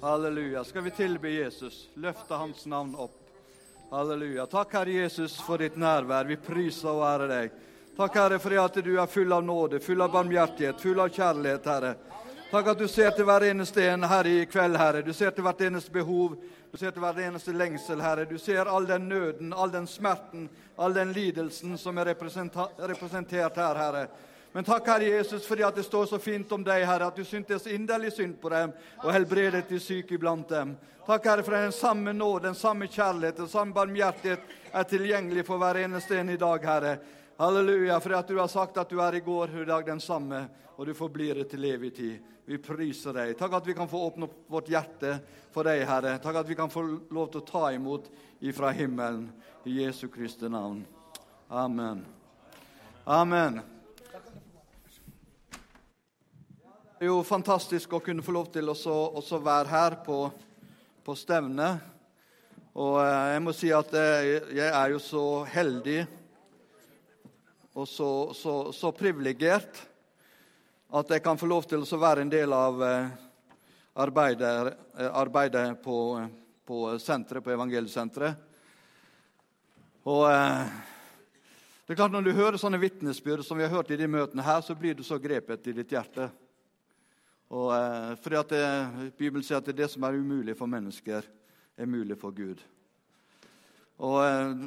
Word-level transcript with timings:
Halleluja. 0.00 0.64
Skal 0.64 0.82
vi 0.82 0.90
tilbe 0.90 1.28
Jesus, 1.28 1.88
løfte 1.94 2.34
hans 2.34 2.66
navn 2.66 2.94
opp. 2.94 3.16
Halleluja. 3.90 4.46
Takk, 4.46 4.72
Herre 4.72 4.90
Jesus, 4.90 5.40
for 5.40 5.58
ditt 5.58 5.76
nærvær. 5.76 6.24
Vi 6.24 6.36
priser 6.36 6.90
og 6.90 7.04
ærer 7.06 7.30
deg. 7.30 7.54
Takk, 7.96 8.18
Herre, 8.18 8.38
for 8.38 8.58
at 8.60 8.76
du 8.84 8.92
er 9.00 9.06
full 9.06 9.32
av 9.32 9.44
nåde, 9.44 9.80
full 9.80 10.02
av 10.04 10.12
barmhjertighet, 10.12 10.80
full 10.80 11.00
av 11.00 11.08
kjærlighet, 11.08 11.66
Herre. 11.70 11.94
Takk 12.50 12.68
at 12.74 12.78
du 12.78 12.86
ser 12.88 13.10
til 13.16 13.26
hver 13.26 13.48
eneste 13.48 13.82
en 13.88 14.04
her 14.06 14.28
i 14.28 14.44
kveld, 14.46 14.76
Herre. 14.78 15.02
Du 15.02 15.12
ser 15.16 15.32
til 15.34 15.46
hvert 15.46 15.64
eneste 15.66 15.90
behov. 15.94 16.36
Du 16.70 16.76
ser 16.78 16.92
til 16.92 17.02
hver 17.02 17.18
eneste 17.24 17.54
lengsel, 17.56 18.02
Herre. 18.04 18.26
Du 18.28 18.36
ser 18.38 18.68
all 18.68 18.86
den 18.86 19.08
nøden, 19.08 19.54
all 19.56 19.72
den 19.72 19.86
smerten, 19.88 20.50
all 20.76 20.94
den 20.94 21.14
lidelsen 21.16 21.78
som 21.78 21.98
er 21.98 22.12
representert 22.12 23.56
her, 23.56 23.80
Herre. 23.80 24.06
Men 24.56 24.64
takk, 24.64 24.86
Herre 24.88 25.04
Jesus, 25.04 25.44
fordi 25.44 25.66
at 25.66 25.76
det 25.76 25.82
står 25.84 26.06
så 26.08 26.18
fint 26.18 26.52
om 26.56 26.62
deg, 26.64 26.80
Herre, 26.88 27.10
at 27.10 27.18
du 27.18 27.26
syntes 27.28 27.66
inderlig 27.68 28.14
synd 28.16 28.38
på 28.40 28.48
dem 28.48 28.70
og 29.02 29.10
helbredet 29.12 29.66
de 29.68 29.76
syke 29.76 30.16
iblant 30.16 30.48
dem. 30.48 30.70
Takk, 31.04 31.26
Herre, 31.28 31.44
for 31.44 31.52
den 31.58 31.74
samme 31.76 32.14
nåd, 32.16 32.46
den 32.46 32.56
samme 32.56 32.88
kjærlighet, 32.88 33.36
den 33.36 33.50
samme 33.52 33.76
barmhjertighet 33.76 34.72
er 34.72 34.88
tilgjengelig 34.88 35.44
for 35.44 35.60
hver 35.60 35.82
eneste 35.82 36.16
en 36.16 36.32
i 36.32 36.38
dag, 36.40 36.64
Herre. 36.64 36.94
Halleluja, 37.36 38.00
for 38.00 38.16
at 38.16 38.32
du 38.32 38.40
har 38.40 38.48
sagt 38.48 38.80
at 38.80 38.88
du 38.88 39.04
er 39.04 39.20
i 39.20 39.22
går 39.28 39.52
og 39.52 39.60
i 39.60 39.68
dag 39.74 39.84
den 39.92 40.00
samme, 40.00 40.40
og 40.72 40.88
du 40.88 40.94
forblir 40.96 41.42
det 41.42 41.50
til 41.52 41.68
evig 41.74 41.92
tid. 42.00 42.32
Vi 42.48 42.56
priser 42.56 43.12
deg. 43.12 43.36
Takk 43.36 43.60
at 43.60 43.68
vi 43.68 43.76
kan 43.76 43.92
få 43.92 44.06
åpne 44.08 44.30
opp 44.30 44.40
vårt 44.56 44.72
hjerte 44.72 45.18
for 45.52 45.68
deg, 45.68 45.84
Herre. 45.84 46.16
Takk 46.16 46.40
at 46.46 46.48
vi 46.48 46.56
kan 46.56 46.72
få 46.72 46.88
lov 47.12 47.28
til 47.28 47.44
å 47.44 47.48
ta 47.52 47.68
imot 47.76 48.08
ifra 48.40 48.72
himmelen. 48.72 49.28
I 49.68 49.82
Jesu 49.82 50.06
Kristi 50.08 50.48
navn. 50.48 50.86
Amen. 51.52 52.06
Amen. 53.04 53.66
Det 56.96 57.04
er 57.04 57.10
jo 57.10 57.20
fantastisk 57.28 57.92
å 57.92 57.98
kunne 58.00 58.22
få 58.24 58.32
lov 58.32 58.46
til 58.54 58.70
å 58.72 59.38
være 59.44 59.68
her 59.68 59.94
på, 60.00 60.14
på 61.04 61.14
stevnet. 61.20 61.82
Og 62.72 62.94
eh, 63.02 63.32
jeg 63.34 63.42
må 63.44 63.52
si 63.52 63.68
at 63.76 63.90
eh, 64.00 64.28
jeg 64.56 64.70
er 64.70 64.94
jo 64.94 65.00
så 65.04 65.24
heldig 65.52 65.98
og 67.76 67.84
så, 67.84 68.08
så, 68.32 68.54
så 68.72 68.92
privilegert 68.96 69.82
at 70.96 71.12
jeg 71.12 71.24
kan 71.26 71.36
få 71.36 71.50
lov 71.50 71.68
til 71.68 71.84
å 71.84 71.98
være 72.00 72.24
en 72.24 72.32
del 72.32 72.56
av 72.56 72.80
eh, 72.88 73.12
arbeidet, 74.06 74.72
arbeidet 75.12 75.66
på, 75.84 75.98
på 76.64 76.80
senteret, 76.96 77.44
på 77.44 77.52
evangeliesenteret. 77.58 78.40
Og 80.08 80.24
det 80.24 81.92
er 81.92 82.00
klart 82.00 82.16
Når 82.16 82.24
du 82.24 82.32
hører 82.40 82.56
sånne 82.56 82.80
vitnesbyrd 82.80 83.44
som 83.44 83.60
vi 83.60 83.68
har 83.68 83.76
hørt 83.76 83.92
i 83.92 84.00
de 84.00 84.08
møtene 84.08 84.48
her, 84.48 84.64
så 84.64 84.72
blir 84.72 84.96
du 84.96 85.04
så 85.04 85.20
grepet 85.20 85.68
i 85.68 85.76
ditt 85.76 85.92
hjerte. 85.92 86.32
Og, 87.48 87.68
eh, 87.76 88.14
fordi 88.22 88.38
at 88.40 88.50
det, 88.50 88.64
Bibelen 89.18 89.44
sier 89.46 89.60
at 89.60 89.68
det, 89.68 89.76
det 89.78 89.90
som 89.92 90.02
er 90.06 90.18
umulig 90.18 90.56
for 90.58 90.70
mennesker, 90.70 91.26
er 91.76 91.86
mulig 91.86 92.16
for 92.18 92.34
Gud. 92.34 92.62
Og 94.02 94.18
eh, 94.24 94.66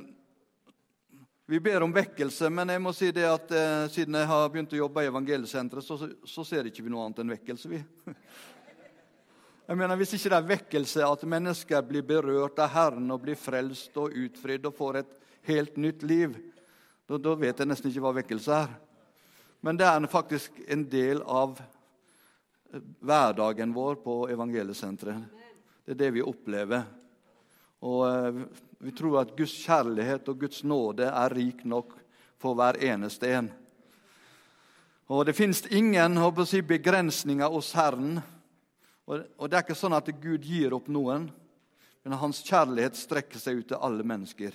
Vi 1.49 1.57
ber 1.59 1.81
om 1.81 1.93
vekkelse, 1.93 2.45
men 2.53 2.69
jeg 2.69 2.81
må 2.81 2.91
si 2.93 3.07
det 3.11 3.25
at 3.25 3.51
eh, 3.51 3.87
siden 3.89 4.19
jeg 4.19 4.29
har 4.29 4.51
begynt 4.53 4.73
å 4.77 4.83
jobbe 4.83 5.01
i 5.01 5.09
Evangeliesenteret, 5.09 5.83
så, 5.83 5.97
så 6.21 6.45
ser 6.45 6.69
ikke 6.69 6.83
vi 6.85 6.93
noe 6.93 7.07
annet 7.07 7.23
enn 7.23 7.33
vekkelse. 7.33 7.71
vi. 7.71 7.81
Jeg 9.69 9.77
mener, 9.77 9.99
Hvis 10.01 10.15
ikke 10.17 10.29
det 10.31 10.37
er 10.37 10.45
vekkelse, 10.49 11.01
at 11.05 11.23
mennesker 11.29 11.83
blir 11.85 12.01
berørt 12.01 12.57
av 12.57 12.71
Herren 12.73 13.11
og 13.13 13.19
blir 13.21 13.37
frelst 13.37 13.97
og 14.01 14.15
utfridd 14.17 14.63
og 14.65 14.73
får 14.73 14.97
et 15.03 15.11
helt 15.45 15.75
nytt 15.77 16.01
liv, 16.09 16.33
da 17.05 17.33
vet 17.37 17.61
jeg 17.61 17.69
nesten 17.69 17.91
ikke 17.91 18.01
hva 18.01 18.15
vekkelse 18.17 18.55
er. 18.63 18.71
Men 19.61 19.77
det 19.77 19.85
er 19.85 20.07
faktisk 20.09 20.57
en 20.65 20.87
del 20.89 21.21
av 21.21 21.61
hverdagen 22.99 23.73
vår 23.73 23.95
på 23.95 24.29
evangeliesenteret. 24.29 25.23
Det 25.85 25.95
er 25.95 26.01
det 26.03 26.11
vi 26.11 26.21
opplever. 26.21 26.83
Og 27.79 28.03
eh, 28.09 28.43
Vi 28.79 28.91
tror 28.95 29.21
at 29.21 29.35
Guds 29.35 29.51
kjærlighet 29.65 30.29
og 30.31 30.39
Guds 30.39 30.63
nåde 30.63 31.09
er 31.09 31.33
rik 31.35 31.65
nok 31.65 31.95
for 32.39 32.55
hver 32.55 32.77
eneste 32.79 33.27
en. 33.35 33.49
Og 35.09 35.25
Det 35.25 35.33
fins 35.33 35.65
ingen 35.65 36.15
si, 36.45 36.61
begrensninger 36.61 37.49
hos 37.49 37.73
Herren. 37.73 38.21
Og 39.05 39.49
Det 39.49 39.57
er 39.57 39.63
ikke 39.63 39.75
sånn 39.75 39.97
at 39.97 40.07
Gud 40.21 40.45
gir 40.45 40.73
opp 40.73 40.87
noen, 40.87 41.31
men 42.03 42.13
hans 42.13 42.43
kjærlighet 42.45 42.95
strekker 42.95 43.39
seg 43.39 43.59
ut 43.59 43.67
til 43.67 43.81
alle 43.81 44.03
mennesker. 44.03 44.53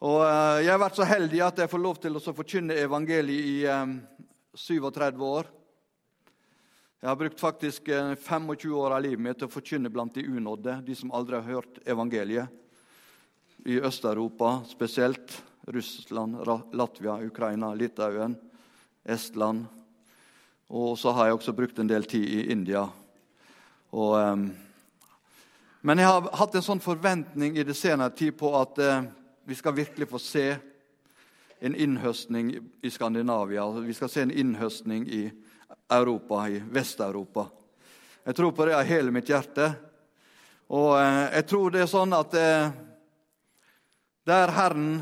Og 0.00 0.22
eh, 0.22 0.62
Jeg 0.62 0.70
har 0.70 0.80
vært 0.80 0.96
så 0.96 1.04
heldig 1.04 1.40
at 1.42 1.58
jeg 1.58 1.70
får 1.70 1.82
lov 1.82 1.98
til 1.98 2.16
å 2.16 2.22
forkynne 2.22 2.78
evangeliet 2.78 3.44
i 3.44 3.56
37 4.54 5.08
eh, 5.08 5.22
år. 5.26 5.57
Jeg 6.98 7.12
har 7.12 7.16
brukt 7.16 7.40
faktisk 7.40 7.88
25 8.18 8.48
eh, 8.50 8.72
år 8.74 8.90
av 8.96 9.02
livet 9.04 9.22
mitt 9.22 9.38
til 9.38 9.46
å 9.46 9.52
forkynne 9.52 9.90
blant 9.94 10.16
de 10.18 10.24
unådde, 10.26 10.80
de 10.82 10.94
som 10.98 11.12
aldri 11.14 11.36
har 11.38 11.46
hørt 11.46 11.76
evangeliet. 11.86 12.50
I 13.70 13.76
Øst-Europa 13.78 14.64
spesielt. 14.66 15.36
Russland, 15.68 16.40
Latvia, 16.72 17.14
Ukraina, 17.22 17.70
Litauen, 17.74 18.34
Estland. 19.04 19.66
Og 20.66 20.98
så 20.98 21.12
har 21.14 21.28
jeg 21.28 21.36
også 21.36 21.54
brukt 21.54 21.78
en 21.78 21.90
del 21.90 22.08
tid 22.08 22.24
i 22.24 22.40
India. 22.50 22.82
Og, 23.94 24.14
um, 24.18 24.48
men 25.86 26.02
jeg 26.02 26.08
har 26.08 26.30
hatt 26.40 26.58
en 26.58 26.66
sånn 26.66 26.82
forventning 26.82 27.60
i 27.60 27.66
det 27.68 27.78
senere 27.78 28.10
tid 28.10 28.34
på 28.40 28.50
at 28.58 28.80
uh, 28.82 29.06
vi 29.46 29.54
skal 29.54 29.76
virkelig 29.76 30.10
få 30.10 30.18
se 30.18 30.48
en 31.60 31.74
innhøstning 31.74 32.52
i 32.82 32.90
Skandinavia. 32.90 33.70
Vi 33.70 33.94
skal 33.94 34.08
se 34.08 34.22
en 34.22 34.30
innhøstning 34.30 35.08
i 35.08 35.30
Europa, 35.90 36.48
i 36.48 36.62
Vest-Europa. 36.70 37.46
Jeg 38.24 38.36
tror 38.36 38.52
på 38.52 38.66
det 38.66 38.76
av 38.76 38.84
hele 38.84 39.10
mitt 39.10 39.28
hjerte. 39.28 39.72
Og 40.68 40.98
eh, 41.00 41.24
jeg 41.38 41.46
tror 41.48 41.72
det 41.72 41.82
er 41.82 41.90
sånn 41.90 42.12
at 42.12 42.34
eh, 42.36 42.70
der 44.28 44.52
Herren 44.52 44.98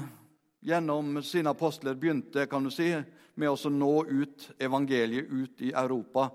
gjennom 0.67 1.19
sine 1.27 1.51
apostler 1.51 1.99
begynte 1.99 2.47
kan 2.47 2.65
du 2.65 2.71
si, 2.71 2.93
med 3.35 3.51
å 3.51 3.71
nå 3.71 3.95
ut 4.07 4.47
evangeliet 4.63 5.27
ut 5.29 5.65
i 5.67 5.73
Europa 5.77 6.31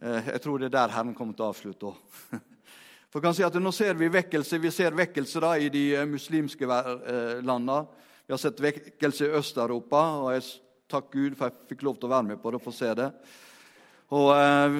eh, 0.00 0.30
Jeg 0.30 0.40
tror 0.44 0.62
det 0.62 0.70
er 0.70 0.76
der 0.78 0.94
Herren 0.94 1.14
kommer 1.14 1.34
til 1.34 1.44
å 1.44 1.50
avslutte 1.50 1.90
òg. 1.90 1.98
For 3.10 3.20
kan 3.20 3.34
si 3.34 3.42
at 3.42 3.58
Nå 3.58 3.72
ser 3.74 3.98
vi 3.98 4.08
vekkelse 4.08 4.62
Vi 4.62 4.70
ser 4.70 4.94
vekkelse 4.94 5.42
da 5.42 5.56
i 5.58 5.68
de 5.68 5.84
muslimske 6.06 6.70
landene. 7.42 7.82
Vi 8.30 8.32
har 8.32 8.38
sett 8.38 8.60
vekkelse 8.62 9.26
i 9.26 9.32
Øst-Europa. 9.34 10.00
og 10.22 10.28
jeg 10.32 10.42
Takk 10.86 11.08
Gud 11.10 11.34
for 11.34 11.48
jeg 11.48 11.66
fikk 11.72 11.80
lov 11.82 11.96
til 11.98 12.06
å 12.06 12.10
være 12.12 12.26
med 12.28 12.38
på 12.38 12.52
det 12.52 12.60
og 12.60 12.62
få 12.62 12.70
se 12.70 12.92
det. 12.94 13.08
Og 14.14 14.28
eh, 14.36 14.76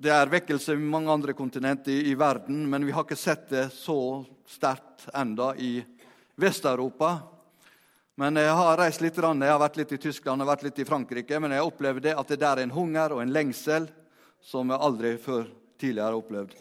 Det 0.00 0.08
er 0.08 0.32
vekkelse 0.32 0.72
i 0.72 0.80
mange 0.80 1.12
andre 1.12 1.34
kontinenter 1.36 1.92
i, 1.92 2.08
i, 2.08 2.14
verden, 2.16 2.62
men 2.70 2.86
vi 2.88 2.94
har 2.96 3.04
ikke 3.04 3.20
sett 3.20 3.50
det 3.52 3.66
så 3.76 4.24
sterkt 4.48 5.04
enda 5.12 5.50
i 5.60 5.84
Vest-Europa. 6.40 7.18
Men 8.16 8.40
jeg 8.40 8.56
har 8.56 8.80
reist 8.80 9.04
litt, 9.04 9.20
jeg 9.20 9.52
har 9.52 9.60
vært 9.60 9.76
litt 9.82 9.92
i 9.92 10.00
Tyskland 10.00 10.40
og 10.40 10.48
vært 10.54 10.64
litt 10.64 10.80
i 10.80 10.88
Frankrike, 10.88 11.40
men 11.40 11.52
jeg 11.52 11.68
opplevde 11.68 12.16
at 12.16 12.32
det 12.32 12.40
der 12.40 12.62
er 12.62 12.64
en 12.64 12.78
hunger 12.80 13.12
og 13.12 13.20
en 13.26 13.36
lengsel 13.40 13.92
som 14.40 14.72
jeg 14.72 14.80
aldri 14.88 15.18
før 15.20 15.50
tidligere 15.76 16.14
har 16.14 16.16
opplevd. 16.16 16.56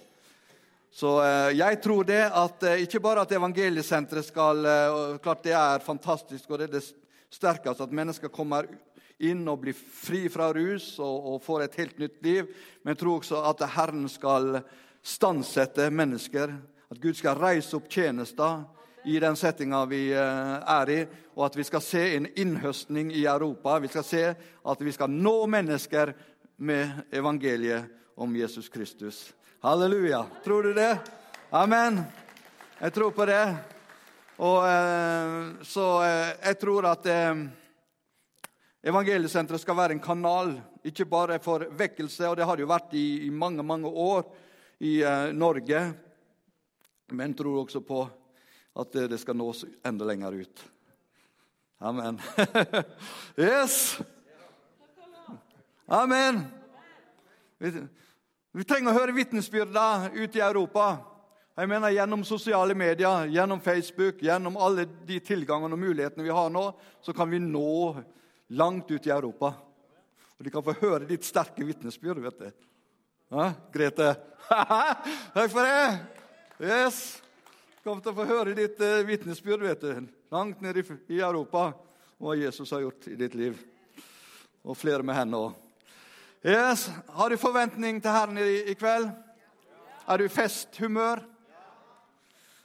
Så 0.94 1.24
eh, 1.24 1.56
jeg 1.58 1.80
tror 1.82 2.06
det 2.06 2.22
at 2.30 2.64
eh, 2.70 2.84
ikke 2.86 3.02
bare 3.02 3.24
at 3.26 3.32
evangeliesenteret 3.34 4.28
skal 4.28 4.60
eh, 4.70 4.98
Klart 5.24 5.42
det 5.48 5.56
er 5.58 5.82
fantastisk, 5.82 6.52
og 6.52 6.62
det 6.62 6.68
er 6.68 6.76
det 6.76 6.84
sterkest 7.34 7.82
at 7.82 7.96
mennesker 7.98 8.30
kommer 8.30 8.70
inn 9.18 9.42
og 9.50 9.64
blir 9.64 9.74
fri 9.74 10.28
fra 10.30 10.52
rus 10.54 10.92
og, 11.02 11.34
og, 11.34 11.42
får 11.42 11.66
et 11.66 11.80
helt 11.82 11.98
nytt 11.98 12.22
liv. 12.22 12.54
Men 12.84 12.94
jeg 12.94 13.02
tror 13.02 13.24
også 13.24 13.42
at 13.50 13.66
Herren 13.74 14.06
skal 14.12 14.60
stansette 15.02 15.90
mennesker. 15.90 16.54
At 16.94 17.02
Gud 17.02 17.18
skal 17.18 17.42
reise 17.42 17.74
opp 17.80 17.90
tjenester 17.90 18.62
i 19.10 19.18
den 19.20 19.36
settinga 19.40 19.82
vi 19.90 20.12
er 20.14 20.92
i, 20.94 21.00
og 21.34 21.48
at 21.48 21.58
vi 21.58 21.66
skal 21.66 21.82
se 21.84 22.04
en 22.14 22.28
innhøstning 22.38 23.10
i 23.18 23.26
Europa. 23.26 23.80
Vi 23.82 23.90
skal 23.90 24.06
se 24.06 24.26
at 24.30 24.84
vi 24.86 24.94
skal 24.94 25.10
nå 25.10 25.40
mennesker 25.50 26.14
med 26.62 27.08
evangeliet 27.12 27.90
om 28.16 28.36
Jesus 28.38 28.70
Kristus. 28.70 29.32
Halleluja. 29.64 30.26
Tror 30.44 30.64
du 30.64 30.74
det? 30.74 31.00
Amen. 31.50 32.02
Jeg 32.80 32.94
tror 32.94 33.12
på 33.16 33.24
det. 33.26 33.56
Og, 34.36 34.66
eh, 34.68 35.64
så 35.64 35.86
eh, 36.04 36.32
jeg 36.50 36.58
tror 36.60 36.88
at 36.90 37.08
eh, 37.08 37.46
Evangeliesenteret 38.92 39.64
skal 39.64 39.78
være 39.80 39.96
en 39.96 40.04
kanal, 40.04 40.52
ikke 40.84 41.08
bare 41.08 41.40
for 41.40 41.64
vekkelse, 41.80 42.28
og 42.28 42.36
det 42.36 42.50
har 42.50 42.60
det 42.60 42.66
jo 42.66 42.72
vært 42.74 42.98
i, 43.00 43.30
mange, 43.32 43.64
mange 43.64 43.88
år 43.88 44.28
i 44.84 44.98
Norge, 45.32 45.86
men 47.16 47.38
tror 47.40 47.62
også 47.62 47.80
på 47.88 48.04
at 48.84 49.00
det 49.16 49.22
skal 49.22 49.40
nås 49.40 49.64
enda 49.80 50.12
lenger 50.12 50.42
ut. 50.44 50.66
Amen. 51.80 52.20
yes! 53.48 54.02
Amen. 55.88 56.44
Vi, 58.54 58.62
trenger 58.70 58.94
å 58.94 59.00
høre 59.00 59.16
vitnesbyrda 59.18 60.12
ute 60.14 60.38
i 60.38 60.44
Europa. 60.46 61.00
Jeg 61.58 61.70
mener 61.72 61.90
Gjennom 61.90 62.22
sosiale 62.26 62.76
medier, 62.78 63.26
gjennom 63.34 63.62
Facebook, 63.62 64.22
gjennom 64.22 64.60
alle 64.62 64.86
de 65.08 65.18
tilgangene 65.26 65.74
og 65.74 65.82
mulighetene 65.82 66.26
vi 66.26 66.34
har 66.34 66.52
nå, 66.54 66.68
så 67.02 67.16
kan 67.18 67.32
vi 67.34 67.40
nå 67.42 67.96
langt 68.54 68.92
ut 68.92 69.08
i 69.10 69.14
Europa. 69.14 69.56
Og 70.38 70.46
de 70.46 70.54
kan 70.54 70.66
få 70.66 70.76
høre 70.84 71.10
ditt 71.10 71.26
sterke 71.26 71.66
vitnesbyrd. 71.66 72.22
vet 72.22 72.44
du. 72.44 72.70
Ja, 73.34 73.48
Grete? 73.74 74.12
Takk 75.34 75.50
for 75.50 75.66
det! 75.66 75.98
Yes. 76.62 77.02
Kom 77.82 78.06
til 78.06 78.14
å 78.14 78.20
få 78.22 78.30
høre 78.30 78.54
ditt 78.54 78.78
uh, 78.86 79.02
vitnesbyrd 79.08 79.66
vet 79.66 79.82
du. 79.82 80.08
langt 80.30 80.62
ned 80.62 80.78
i, 80.78 80.86
Europa 81.18 81.72
hva 82.22 82.38
Jesus 82.38 82.70
har 82.70 82.86
gjort 82.86 83.10
i 83.10 83.18
ditt 83.18 83.34
liv. 83.34 83.58
Og 84.62 84.78
flere 84.78 85.02
med 85.02 85.18
henne 85.18 85.42
òg. 85.42 85.63
Yes. 86.46 86.92
Har 87.08 87.30
du 87.30 87.38
forventning 87.38 88.02
til 88.02 88.12
Herren 88.12 88.38
i, 88.38 88.58
i 88.68 88.74
kveld? 88.76 89.06
Er 90.08 90.18
du 90.18 90.26
i 90.26 90.32
festhumør? 90.32 91.22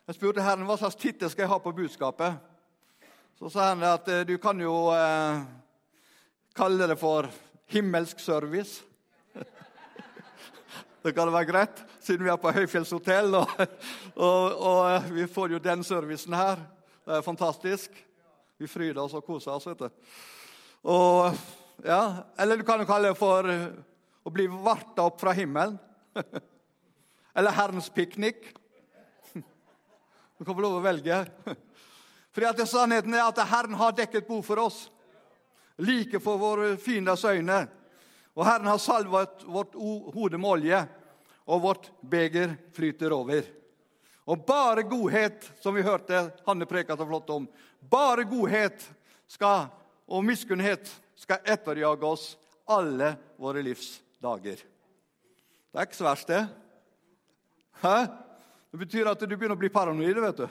Jeg 0.06 0.16
spurte 0.16 0.42
Herren 0.42 0.66
hva 0.66 0.74
slags 0.80 0.96
tittel 0.98 1.30
skal 1.30 1.44
jeg 1.44 1.50
ha 1.52 1.58
på 1.62 1.72
budskapet. 1.76 2.40
Så 3.38 3.52
sa 3.54 3.68
han 3.68 3.84
at 3.86 4.10
eh, 4.10 4.24
du 4.26 4.34
kan 4.42 4.58
jo 4.58 4.72
eh, 4.90 5.44
kalle 6.58 6.88
det 6.90 6.96
for 6.98 7.28
himmelsk 7.70 8.18
service. 8.18 8.82
det 11.06 11.14
kan 11.14 11.30
være 11.30 11.50
greit, 11.52 11.84
siden 12.02 12.26
vi 12.26 12.34
er 12.34 12.42
på 12.42 12.56
høyfjellshotell. 12.58 13.38
Og, 13.38 13.54
og, 14.16 14.58
og, 14.58 14.82
eh, 14.96 15.08
vi 15.20 15.28
får 15.30 15.54
jo 15.54 15.62
den 15.68 15.86
servicen 15.86 16.34
her. 16.34 16.66
Det 17.06 17.20
er 17.20 17.28
fantastisk. 17.30 18.02
Vi 18.58 18.66
fryder 18.66 19.04
oss 19.04 19.14
og 19.14 19.22
koser 19.22 19.54
oss. 19.54 19.70
vet 19.70 19.86
du. 19.86 20.18
Og, 20.82 21.30
ja, 21.84 22.26
eller 22.36 22.56
du 22.56 22.64
kan 22.64 22.80
jo 22.80 22.86
kalle 22.86 23.12
det 23.12 23.18
for 23.18 23.46
eh, 23.50 23.68
å 24.26 24.30
bli 24.34 24.48
varta 24.50 25.04
opp 25.06 25.20
fra 25.20 25.32
himmelen. 25.36 25.78
eller 27.38 27.54
Herrens 27.54 27.90
piknik. 27.90 28.48
Du 30.38 30.44
kan 30.44 30.54
få 30.54 30.62
lov 30.62 30.78
å 30.78 30.84
velge. 30.84 31.16
Fordi 32.34 32.46
at 32.46 32.60
Sannheten 32.70 33.14
er 33.14 33.24
at 33.24 33.40
Herren 33.50 33.74
har 33.78 33.94
dekket 33.98 34.28
bo 34.28 34.38
for 34.46 34.60
oss, 34.62 34.84
like 35.82 36.20
for 36.22 36.38
våre 36.38 36.76
fienders 36.78 37.24
øyne. 37.26 37.64
Og 38.38 38.46
Herren 38.46 38.70
har 38.70 38.78
salvet 38.78 39.42
vårt 39.46 39.74
hode 39.74 40.38
med 40.38 40.50
olje, 40.50 40.84
og 41.48 41.64
vårt 41.64 41.88
beger 42.06 42.54
flyter 42.76 43.14
over. 43.16 43.42
Og 44.30 44.44
bare 44.46 44.84
godhet, 44.86 45.46
som 45.58 45.74
vi 45.74 45.82
hørte 45.82 46.28
Hanne 46.46 46.68
preka 46.70 46.94
så 46.94 47.06
flott 47.08 47.30
om, 47.34 47.48
bare 47.80 48.26
godhet 48.28 48.84
skal, 49.26 49.70
og 50.06 50.26
miskunnhet 50.26 50.90
skal 51.18 51.42
etterjage 51.44 52.06
oss 52.06 52.30
alle 52.68 53.14
våre 53.40 53.64
livs 53.64 53.98
dager. 54.22 54.62
Det 55.68 55.80
er 55.80 55.88
ikke 55.88 55.98
så 55.98 56.06
verst, 56.06 56.30
det. 56.30 56.44
Hæ? 57.82 57.98
Det 58.68 58.80
betyr 58.84 59.10
at 59.10 59.20
du 59.20 59.34
begynner 59.34 59.56
å 59.56 59.60
bli 59.60 59.72
paranoid. 59.72 60.20
vet 60.22 60.42
du 60.44 60.48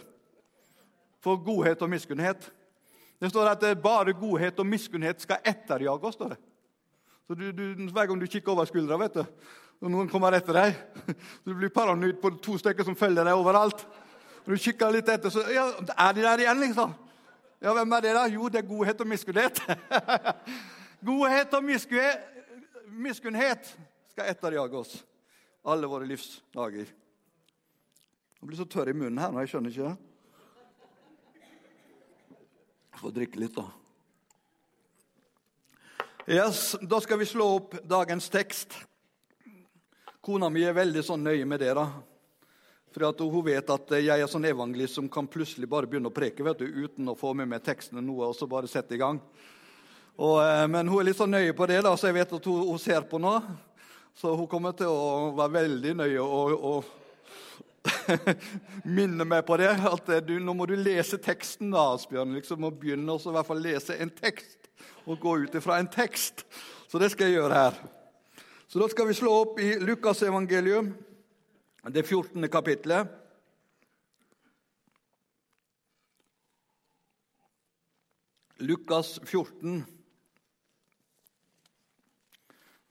for 1.28 1.40
godhet 1.44 1.82
og 1.82 1.92
miskunnhet. 1.92 2.50
Det 3.18 3.32
står 3.32 3.50
at 3.52 3.66
bare 3.82 4.14
godhet 4.14 4.60
og 4.62 4.68
miskunnhet 4.70 5.22
skal 5.22 5.42
etterjage 5.46 6.08
oss. 6.08 6.16
står 6.16 6.36
det. 6.36 6.42
Så 7.28 7.36
du, 7.36 7.52
du, 7.52 7.92
Hver 7.92 8.06
gang 8.08 8.20
du 8.20 8.28
kikker 8.28 8.54
over 8.54 8.66
skuldra, 8.66 8.98
vet 9.02 9.18
du, 9.18 9.24
og 9.82 9.92
noen 9.92 10.10
kommer 10.10 10.34
etter 10.34 10.56
deg 10.56 10.78
så 11.44 11.50
Du 11.50 11.58
blir 11.58 11.74
paranoid 11.74 12.22
på 12.22 12.32
to 12.42 12.56
stykker 12.58 12.86
som 12.88 12.96
følger 12.96 13.28
deg 13.28 13.36
overalt. 13.36 13.84
Og 14.46 14.54
du 14.54 14.62
kikker 14.62 14.94
litt 14.96 15.10
etter, 15.12 15.34
så 15.34 15.44
ja, 15.52 15.68
er 15.92 16.16
de 16.16 16.24
der 16.24 16.46
igjen, 16.46 16.62
liksom. 16.64 16.94
Ja, 17.62 17.74
Hvem 17.74 17.92
er 17.92 18.02
det, 18.06 18.14
da? 18.14 18.26
Jo, 18.30 18.50
det 18.50 18.60
er 18.62 18.68
godhet 18.68 19.02
og 19.02 19.08
miskunnhet. 19.10 19.62
godhet 21.10 21.54
og 21.58 21.64
miskunnhet, 22.88 23.72
skal 24.14 24.30
etterjage 24.30 24.78
oss 24.78 25.00
alle 25.68 25.88
våre 25.90 26.06
livsdager. 26.08 26.88
Jeg 28.38 28.48
blir 28.48 28.60
så 28.60 28.68
tørr 28.70 28.94
i 28.94 28.96
munnen 28.96 29.20
her 29.20 29.34
nå. 29.34 29.42
Jeg 29.44 29.52
skjønner 29.52 29.74
ikke 29.74 29.90
det. 29.90 29.98
Få 32.98 33.12
drikke 33.14 33.42
litt, 33.42 33.58
da. 33.58 33.66
Yes, 36.28 36.76
Da 36.82 37.00
skal 37.04 37.20
vi 37.22 37.28
slå 37.30 37.46
opp 37.58 37.76
dagens 37.88 38.30
tekst. 38.30 38.78
Kona 40.24 40.50
mi 40.52 40.64
er 40.68 40.76
veldig 40.76 41.04
sånn 41.06 41.24
nøye 41.24 41.46
med 41.48 41.62
det. 41.64 41.74
da. 41.76 41.88
For 42.98 43.30
Hun 43.30 43.46
vet 43.46 43.70
at 43.70 43.92
jeg 44.02 44.10
er 44.10 44.30
sånn 44.30 44.48
evangelist 44.50 44.98
som 44.98 45.10
kan 45.10 45.28
plutselig 45.30 45.68
bare 45.70 45.86
begynne 45.86 46.10
å 46.10 46.16
preke 46.16 46.42
vet 46.42 46.58
du, 46.58 46.66
uten 46.66 47.12
å 47.12 47.18
få 47.18 47.36
med 47.38 47.46
meg 47.52 47.62
teksten 47.62 48.00
noe, 48.02 48.32
og 48.32 48.34
så 48.34 48.48
bare 48.50 48.70
sette 48.72 48.96
i 48.96 49.02
gang. 49.02 49.20
Og, 50.18 50.40
eh, 50.42 50.66
men 50.66 50.88
hun 50.90 51.04
er 51.04 51.12
litt 51.12 51.20
sånn 51.20 51.30
nøye 51.30 51.54
på 51.54 51.68
det, 51.70 51.84
da, 51.86 51.92
så 51.94 52.10
jeg 52.10 52.18
vet 52.18 52.34
at 52.34 52.48
hun, 52.50 52.64
hun 52.72 52.80
ser 52.82 53.06
på 53.06 53.20
nå. 53.22 53.36
Så 54.18 54.32
hun 54.34 54.50
kommer 54.50 54.74
til 54.74 54.90
å 54.90 55.30
være 55.38 55.54
veldig 55.60 55.94
nøye 56.00 56.24
og, 56.26 56.56
og 56.58 56.96
minne 58.98 59.28
meg 59.30 59.46
på 59.46 59.60
det. 59.62 59.70
At 59.78 60.10
du, 60.26 60.34
nå 60.42 60.56
må 60.58 60.66
du 60.66 60.74
lese 60.74 61.20
teksten, 61.22 61.70
da, 61.76 61.92
Asbjørn. 61.94 62.34
Liksom, 62.40 62.66
og 62.66 62.80
begynne 62.82 63.14
å 63.14 63.22
i 63.22 63.36
hvert 63.36 63.52
fall 63.52 63.62
lese 63.62 64.00
en 64.02 64.10
tekst. 64.10 64.72
Og 65.06 65.22
gå 65.22 65.36
ut 65.46 65.60
ifra 65.62 65.78
en 65.78 65.92
tekst. 65.92 66.48
Så 66.90 66.98
det 66.98 67.12
skal 67.14 67.30
jeg 67.30 67.38
gjøre 67.38 67.62
her. 67.62 67.78
Så 68.68 68.82
da 68.82 68.90
skal 68.90 69.08
vi 69.12 69.20
slå 69.22 69.36
opp 69.44 69.62
i 69.62 69.76
Lukas 69.86 70.26
evangelium, 70.26 70.90
det 71.90 72.04
14. 72.04 72.50
kapittelet. 72.50 73.08
Lukas 78.56 79.20
14. 79.24 79.84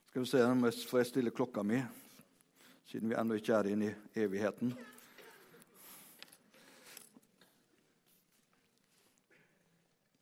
Skal 0.09 0.21
vi 0.21 0.25
se, 0.25 0.47
Nå 0.47 0.71
får 0.71 1.03
stille 1.03 1.29
klokka 1.31 1.63
mi 1.63 1.83
siden 2.87 3.11
vi 3.11 3.17
ennå 3.19 3.35
ikke 3.37 3.53
er 3.53 3.67
inne 3.67 3.91
i 4.15 4.23
evigheten. 4.23 4.71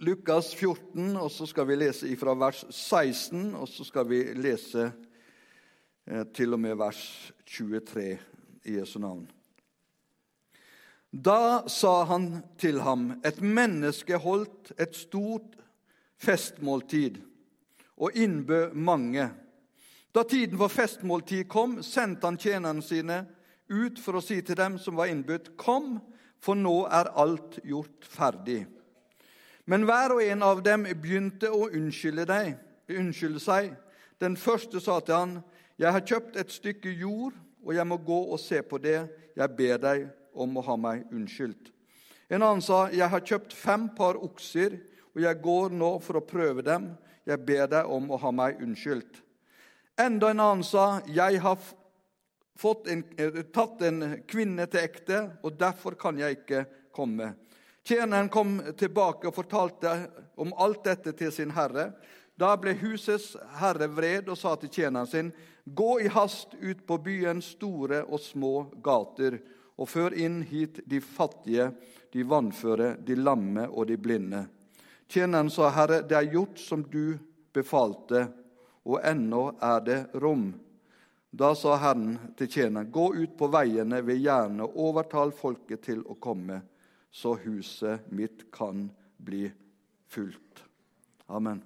Lukas 0.03 0.51
14, 0.57 1.15
og 1.15 1.31
så 1.31 1.47
skal 1.47 1.69
vi 1.69 1.77
lese 1.77 2.09
ifra 2.11 2.33
vers 2.35 2.65
16, 2.69 3.53
og 3.55 3.69
så 3.69 3.85
skal 3.87 4.09
vi 4.09 4.23
lese 4.35 4.89
eh, 4.89 6.25
til 6.33 6.57
og 6.57 6.59
med 6.59 6.75
vers 6.81 7.05
23 7.45 8.34
i 8.65 8.77
Jesu 8.79 8.99
navn. 8.99 9.27
Da 11.11 11.63
sa 11.67 12.03
han 12.03 12.43
til 12.59 12.81
ham, 12.83 13.13
et 13.23 13.39
menneske 13.41 14.17
holdt 14.19 14.73
et 14.75 14.95
stort 14.95 15.55
festmåltid 16.19 17.21
og 17.95 18.17
innbød 18.19 18.73
mange. 18.73 19.29
Da 20.15 20.23
tiden 20.23 20.57
for 20.59 20.67
festmåltid 20.67 21.47
kom, 21.47 21.79
sendte 21.83 22.27
han 22.27 22.39
tjenerne 22.39 22.83
sine 22.83 23.21
ut 23.71 23.99
for 23.99 24.19
å 24.19 24.23
si 24.23 24.41
til 24.43 24.57
dem 24.59 24.77
som 24.79 24.97
var 24.99 25.11
innbudt, 25.11 25.55
Kom, 25.57 25.99
for 26.39 26.55
nå 26.55 26.83
er 26.91 27.09
alt 27.17 27.57
gjort 27.63 28.05
ferdig. 28.05 28.65
Men 29.65 29.87
hver 29.87 30.13
og 30.13 30.21
en 30.23 30.43
av 30.45 30.61
dem 30.65 30.83
begynte 31.01 31.49
å 31.49 31.69
unnskylde, 31.71 32.27
deg, 32.29 32.51
unnskylde 32.91 33.41
seg. 33.41 33.71
Den 34.21 34.37
første 34.37 34.79
sa 34.83 34.99
til 34.99 35.15
han, 35.15 35.39
Jeg 35.79 35.91
har 35.91 36.05
kjøpt 36.07 36.37
et 36.39 36.51
stykke 36.51 36.91
jord, 36.91 37.33
og 37.65 37.73
jeg 37.73 37.87
må 37.89 37.97
gå 37.97 38.17
og 38.31 38.39
se 38.39 38.61
på 38.61 38.77
det. 38.77 38.99
Jeg 39.35 39.55
ber 39.57 39.79
deg 39.81 40.05
om 40.37 40.57
å 40.57 40.63
ha 40.63 40.75
meg 40.77 41.09
unnskyldt. 41.11 41.71
En 42.29 42.41
annen 42.41 42.61
sa, 42.61 42.89
Jeg 42.91 43.09
har 43.09 43.21
kjøpt 43.21 43.53
fem 43.53 43.89
par 43.95 44.17
okser, 44.17 44.79
og 45.15 45.21
jeg 45.21 45.41
går 45.41 45.73
nå 45.73 45.99
for 45.99 46.17
å 46.19 46.25
prøve 46.25 46.61
dem. 46.61 46.93
Jeg 47.25 47.41
ber 47.45 47.67
deg 47.67 47.89
om 47.89 48.11
å 48.11 48.19
ha 48.21 48.31
meg 48.31 48.61
unnskyldt. 48.61 49.21
Enda 49.97 50.29
en 50.29 50.39
annen 50.39 50.63
sa, 50.63 51.01
'Jeg 51.07 51.39
har 51.39 51.57
en, 52.87 53.03
eh, 53.17 53.41
tatt 53.43 53.81
en 53.81 54.23
kvinne 54.27 54.65
til 54.67 54.79
ekte, 54.79 55.37
og 55.43 55.57
derfor 55.57 55.95
kan 55.97 56.17
jeg 56.17 56.37
ikke 56.37 56.65
komme.' 56.91 57.35
Tjeneren 57.85 58.29
kom 58.29 58.61
tilbake 58.77 59.27
og 59.27 59.35
fortalte 59.35 60.09
om 60.37 60.53
alt 60.57 60.83
dette 60.83 61.11
til 61.11 61.31
sin 61.31 61.51
herre. 61.51 61.93
Da 62.37 62.55
ble 62.55 62.73
husets 62.73 63.35
herre 63.59 63.87
vred 63.87 64.27
og 64.27 64.37
sa 64.37 64.55
til 64.55 64.69
tjeneren 64.69 65.07
sin.: 65.07 65.33
Gå 65.65 65.99
i 66.01 66.07
hast 66.07 66.53
ut 66.61 66.85
på 66.87 66.97
byens 67.01 67.55
store 67.57 68.03
og 68.05 68.21
små 68.21 68.53
gater 68.85 69.39
og 69.75 69.89
før 69.89 70.13
inn 70.13 70.43
hit 70.45 70.79
de 70.85 71.01
fattige, 71.01 71.71
de 72.13 72.23
vannføre, 72.23 72.95
de 73.01 73.17
lamme 73.17 73.65
og 73.67 73.89
de 73.89 73.97
blinde. 73.97 74.45
Tjeneren 75.09 75.49
sa, 75.49 75.69
Herre, 75.73 76.03
det 76.05 76.15
er 76.17 76.31
gjort 76.31 76.61
som 76.61 76.85
du 76.85 77.17
befalte 77.53 78.27
og 78.85 79.01
ennå 79.03 79.49
er 79.61 79.81
det 79.85 79.99
rom. 80.21 80.51
Da 81.35 81.51
sa 81.57 81.75
Herren 81.81 82.15
til 82.37 82.47
tjeneren, 82.47 82.91
gå 82.91 83.09
ut 83.17 83.35
på 83.37 83.49
veiene 83.51 83.99
ved 84.05 84.21
jernet 84.23 84.69
og 84.69 84.77
overtal 84.89 85.33
folket 85.35 85.83
til 85.89 86.05
å 86.07 86.15
komme, 86.21 86.61
så 87.11 87.35
huset 87.43 88.07
mitt 88.15 88.47
kan 88.55 88.87
bli 89.17 89.49
fullt. 90.11 90.63
Amen. 91.27 91.63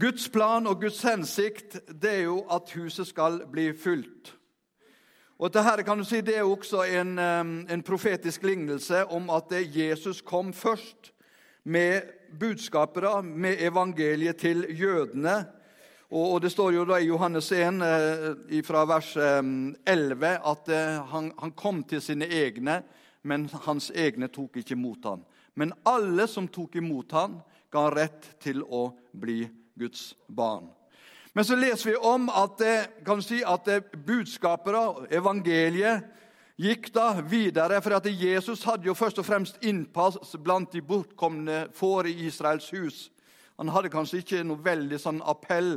Guds 0.00 0.28
plan 0.28 0.66
og 0.66 0.80
Guds 0.80 1.02
hensikt 1.06 1.76
det 2.02 2.10
er 2.10 2.24
jo 2.26 2.40
at 2.50 2.72
huset 2.74 3.06
skal 3.06 3.44
bli 3.50 3.68
fylt. 3.78 4.34
Og 5.38 5.52
dette 5.54 5.82
kan 5.86 5.98
du 5.98 6.04
si, 6.04 6.20
Det 6.20 6.36
er 6.36 6.42
også 6.42 6.82
en, 6.82 7.18
en 7.18 7.82
profetisk 7.82 8.42
lignelse 8.42 9.04
om 9.06 9.30
at 9.30 9.50
Jesus 9.50 10.20
kom 10.20 10.52
først 10.52 11.12
med 11.64 12.02
budskapere, 12.40 13.22
med 13.22 13.56
evangeliet 13.60 14.36
til 14.36 14.66
jødene 14.70 15.44
og, 16.14 16.42
Det 16.42 16.50
står 16.52 16.72
jo 16.72 16.84
da 16.84 16.98
i 17.00 17.08
Johannes 17.08 17.52
1 17.52 17.82
eh, 17.82 18.60
fra 18.62 18.84
vers 18.86 19.16
11 19.16 20.26
eh, 20.26 20.50
at 20.50 20.68
eh, 20.68 21.00
han, 21.10 21.32
han, 21.38 21.52
kom 21.52 21.82
til 21.82 22.02
sine 22.02 22.28
egne, 22.28 22.82
men 23.22 23.48
hans 23.64 23.90
egne 23.90 24.28
tok 24.28 24.60
ikke 24.60 24.76
imot 24.76 25.04
ham. 25.04 25.24
Men 25.54 25.72
alle 25.86 26.28
som 26.30 26.46
tok 26.48 26.76
imot 26.76 27.12
ham, 27.12 27.40
ga 27.72 27.88
rett 27.90 28.36
til 28.38 28.62
å 28.62 28.92
bli 29.10 29.42
Guds 29.78 30.14
barn. 30.26 30.68
Men 31.34 31.44
så 31.44 31.56
leser 31.58 31.90
vi 31.90 31.96
om 31.96 32.28
at, 32.30 32.60
kan 33.06 33.22
si, 33.22 33.40
at 33.42 33.66
budskapet, 34.06 35.10
evangeliet, 35.10 36.04
gikk 36.56 36.92
da 36.94 37.08
videre. 37.26 37.80
For 37.82 37.96
at 37.96 38.06
Jesus 38.06 38.62
hadde 38.68 38.86
jo 38.86 38.94
først 38.94 39.18
og 39.18 39.26
fremst 39.26 39.58
innpass 39.66 40.36
blant 40.38 40.72
de 40.72 40.82
bortkomne 40.84 41.64
får 41.74 42.10
i 42.12 42.14
Israels 42.28 42.70
hus. 42.74 43.08
Han 43.58 43.70
hadde 43.74 43.90
kanskje 43.90 44.22
ikke 44.22 44.44
noe 44.46 44.62
veldig 44.62 44.98
sånn 44.98 45.20
appell 45.26 45.76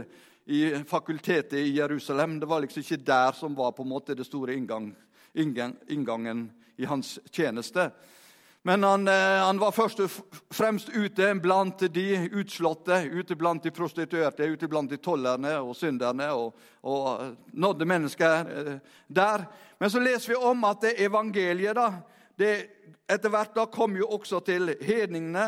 i 0.49 0.61
fakultetet 0.87 1.59
i 1.59 1.75
Jerusalem. 1.75 2.39
Det 2.39 2.49
var 2.49 2.63
liksom 2.63 2.85
ikke 2.85 3.03
der 3.05 3.33
som 3.37 3.57
var 3.57 3.73
på 3.77 3.85
en 3.85 3.91
måte 3.91 4.15
det 4.15 4.25
store 4.25 4.55
inngang, 4.57 4.91
inngang, 5.33 5.75
inngangen 5.89 6.47
i 6.77 6.85
hans 6.85 7.17
tjeneste. 7.31 7.89
Men 8.67 8.83
han, 8.83 9.07
eh, 9.07 9.13
han, 9.45 9.59
var 9.59 9.71
først 9.71 9.99
og 10.03 10.15
fremst 10.51 10.89
ute 10.91 11.29
blant 11.39 11.85
de 11.95 12.07
utslåtte, 12.35 12.97
ute 13.15 13.35
blant 13.39 13.63
de 13.63 13.71
prostituerte, 13.71 14.43
ute 14.43 14.67
blant 14.67 14.91
de 14.91 14.97
tollerne 14.99 15.53
og 15.63 15.71
synderne, 15.75 16.27
og, 16.35 16.57
og 16.83 17.37
nådde 17.55 17.85
mennesker 17.87 18.49
eh, 18.51 18.73
der. 19.07 19.45
Men 19.79 19.93
så 19.93 20.01
leser 20.03 20.33
vi 20.33 20.39
om 20.49 20.67
at 20.67 20.83
det 20.83 20.97
evangeliet 20.99 21.79
da, 21.79 21.85
det 22.35 22.51
etter 23.07 23.31
hvert 23.31 23.55
da 23.55 23.69
kom 23.71 23.95
jo 23.95 24.09
også 24.17 24.43
til 24.43 24.73
hedningene. 24.83 25.47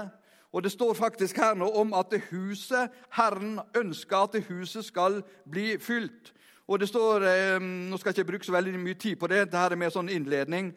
Og 0.56 0.64
det 0.64 0.72
står 0.72 0.96
faktisk 0.96 1.44
her 1.44 1.60
nå 1.60 1.68
om 1.76 1.92
at 2.00 2.16
det 2.16 2.22
huset, 2.30 2.88
Herren 3.20 3.60
ønsker 3.76 4.30
at 4.30 4.38
det 4.38 4.48
huset 4.48 4.88
skal 4.88 5.20
bli 5.44 5.74
fylt. 5.76 6.32
Og 6.72 6.80
det 6.80 6.88
står, 6.88 7.28
eh, 7.28 7.60
Nå 7.60 8.00
skal 8.00 8.14
jeg 8.14 8.24
ikke 8.24 8.32
bruke 8.32 8.48
så 8.48 8.56
veldig 8.56 8.80
mye 8.80 8.96
tid 8.96 9.20
på 9.20 9.28
det, 9.28 9.50
dette 9.50 9.60
er 9.60 9.76
mer 9.76 9.92
sånn 9.92 10.08
innledning. 10.08 10.72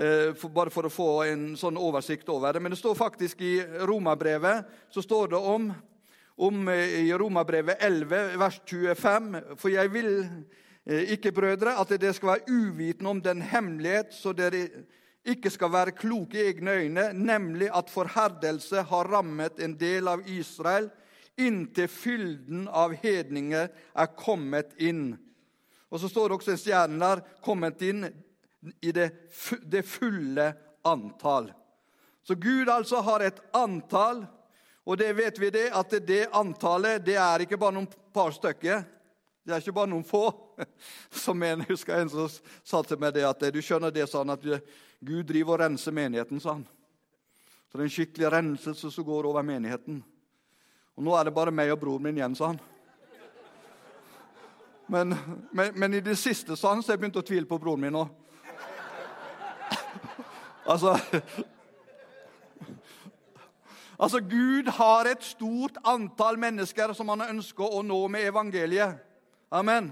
Eh, 0.00 0.30
for, 0.32 0.48
bare 0.48 0.72
for 0.72 0.88
å 0.88 0.92
få 0.92 1.08
en 1.28 1.42
sånn 1.60 1.76
oversikt 1.76 2.30
over 2.32 2.56
det. 2.56 2.62
Men 2.64 2.72
det 2.72 2.78
står 2.80 2.94
faktisk 2.96 3.42
i 3.44 3.58
Romabrevet 3.84 4.70
så 4.88 5.02
står 5.04 5.34
det 5.34 5.40
om, 5.50 5.66
om 6.40 6.70
eh, 6.72 7.02
i 7.02 7.10
Romabrevet 7.12 7.82
11, 7.84 8.30
vers 8.40 8.56
25. 8.64 9.26
For 9.60 9.68
jeg 9.74 9.90
vil 9.92 10.08
eh, 10.88 11.12
ikke, 11.18 11.34
brødre, 11.36 11.74
at 11.76 11.92
dere 11.92 12.14
skal 12.16 12.32
være 12.32 12.48
uvitende 12.48 13.12
om 13.12 13.20
den 13.20 13.44
hemmelighet, 13.44 14.16
så 14.16 14.32
dere 14.32 14.62
ikke 15.28 15.52
skal 15.52 15.74
være 15.74 15.92
kloke 15.98 16.40
i 16.40 16.46
egne 16.48 16.78
øyne, 16.80 17.06
nemlig 17.12 17.68
at 17.68 17.92
forherdelse 17.92 18.86
har 18.88 19.12
rammet 19.12 19.60
en 19.60 19.76
del 19.76 20.08
av 20.08 20.24
Israel 20.24 20.88
inntil 21.36 21.92
fylden 21.92 22.64
av 22.72 22.96
hedninger 23.04 23.68
er 23.68 24.10
kommet 24.16 24.72
inn. 24.80 25.12
Og 25.92 26.00
så 26.00 26.08
står 26.08 26.30
det 26.30 26.40
også 26.40 26.56
en 26.56 26.64
stjerne 26.64 27.04
der, 27.04 27.24
kommet 27.44 27.84
inn 27.84 28.08
i 28.80 28.92
det, 28.92 29.10
det 29.62 29.82
fulle 29.82 30.52
antall. 30.82 31.52
Så 32.22 32.34
Gud 32.34 32.68
altså 32.68 33.00
har 33.00 33.24
et 33.24 33.40
antall, 33.56 34.24
og 34.84 34.98
det 34.98 35.12
vet 35.16 35.38
vi 35.38 35.50
det, 35.50 35.68
at 35.72 35.94
det 36.06 36.26
antallet 36.36 37.04
det 37.04 37.16
er 37.20 37.44
ikke 37.44 37.58
bare 37.60 37.76
noen 37.76 37.88
par 38.12 38.32
stykker. 38.34 38.82
Det 39.44 39.54
er 39.54 39.62
ikke 39.62 39.76
bare 39.76 39.90
noen 39.92 40.04
få. 40.04 40.26
Som 41.24 41.42
en 41.42 41.64
husker 41.68 41.96
en 41.96 42.10
som 42.12 42.28
sa 42.64 42.82
til 42.84 43.00
meg 43.00 43.14
det 43.16 43.24
at 43.24 43.46
du 43.48 43.60
skjønner 43.64 43.92
det 43.94 44.04
sånn 44.10 44.32
at 44.32 44.42
Gud 44.44 45.24
driver 45.24 45.56
og 45.56 45.62
renser 45.62 45.94
menigheten. 45.96 46.40
sa 46.40 46.58
han. 46.58 46.66
Så 47.70 47.78
det 47.78 47.84
er 47.84 47.86
en 47.86 47.94
skikkelig 47.94 48.32
renselse 48.34 48.90
som 48.90 49.06
går 49.06 49.28
over 49.30 49.46
menigheten. 49.46 50.02
Og 50.98 51.06
nå 51.06 51.14
er 51.16 51.24
det 51.24 51.34
bare 51.34 51.54
meg 51.54 51.72
og 51.72 51.80
broren 51.80 52.02
min 52.04 52.18
igjen, 52.18 52.34
sa 52.36 52.50
han. 52.50 52.60
Men, 54.90 55.14
men, 55.52 55.72
men, 55.78 55.94
i 55.94 56.02
det 56.02 56.16
siste 56.18 56.56
sa 56.58 56.74
han, 56.74 56.82
så 56.82 56.92
jeg 56.92 57.00
begynte 57.00 57.22
å 57.22 57.26
tvile 57.26 57.46
på 57.48 57.60
broren 57.62 57.84
min 57.86 57.98
òg. 58.00 58.10
Altså 60.70 60.98
Altså, 64.00 64.20
Gud 64.20 64.68
har 64.72 65.04
et 65.04 65.24
stort 65.24 65.76
antall 65.84 66.38
mennesker 66.40 66.94
som 66.96 67.10
han 67.12 67.20
ønsker 67.20 67.68
å 67.68 67.82
nå 67.84 67.98
med 68.08 68.30
evangeliet. 68.30 68.96
Amen. 69.52 69.90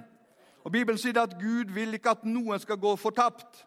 Og 0.64 0.72
Bibelen 0.72 0.96
sier 0.96 1.20
at 1.20 1.34
Gud 1.36 1.74
vil 1.76 1.92
ikke 1.98 2.14
at 2.16 2.24
noen 2.24 2.56
skal 2.62 2.80
gå 2.80 2.94
fortapt, 2.96 3.66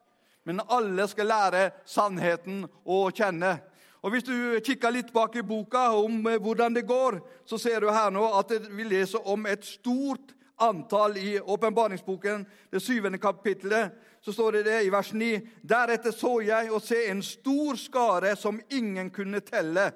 men 0.49 0.63
alle 0.65 1.05
skal 1.11 1.29
lære 1.29 1.67
sannheten 1.85 2.63
å 2.89 3.03
kjenne. 3.13 3.59
Og 4.01 4.15
Hvis 4.15 4.25
du 4.25 4.33
kikker 4.65 4.95
litt 4.95 5.13
bak 5.13 5.37
i 5.37 5.45
boka 5.45 5.91
om 5.93 6.25
eh, 6.25 6.41
hvordan 6.41 6.73
det 6.73 6.87
går, 6.89 7.19
så 7.45 7.61
ser 7.61 7.85
du 7.85 7.91
her 7.93 8.09
nå 8.09 8.25
at 8.39 8.55
vi 8.73 8.87
leser 8.89 9.27
om 9.29 9.45
et 9.45 9.65
stort 9.65 10.33
antall 10.57 11.17
i 11.21 11.39
åpenbaringsboken, 11.39 12.47
det 12.73 12.81
syvende 12.81 13.21
kapittelet, 13.21 13.93
så 14.21 14.33
står 14.33 14.51
det 14.51 14.63
det 14.63 14.81
i 14.85 14.89
vers 14.93 15.13
9. 15.13 15.31
Deretter 15.61 16.13
så 16.13 16.35
jeg 16.45 16.69
og 16.71 16.83
se 16.85 17.07
en 17.09 17.23
stor 17.25 17.77
skare 17.79 18.35
som 18.37 18.61
ingen 18.69 19.09
kunne 19.13 19.41
telle, 19.45 19.91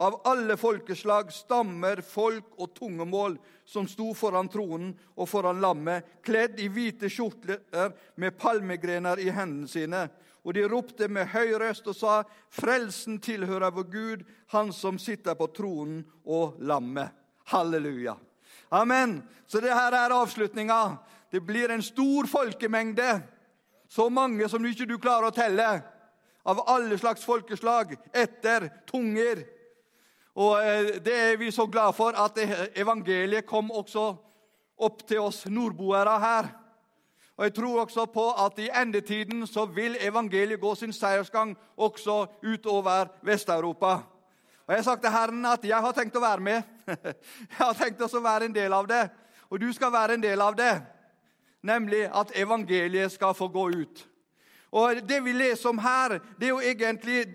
av 0.00 0.14
alle 0.24 0.56
folkeslag, 0.56 1.28
stammer, 1.32 2.00
folk 2.00 2.54
og 2.56 2.70
tungemål, 2.72 3.34
som 3.68 3.84
sto 3.88 4.14
foran 4.16 4.48
tronen 4.48 4.94
og 5.12 5.28
foran 5.28 5.60
lammet, 5.60 6.06
kledd 6.24 6.56
i 6.60 6.70
hvite 6.72 7.10
kjortler 7.12 7.92
med 8.16 8.38
palmegrener 8.40 9.20
i 9.20 9.28
hendene 9.28 9.68
sine. 9.68 10.06
Og 10.40 10.56
de 10.56 10.64
ropte 10.64 11.04
med 11.12 11.28
høy 11.34 11.52
røst 11.60 11.90
og 11.92 11.98
sa, 11.98 12.14
Frelsen 12.48 13.18
tilhører 13.20 13.76
vår 13.76 13.90
Gud, 13.92 14.24
Han 14.56 14.72
som 14.72 14.96
sitter 14.98 15.36
på 15.36 15.50
tronen 15.52 16.00
og 16.24 16.56
lammet. 16.64 17.12
Halleluja. 17.52 18.16
Amen. 18.70 19.20
Så 19.46 19.60
det 19.60 19.74
her 19.74 19.92
er 19.92 20.16
avslutninga. 20.16 20.96
Det 21.30 21.44
blir 21.44 21.68
en 21.68 21.82
stor 21.82 22.26
folkemengde. 22.26 23.20
Så 23.90 24.06
mange 24.08 24.46
som 24.48 24.62
ikke 24.66 24.86
du 24.86 24.98
klarer 25.02 25.30
å 25.30 25.34
telle. 25.34 25.70
Av 26.46 26.62
alle 26.70 26.98
slags 26.98 27.24
folkeslag. 27.26 27.96
Etter 28.14 28.68
tunger. 28.86 29.42
Og 30.38 30.60
eh, 30.62 31.00
det 31.02 31.16
er 31.16 31.38
vi 31.40 31.50
så 31.50 31.66
glad 31.66 31.96
for 31.98 32.14
at 32.14 32.38
evangeliet 32.78 33.48
kom 33.48 33.72
også 33.74 34.12
opp 34.80 35.02
til 35.08 35.26
oss 35.26 35.42
nordboere 35.50 36.14
her. 36.22 36.52
Og 37.40 37.44
Jeg 37.44 37.54
tror 37.56 37.80
også 37.80 38.04
på 38.12 38.28
at 38.44 38.58
i 38.60 38.68
endetiden 38.82 39.46
så 39.48 39.64
vil 39.66 39.96
evangeliet 40.00 40.60
gå 40.60 40.74
sin 40.74 40.92
seiersgang 40.92 41.56
også 41.76 42.26
utover 42.44 43.10
Vest-Europa. 43.26 43.92
Og 44.66 44.74
Jeg 44.74 44.76
har 44.76 44.86
sagt 44.86 45.02
til 45.02 45.10
Herren 45.10 45.46
at 45.50 45.64
jeg 45.64 45.82
har 45.82 45.92
tenkt 45.96 46.16
å 46.16 46.22
være 46.22 46.40
med. 46.40 46.62
Jeg 46.86 47.58
har 47.58 47.74
tenkt 47.74 48.02
å 48.02 48.22
være 48.22 48.46
en 48.46 48.54
del 48.54 48.72
av 48.72 48.86
det. 48.86 49.02
Og 49.50 49.60
du 49.60 49.72
skal 49.72 49.92
være 49.92 50.14
en 50.14 50.22
del 50.22 50.40
av 50.40 50.54
det. 50.54 50.74
Nemlig 51.62 52.08
at 52.14 52.32
evangeliet 52.34 53.12
skal 53.12 53.34
få 53.34 53.48
gå 53.48 53.68
ut. 53.68 54.06
Og 54.70 54.96
Det 55.08 55.24
vi 55.24 55.32
leser 55.32 55.68
om 55.68 55.78
her, 55.78 56.18
det 56.38 56.46
er 56.46 56.48
jo 56.48 56.60
egentlig 56.60 57.26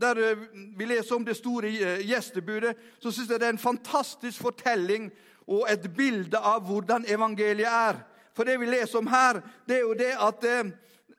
Der 0.00 0.34
vi 0.76 0.84
leser 0.84 1.14
om 1.14 1.24
det 1.24 1.36
store 1.36 1.68
eh, 1.68 2.06
gjestebudet, 2.08 2.76
så 3.00 3.10
syns 3.10 3.30
jeg 3.30 3.40
det 3.40 3.46
er 3.46 3.52
en 3.52 3.58
fantastisk 3.58 4.40
fortelling 4.40 5.10
og 5.46 5.66
et 5.68 5.84
bilde 5.96 6.38
av 6.38 6.62
hvordan 6.64 7.04
evangeliet 7.08 7.68
er. 7.68 7.98
For 8.32 8.48
det 8.48 8.60
vi 8.60 8.66
leser 8.66 8.98
om 8.98 9.06
her, 9.06 9.42
det 9.68 9.76
er 9.76 9.80
jo 9.80 9.92
det 9.92 10.14
at 10.16 10.44
eh, 10.48 10.70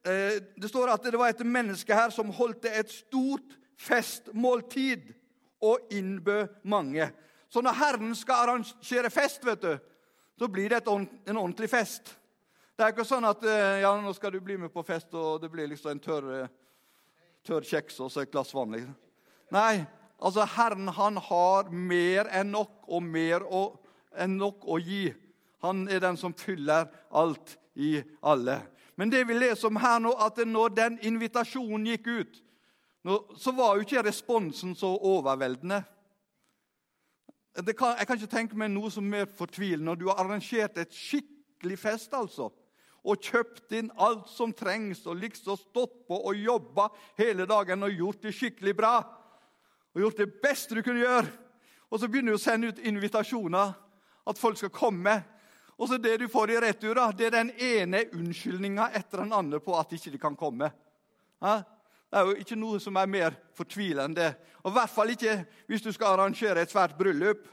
eh, 0.06 0.40
det 0.62 0.70
står 0.70 0.96
at 0.96 1.04
det 1.04 1.20
var 1.20 1.30
et 1.30 1.46
menneske 1.46 1.94
her 1.94 2.10
som 2.10 2.34
holdt 2.34 2.66
et 2.66 2.90
stort 2.90 3.54
festmåltid 3.78 5.14
og 5.62 5.80
innbød 5.92 6.48
mange. 6.64 7.12
Så 7.50 7.62
når 7.62 7.72
Herren 7.72 8.16
skal 8.16 8.34
arrangere 8.34 9.10
fest, 9.10 9.46
vet 9.46 9.62
du, 9.62 9.78
så 10.42 10.48
blir 10.48 10.70
det 10.70 10.82
en 11.26 11.38
ordentlig 11.38 11.70
fest. 11.70 12.16
Det 12.74 12.82
er 12.82 12.96
ikke 12.96 13.04
sånn 13.06 13.28
at 13.30 13.44
eh, 13.46 13.84
ja, 13.84 13.92
nå 14.02 14.10
skal 14.18 14.32
du 14.34 14.40
bli 14.42 14.56
med 14.58 14.72
på 14.74 14.82
fest, 14.82 15.12
og 15.14 15.36
det 15.44 15.52
blir 15.54 15.68
liksom 15.70 15.92
en 15.92 16.00
tørr, 16.02 16.30
eh, 16.34 16.48
tørr 17.46 17.68
kjeks 17.70 18.00
og 18.02 18.10
så 18.10 18.24
et 18.24 18.32
glass 18.34 18.50
vann. 18.58 18.74
Liksom. 18.74 18.96
Nei, 19.54 19.84
altså 20.18 20.48
Herren 20.56 20.90
han 20.98 21.20
har 21.28 21.70
mer 21.70 22.32
enn 22.34 22.50
nok 22.56 22.90
og 22.90 23.06
mer 23.06 23.46
enn 24.18 24.40
nok 24.42 24.66
å 24.66 24.80
gi. 24.82 25.12
Han 25.62 25.86
er 25.94 26.02
den 26.02 26.18
som 26.18 26.34
fyller 26.34 26.90
alt 27.14 27.54
i 27.78 28.00
alle. 28.26 28.64
Men 28.98 29.14
det 29.14 29.22
vi 29.30 29.38
leser 29.38 29.70
om 29.70 29.78
her 29.78 30.02
nå, 30.02 30.16
at 30.18 30.42
når 30.42 30.74
den 30.74 30.98
invitasjonen 31.06 31.86
gikk 31.94 32.10
ut, 32.10 32.42
så 33.38 33.54
var 33.54 33.78
jo 33.78 33.86
ikke 33.86 34.08
responsen 34.10 34.74
så 34.74 34.90
overveldende. 34.98 35.84
Kan, 37.52 37.98
jeg 38.00 38.08
kan 38.08 38.18
ikke 38.18 38.32
tenke 38.32 38.58
meg 38.58 38.72
noe 38.72 38.88
som 38.92 39.04
er 39.10 39.26
mer 39.26 39.32
fortvilende 39.36 39.98
du 40.00 40.06
har 40.08 40.22
arrangert 40.24 40.78
et 40.80 40.94
skikkelig 40.96 41.78
fest 41.82 42.14
altså, 42.16 42.48
og 43.04 43.26
kjøpt 43.28 43.74
inn 43.76 43.90
alt 44.00 44.30
som 44.32 44.54
trengs, 44.56 45.02
og 45.10 45.20
liksom 45.20 45.58
stått 45.60 45.98
på 46.08 46.20
og 46.22 46.38
jobba 46.38 46.88
hele 47.20 47.48
dagen 47.50 47.84
og 47.84 47.98
gjort 47.98 48.28
det 48.28 48.36
skikkelig 48.38 48.76
bra. 48.78 48.94
Og 49.92 50.04
gjort 50.06 50.22
det 50.22 50.30
beste 50.44 50.78
du 50.78 50.84
kunne 50.86 51.02
gjøre. 51.02 51.26
Og 51.92 52.00
så 52.00 52.08
begynner 52.08 52.36
du 52.36 52.40
å 52.40 52.42
sende 52.42 52.70
ut 52.72 52.84
invitasjoner, 52.88 53.74
at 54.30 54.40
folk 54.40 54.60
skal 54.60 54.72
komme. 54.72 55.16
Og 55.82 55.90
så 55.90 55.98
det 55.98 56.14
du 56.22 56.28
får 56.30 56.54
i 56.54 56.60
retur, 56.62 57.02
det 57.18 57.28
er 57.28 57.36
den 57.40 57.52
ene 57.58 58.06
unnskyldninga 58.14 58.92
etter 58.96 59.26
den 59.26 59.34
andre 59.34 59.60
på 59.60 59.74
at 59.80 59.92
ikke 59.98 60.14
de 60.14 60.22
kan 60.22 60.38
komme. 60.38 60.70
Ja? 61.42 61.64
Det 62.12 62.20
er 62.20 62.28
jo 62.28 62.36
ikke 62.44 62.60
noe 62.60 62.80
som 62.84 62.98
er 63.00 63.08
mer 63.08 63.36
fortvilende. 63.56 64.34
Og 64.64 64.72
I 64.72 64.76
hvert 64.76 64.92
fall 64.92 65.14
ikke 65.14 65.38
hvis 65.72 65.84
du 65.86 65.92
skal 65.96 66.18
arrangere 66.18 66.62
et 66.62 66.72
svært 66.72 66.98
bryllup 67.00 67.48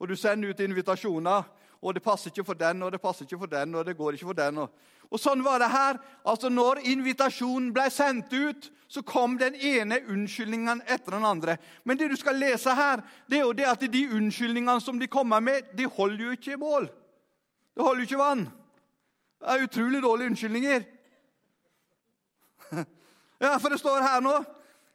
og 0.00 0.08
du 0.08 0.16
sender 0.16 0.50
ut 0.50 0.60
invitasjoner. 0.60 1.42
Og 1.80 1.94
det 1.96 2.02
passer 2.04 2.28
ikke 2.28 2.44
for 2.44 2.58
den, 2.60 2.82
og 2.82 2.92
det 2.92 3.00
passer 3.00 3.24
ikke 3.24 3.38
for 3.40 3.48
den, 3.48 3.74
og 3.74 3.86
det 3.86 3.96
går 3.96 4.12
ikke 4.12 4.28
for 4.28 4.36
den. 4.36 4.58
Og, 4.60 4.68
og 5.08 5.20
sånn 5.20 5.40
var 5.44 5.62
det 5.62 5.70
her. 5.72 5.96
Altså 6.28 6.50
Når 6.52 6.82
invitasjonen 6.92 7.70
ble 7.72 7.86
sendt 7.92 8.32
ut, 8.36 8.68
så 8.88 9.00
kom 9.06 9.38
den 9.40 9.56
ene 9.56 10.00
unnskyldningen 10.12 10.82
etter 10.84 11.16
den 11.16 11.24
andre. 11.24 11.56
Men 11.84 11.96
det 11.96 12.10
du 12.10 12.16
skal 12.20 12.36
lese 12.36 12.74
her, 12.76 13.00
det 13.30 13.38
er 13.38 13.46
jo 13.46 13.56
det 13.56 13.68
at 13.70 13.86
de 13.92 14.02
unnskyldningene 14.12 14.80
som 14.84 15.00
de 15.00 15.08
kommer 15.08 15.40
med, 15.40 15.72
de 15.76 15.88
holder 15.88 16.24
jo 16.24 16.36
ikke 16.36 16.52
i 16.52 16.60
mål. 16.60 16.90
Det 17.76 17.84
holder 17.84 18.04
jo 18.04 18.08
ikke 18.10 18.24
vann. 18.24 18.44
Det 19.40 19.48
er 19.48 19.64
utrolig 19.64 20.02
dårlige 20.04 20.34
unnskyldninger. 20.34 20.84
Ja, 23.40 23.56
for 23.56 23.68
det 23.68 23.78
står 23.80 24.02
her 24.04 24.20
nå 24.20 24.44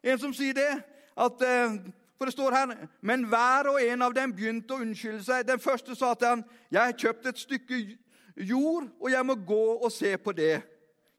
en 0.05 0.19
som 0.21 0.33
sier 0.33 0.53
det. 0.53 0.83
at 1.17 1.41
eh, 1.41 1.77
For 2.17 2.25
det 2.25 2.33
står 2.33 2.51
her 2.51 2.87
Men 3.01 3.23
hver 3.23 3.67
og 3.73 3.81
en 3.81 4.01
av 4.01 4.13
dem 4.13 4.33
begynte 4.35 4.73
å 4.73 4.81
unnskylde 4.85 5.23
seg. 5.23 5.47
Den 5.47 5.59
første 5.59 5.95
sa 5.95 6.13
til 6.13 6.27
han, 6.27 6.43
'Jeg 6.71 6.81
har 6.81 6.91
kjøpt 6.91 7.25
et 7.25 7.39
stykke 7.39 7.97
jord, 8.37 8.87
og 9.01 9.11
jeg 9.11 9.25
må 9.25 9.35
gå 9.35 9.77
og 9.83 9.91
se 9.91 10.17
på 10.17 10.31
det.' 10.31 10.61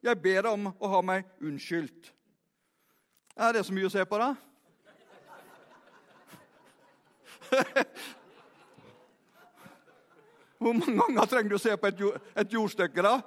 'Jeg 0.03 0.23
ber 0.23 0.43
deg 0.43 0.53
om 0.53 0.67
å 0.81 0.89
ha 0.89 1.01
meg 1.01 1.25
unnskyldt.' 1.43 2.13
Er 3.37 3.53
det 3.53 3.67
så 3.67 3.73
mye 3.73 3.87
å 3.87 3.91
se 3.91 4.05
på, 4.05 4.19
da? 4.19 4.35
Hvor 10.59 10.73
mange 10.73 11.03
ganger 11.03 11.27
trenger 11.27 11.49
du 11.49 11.55
å 11.55 11.59
se 11.59 11.77
på 11.77 11.87
et, 11.87 12.01
jord, 12.01 12.21
et 12.37 12.53
jordstykke, 12.53 13.03
da? 13.03 13.21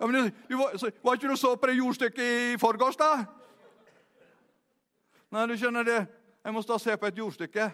Ja, 0.00 0.06
men, 0.06 0.32
var, 0.48 0.90
var 1.02 1.14
ikke 1.14 1.28
du 1.28 1.36
så 1.36 1.54
på 1.56 1.66
det 1.66 1.78
jordstykket 1.78 2.24
i 2.24 2.58
forgårs, 2.60 2.96
da? 3.00 3.24
Nei, 5.32 5.46
du 5.48 5.56
skjønner 5.56 5.84
det. 5.84 6.06
Jeg 6.44 6.54
må 6.54 6.60
da 6.62 6.78
se 6.78 6.96
på 6.96 7.06
et 7.08 7.18
jordstykke. 7.18 7.70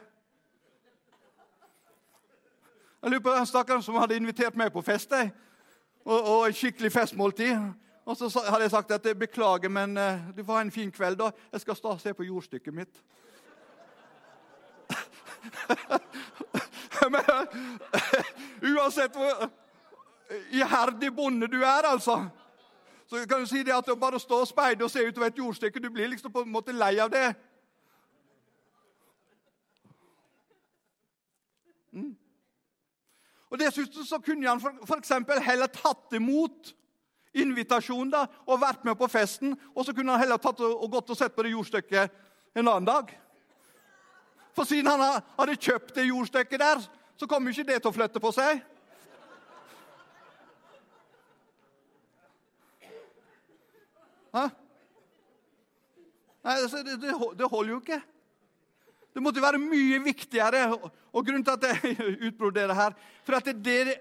Jeg 3.03 3.11
lurer 3.11 3.21
på 3.21 3.35
den 3.35 3.47
stakkaren 3.47 3.83
som 3.83 3.99
hadde 3.99 4.17
invitert 4.17 4.57
meg 4.57 4.73
på 4.73 4.83
fest. 4.87 5.13
Og, 6.05 6.19
og 6.19 6.49
et 6.49 6.57
skikkelig 6.57 6.93
festmåltid. 6.93 7.59
Og 8.05 8.17
så 8.17 8.31
hadde 8.49 8.63
jeg 8.63 8.71
sagt 8.71 8.91
at 8.91 9.07
jeg 9.07 9.19
beklager, 9.19 9.69
men 9.69 9.99
uh, 9.99 10.37
du 10.37 10.45
får 10.45 10.55
ha 10.55 10.61
en 10.61 10.71
fin 10.71 10.93
kveld. 10.93 11.17
da. 11.19 11.31
Jeg 11.53 11.61
skal 11.61 11.77
da 11.83 11.99
se 11.99 12.15
på 12.15 12.23
jordstykket 12.23 12.75
mitt. 12.75 13.03
men, 17.13 17.21
uansett 18.73 19.13
hvor 19.17 19.51
iherdig 20.51 21.11
bonde 21.17 21.49
du 21.51 21.61
er, 21.63 21.89
altså, 21.89 22.29
så 23.07 23.27
kan 23.29 23.41
du 23.41 23.47
si 23.47 23.63
det 23.63 23.75
at 23.77 23.87
det 23.87 23.99
bare 24.01 24.17
å 24.17 24.23
stå 24.23 24.39
og 24.41 24.49
speide 24.49 24.85
og 24.87 24.91
se 24.91 25.03
utover 25.05 25.29
et 25.29 25.39
jordstykke 25.39 25.81
Du 25.83 25.91
blir 25.93 26.09
liksom 26.09 26.33
på 26.33 26.47
en 26.47 26.53
måte 26.53 26.73
lei 26.73 26.95
av 27.03 27.11
det. 27.13 27.35
Mm. 31.93 32.15
Og 33.53 33.59
Dessuten 33.61 34.07
så 34.09 34.17
kunne 34.25 34.49
han 34.49 34.63
f.eks. 34.89 35.13
heller 35.45 35.69
tatt 35.69 36.17
imot 36.17 36.73
invitasjonen 37.37 38.15
da, 38.15 38.23
og 38.47 38.61
vært 38.61 38.85
med 38.89 38.97
på 38.97 39.09
festen. 39.13 39.53
Og 39.77 39.85
så 39.85 39.93
kunne 39.93 40.15
han 40.15 40.25
heller 40.25 40.41
tatt 40.41 40.61
og, 40.65 40.89
gått 40.93 41.13
og 41.13 41.19
sett 41.19 41.37
på 41.37 41.45
det 41.45 41.53
jordstykket 41.53 42.17
en 42.57 42.69
annen 42.69 42.89
dag. 42.89 43.13
For 44.57 44.69
siden 44.69 44.89
han 44.89 45.21
hadde 45.37 45.61
kjøpt 45.61 45.95
det 45.97 46.09
jordstykket 46.09 46.61
der, 46.61 46.81
så 47.17 47.29
kom 47.29 47.49
ikke 47.49 47.69
det 47.69 47.83
til 47.83 47.93
å 47.93 47.97
flytte 47.97 48.21
på 48.25 48.33
seg. 48.33 48.65
Nei, 56.43 56.57
altså, 56.59 56.83
det, 56.83 56.97
det, 57.03 57.15
det 57.39 57.49
holder 57.51 57.75
jo 57.75 57.81
ikke. 57.83 58.01
Det 59.13 59.23
måtte 59.23 59.45
være 59.45 59.61
mye 59.61 60.01
viktigere. 60.05 60.65
Og 61.13 61.27
grunnen 61.27 61.45
til 61.45 61.59
at 61.59 61.67
jeg 61.69 61.97
utbroderer 62.29 62.75
her 62.75 62.97
For 63.25 63.37
at 63.37 63.51
det, 63.65 63.99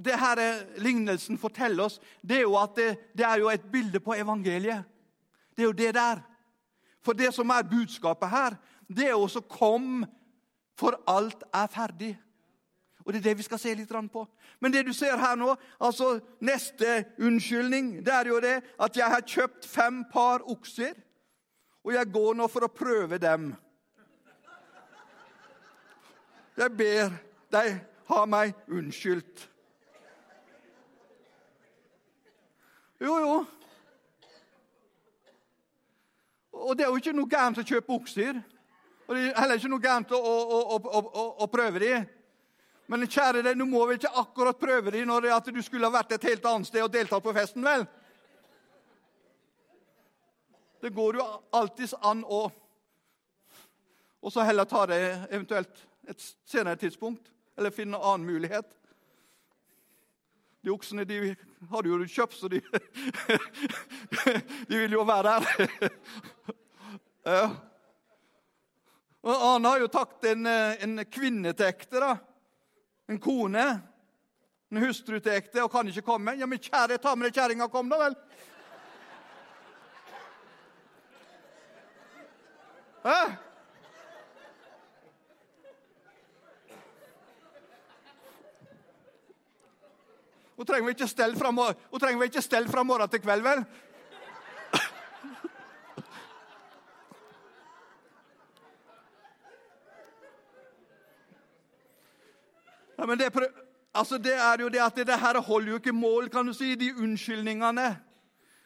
det 0.00 0.16
her 0.20 0.40
lignelsen 0.80 1.38
forteller 1.38 1.84
oss, 1.84 2.00
det 2.22 2.40
er 2.40 2.46
jo 2.46 2.56
at 2.58 2.74
det, 2.76 2.88
det, 3.16 3.26
er 3.26 3.42
jo 3.42 3.50
et 3.52 3.68
bilde 3.72 4.00
på 4.00 4.16
evangeliet. 4.16 4.84
Det 5.56 5.62
er 5.62 5.68
jo 5.68 5.76
det 5.76 5.94
der. 5.94 6.24
For 7.04 7.16
det 7.16 7.34
som 7.34 7.50
er 7.52 7.68
budskapet 7.68 8.30
her, 8.30 8.56
det 8.88 9.08
er 9.08 9.14
også 9.14 9.40
'kom, 9.40 10.04
for 10.76 11.00
alt 11.06 11.44
er 11.54 11.66
ferdig'. 11.66 12.16
Og 13.04 13.12
Det 13.12 13.18
er 13.18 13.28
det 13.30 13.38
vi 13.38 13.42
skal 13.42 13.58
se 13.58 13.74
litt 13.74 13.92
på. 14.12 14.26
Men 14.60 14.72
det 14.72 14.86
du 14.86 14.92
ser 14.92 15.16
her 15.16 15.36
nå, 15.36 15.54
altså 15.80 16.20
neste 16.40 17.04
unnskyldning, 17.18 18.04
det 18.04 18.14
er 18.14 18.28
jo 18.28 18.40
det 18.40 18.62
at 18.78 18.96
jeg 18.96 19.06
har 19.06 19.20
kjøpt 19.20 19.66
fem 19.66 20.04
par 20.12 20.44
okser, 20.50 20.92
og 21.84 21.94
jeg 21.94 22.12
går 22.12 22.34
nå 22.34 22.48
for 22.48 22.64
å 22.64 22.68
prøve 22.68 23.18
dem. 23.18 23.54
Jeg 26.56 26.76
ber 26.76 27.14
deg 27.50 27.78
ha 28.10 28.26
meg 28.26 28.52
unnskyldt. 28.68 29.46
Jo, 33.00 33.16
jo. 33.18 33.34
Og 36.52 36.76
det 36.76 36.84
er 36.84 36.90
jo 36.90 37.00
ikke 37.00 37.14
noe 37.16 37.30
gærent 37.30 37.62
å 37.62 37.64
kjøpe 37.64 37.94
okser. 37.96 38.42
Og 39.08 39.16
det 39.16 39.30
er 39.30 39.38
heller 39.40 39.56
ikke 39.56 39.70
noe 39.72 39.82
gærent 39.82 40.12
å, 40.12 40.18
å, 40.20 40.76
å, 40.76 41.24
å 41.40 41.48
prøve 41.50 41.80
dem. 41.80 42.04
Men 42.90 43.06
kjære 43.06 43.44
deg, 43.46 43.54
du 43.54 43.68
må 43.70 43.84
vel 43.86 44.00
ikke 44.00 44.10
akkurat 44.18 44.58
prøve 44.58 44.90
deg 44.90 45.04
når 45.06 45.22
det 45.22 45.34
at 45.36 45.48
du 45.54 45.60
skulle 45.62 45.86
ha 45.86 45.94
vært 45.94 46.16
et 46.16 46.24
helt 46.26 46.46
annet 46.50 46.66
sted 46.66 46.82
og 46.82 46.90
deltatt 46.90 47.22
på 47.22 47.34
festen, 47.36 47.62
vel? 47.62 47.84
Det 50.82 50.90
går 50.96 51.20
jo 51.20 51.26
alltids 51.54 51.94
an 52.00 52.24
å 52.24 52.48
Og 54.20 54.32
så 54.32 54.42
heller 54.44 54.66
ta 54.68 54.82
det 54.90 54.98
eventuelt 55.30 55.78
et 56.10 56.20
senere 56.44 56.76
tidspunkt. 56.76 57.30
Eller 57.56 57.70
finne 57.72 57.96
en 57.96 58.02
annen 58.04 58.26
mulighet. 58.26 58.66
De 60.60 60.70
oksene 60.74 61.06
de 61.08 61.36
hadde 61.70 61.88
jo 61.88 62.04
kjøpt, 62.04 62.36
så 62.36 62.48
de 62.52 62.60
De 64.68 64.76
vil 64.76 64.92
jo 64.98 65.06
være 65.08 65.38
der. 65.38 65.88
Og 69.22 69.40
Han 69.46 69.64
har 69.68 69.80
jo 69.80 69.88
tatt 69.92 70.24
en, 70.34 70.46
en 70.46 71.04
kvinne 71.08 71.54
til 71.56 71.70
ekte, 71.70 72.00
da. 72.00 72.12
En 73.10 73.18
kone. 73.18 73.80
En 74.70 74.78
hustru 74.84 75.18
til 75.18 75.32
ekte, 75.34 75.64
og 75.64 75.72
kan 75.72 75.88
ikke 75.90 76.04
komme. 76.06 76.36
Ja, 76.38 76.46
men 76.46 76.60
kjære, 76.62 77.00
ta 77.02 77.16
med 77.18 77.26
deg 77.26 77.34
kjerringa, 77.40 77.66
kom 77.66 77.88
da 77.90 77.98
vel. 77.98 78.14
Hæ? 83.02 83.16
Hun 90.54 90.68
trenger 90.68 90.84
vel 90.84 90.94
ikke 90.94 91.08
stelle 92.46 92.68
fra 92.70 92.84
morgen 92.84 93.10
til 93.10 93.24
kveld, 93.24 93.42
vel? 93.42 93.64
Ja, 103.00 103.06
men 103.06 103.18
det, 103.18 103.30
altså 103.92 104.18
det, 104.18 104.34
er 104.34 104.60
jo 104.60 104.68
det 104.68 104.80
at 104.84 104.96
det 104.96 105.16
her 105.20 105.38
holder 105.40 105.70
jo 105.70 105.76
ikke 105.80 105.92
mål, 105.92 106.28
kan 106.28 106.46
du 106.46 106.52
si, 106.52 106.74
de 106.76 106.90
unnskyldningene. 106.92 107.86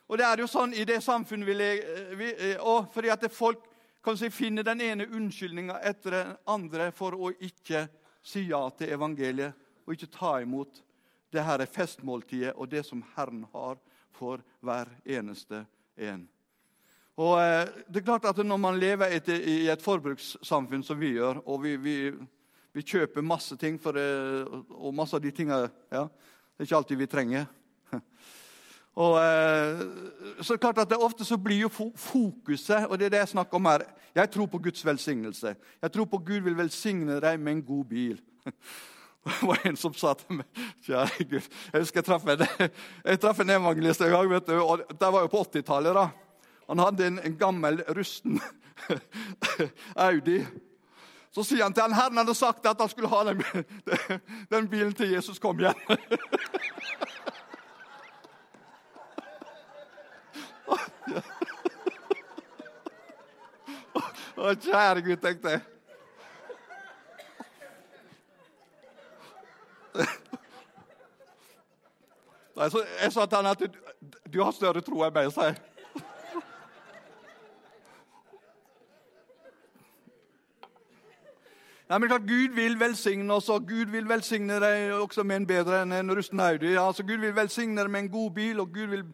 Og 0.08 0.18
det 0.18 0.26
er 0.26 0.42
jo 0.42 0.48
sånn 0.50 0.74
i 0.74 0.82
det 0.84 0.96
samfunnet 1.04 1.46
vi 1.46 1.54
lever 1.54 2.88
fordi 2.90 3.12
at 3.14 3.28
folk 3.30 3.62
kan 4.02 4.18
si, 4.18 4.32
finner 4.34 4.66
den 4.66 4.82
ene 4.82 5.06
unnskyldninga 5.06 5.78
etter 5.86 6.18
den 6.18 6.34
andre 6.50 6.90
for 6.92 7.14
å 7.14 7.30
ikke 7.38 7.86
si 8.26 8.48
ja 8.50 8.64
til 8.74 8.90
evangeliet 8.98 9.54
og 9.86 9.94
ikke 9.94 10.10
ta 10.18 10.34
imot 10.42 10.82
det 11.30 11.46
her 11.46 11.62
er 11.62 11.70
festmåltidet 11.70 12.58
og 12.58 12.74
det 12.74 12.82
som 12.90 13.06
Herren 13.14 13.46
har 13.54 13.78
for 14.18 14.42
hver 14.66 14.90
eneste 15.06 15.62
en. 15.94 16.26
Og 17.22 17.38
eh, 17.38 17.70
det 17.86 18.02
er 18.02 18.10
klart 18.10 18.26
at 18.26 18.42
Når 18.42 18.58
man 18.58 18.78
lever 18.82 19.14
i 19.14 19.68
et 19.70 19.82
forbrukssamfunn 19.82 20.82
som 20.82 20.98
vi 20.98 21.14
gjør, 21.14 21.38
og 21.46 21.62
vi, 21.62 21.76
vi, 21.76 21.98
vi 22.74 22.82
kjøper 22.82 23.22
masse 23.22 23.56
ting 23.56 23.76
for 23.80 23.94
det, 23.94 24.04
og 24.74 24.94
masse 24.94 25.14
av 25.14 25.22
de 25.22 25.30
tingene 25.34 25.68
ja, 25.92 26.08
Det 26.08 26.64
er 26.64 26.66
ikke 26.66 26.78
alltid 26.80 26.98
vi 26.98 27.10
trenger. 27.10 27.46
Og, 28.94 29.16
eh, 29.18 29.80
så 30.46 30.56
klart 30.58 30.78
at 30.78 30.90
det 30.90 30.98
Ofte 31.02 31.26
så 31.26 31.34
blir 31.40 31.64
jo 31.64 31.70
fokuset 31.70 32.86
og 32.86 32.98
det 32.98 33.08
er 33.08 33.14
det 33.16 33.22
jeg 33.24 33.32
snakker 33.34 33.58
om 33.58 33.66
her, 33.66 33.82
Jeg 34.14 34.30
tror 34.30 34.46
på 34.46 34.58
Guds 34.58 34.84
velsignelse. 34.86 35.56
Jeg 35.82 35.92
tror 35.92 36.04
på 36.04 36.18
Gud 36.18 36.40
vil 36.46 36.56
velsigne 36.56 37.20
deg 37.20 37.40
med 37.40 37.52
en 37.52 37.62
god 37.62 37.84
bil. 37.84 38.20
Det 39.24 39.48
var 39.48 39.60
en 39.64 39.76
som 39.76 39.94
sa 39.96 40.10
til 40.20 40.36
meg 40.36 40.58
Kjære 40.84 41.24
Gud 41.24 41.46
Jeg 41.72 41.80
husker 41.80 42.02
jeg 42.02 42.04
traff 42.04 42.26
en, 42.28 42.42
jeg 43.08 43.20
traff 43.22 43.38
en 43.40 43.50
evangelist 43.50 44.02
en 44.04 44.12
gang. 44.12 44.28
vet 44.30 44.46
du, 44.46 44.58
og 44.60 44.82
Det 44.90 45.12
var 45.12 45.24
jo 45.24 45.32
på 45.32 45.42
80-tallet. 45.46 45.94
da. 45.94 46.08
Han 46.68 46.78
hadde 46.78 47.06
en, 47.06 47.18
en 47.18 47.38
gammel, 47.38 47.82
rusten 47.96 48.40
Audi. 49.96 50.42
Så 51.34 51.42
sier 51.42 51.62
han 51.64 51.74
til 51.74 51.82
han, 51.82 51.94
Herren 51.98 52.16
hadde 52.20 52.34
sagt 52.38 52.66
at 52.66 52.78
han 52.80 52.88
skulle 52.88 53.08
ha 53.10 53.24
den, 53.26 53.42
den 54.54 54.68
bilen 54.70 54.94
til 54.94 55.10
Jesus 55.10 55.38
kom 55.42 55.58
igjen. 55.58 55.74
Å, 64.34 64.52
kjære 64.60 65.00
Gud, 65.02 65.16
tenkte 65.24 65.48
jeg. 65.54 65.60
Jeg 72.54 73.12
sa 73.12 73.26
til 73.26 73.36
han 73.36 73.46
at 73.50 73.58
du, 73.58 73.68
du 74.30 74.42
har 74.42 74.52
større 74.54 74.82
tro 74.84 75.02
enn 75.06 75.14
meg, 75.16 75.32
sa 75.34 75.50
jeg. 75.50 75.73
Nei, 81.94 82.00
men 82.00 82.08
klart 82.10 82.24
Gud 82.26 82.54
vil 82.56 82.72
velsigne 82.74 83.34
oss, 83.36 83.46
og 83.54 83.68
Gud 83.68 83.92
vil 83.94 84.08
velsigne 84.10 84.56
deg 84.58 84.96
også 84.98 85.22
med 85.22 85.36
en 85.36 85.44
bedre 85.46 85.76
enn 85.84 85.92
en 85.94 86.08
rusten 86.18 86.40
Audi. 86.42 86.72
Altså, 86.74 87.04
Gud 87.06 87.20
vil 87.22 87.36
velsigne 87.36 87.78
deg 87.78 87.92
med 87.94 88.02
en 88.02 88.08
god 88.10 88.32
bil, 88.34 88.62
og 88.64 88.72
Gud 88.74 88.88
vil 88.90 89.04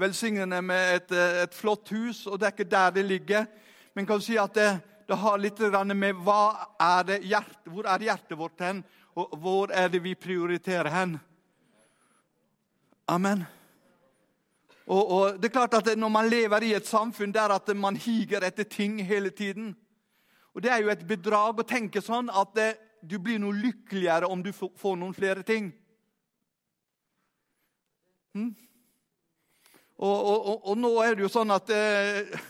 velsigne 0.00 0.46
deg 0.48 0.64
med 0.64 0.94
et, 0.94 1.12
et 1.42 1.52
flott 1.52 1.92
hus. 1.92 2.22
og 2.24 2.38
Det 2.40 2.48
er 2.48 2.54
ikke 2.54 2.66
der 2.72 2.94
det 2.96 3.04
ligger. 3.04 3.44
Men 3.92 4.08
kan 4.08 4.22
du 4.22 4.24
si 4.24 4.38
at 4.40 4.56
det, 4.56 4.70
det 5.04 5.18
har 5.20 5.36
litt 5.36 5.60
med 5.92 6.22
hva 6.24 6.46
er 6.80 7.04
det 7.10 7.18
hjerte, 7.28 7.74
hvor 7.74 7.90
er 7.92 8.06
hjertet 8.08 8.40
vårt 8.40 8.64
hen, 8.64 8.80
og 9.20 9.36
hvor 9.36 9.76
er 9.76 9.92
det 9.92 10.00
vi 10.00 10.14
prioriterer 10.14 10.88
hen? 10.96 11.18
Amen. 13.08 13.44
Og, 14.86 15.12
og, 15.12 15.36
det 15.36 15.50
er 15.50 15.58
klart 15.58 15.74
at 15.74 15.92
Når 15.98 16.08
man 16.08 16.28
lever 16.28 16.62
i 16.62 16.72
et 16.72 16.88
samfunn 16.88 17.36
der 17.36 17.52
at 17.52 17.68
man 17.76 18.00
higer 18.00 18.40
etter 18.48 18.64
ting 18.64 18.96
hele 19.04 19.28
tiden 19.28 19.76
og 20.54 20.62
Det 20.62 20.70
er 20.72 20.82
jo 20.82 20.90
et 20.90 21.06
bedrag 21.06 21.60
å 21.60 21.66
tenke 21.66 22.02
sånn 22.02 22.30
at 22.32 22.54
det, 22.56 22.70
du 23.02 23.18
blir 23.22 23.38
noe 23.38 23.54
lykkeligere 23.54 24.28
om 24.28 24.42
du 24.42 24.50
får 24.52 24.96
noen 24.98 25.14
flere 25.14 25.44
ting. 25.46 25.70
Hm? 28.34 28.50
Og, 30.00 30.16
og, 30.16 30.50
og, 30.64 30.74
nå 30.80 30.90
er 31.04 31.14
det 31.14 31.26
jo 31.26 31.30
sånn 31.30 31.52
at 31.54 31.70
det, 31.70 32.40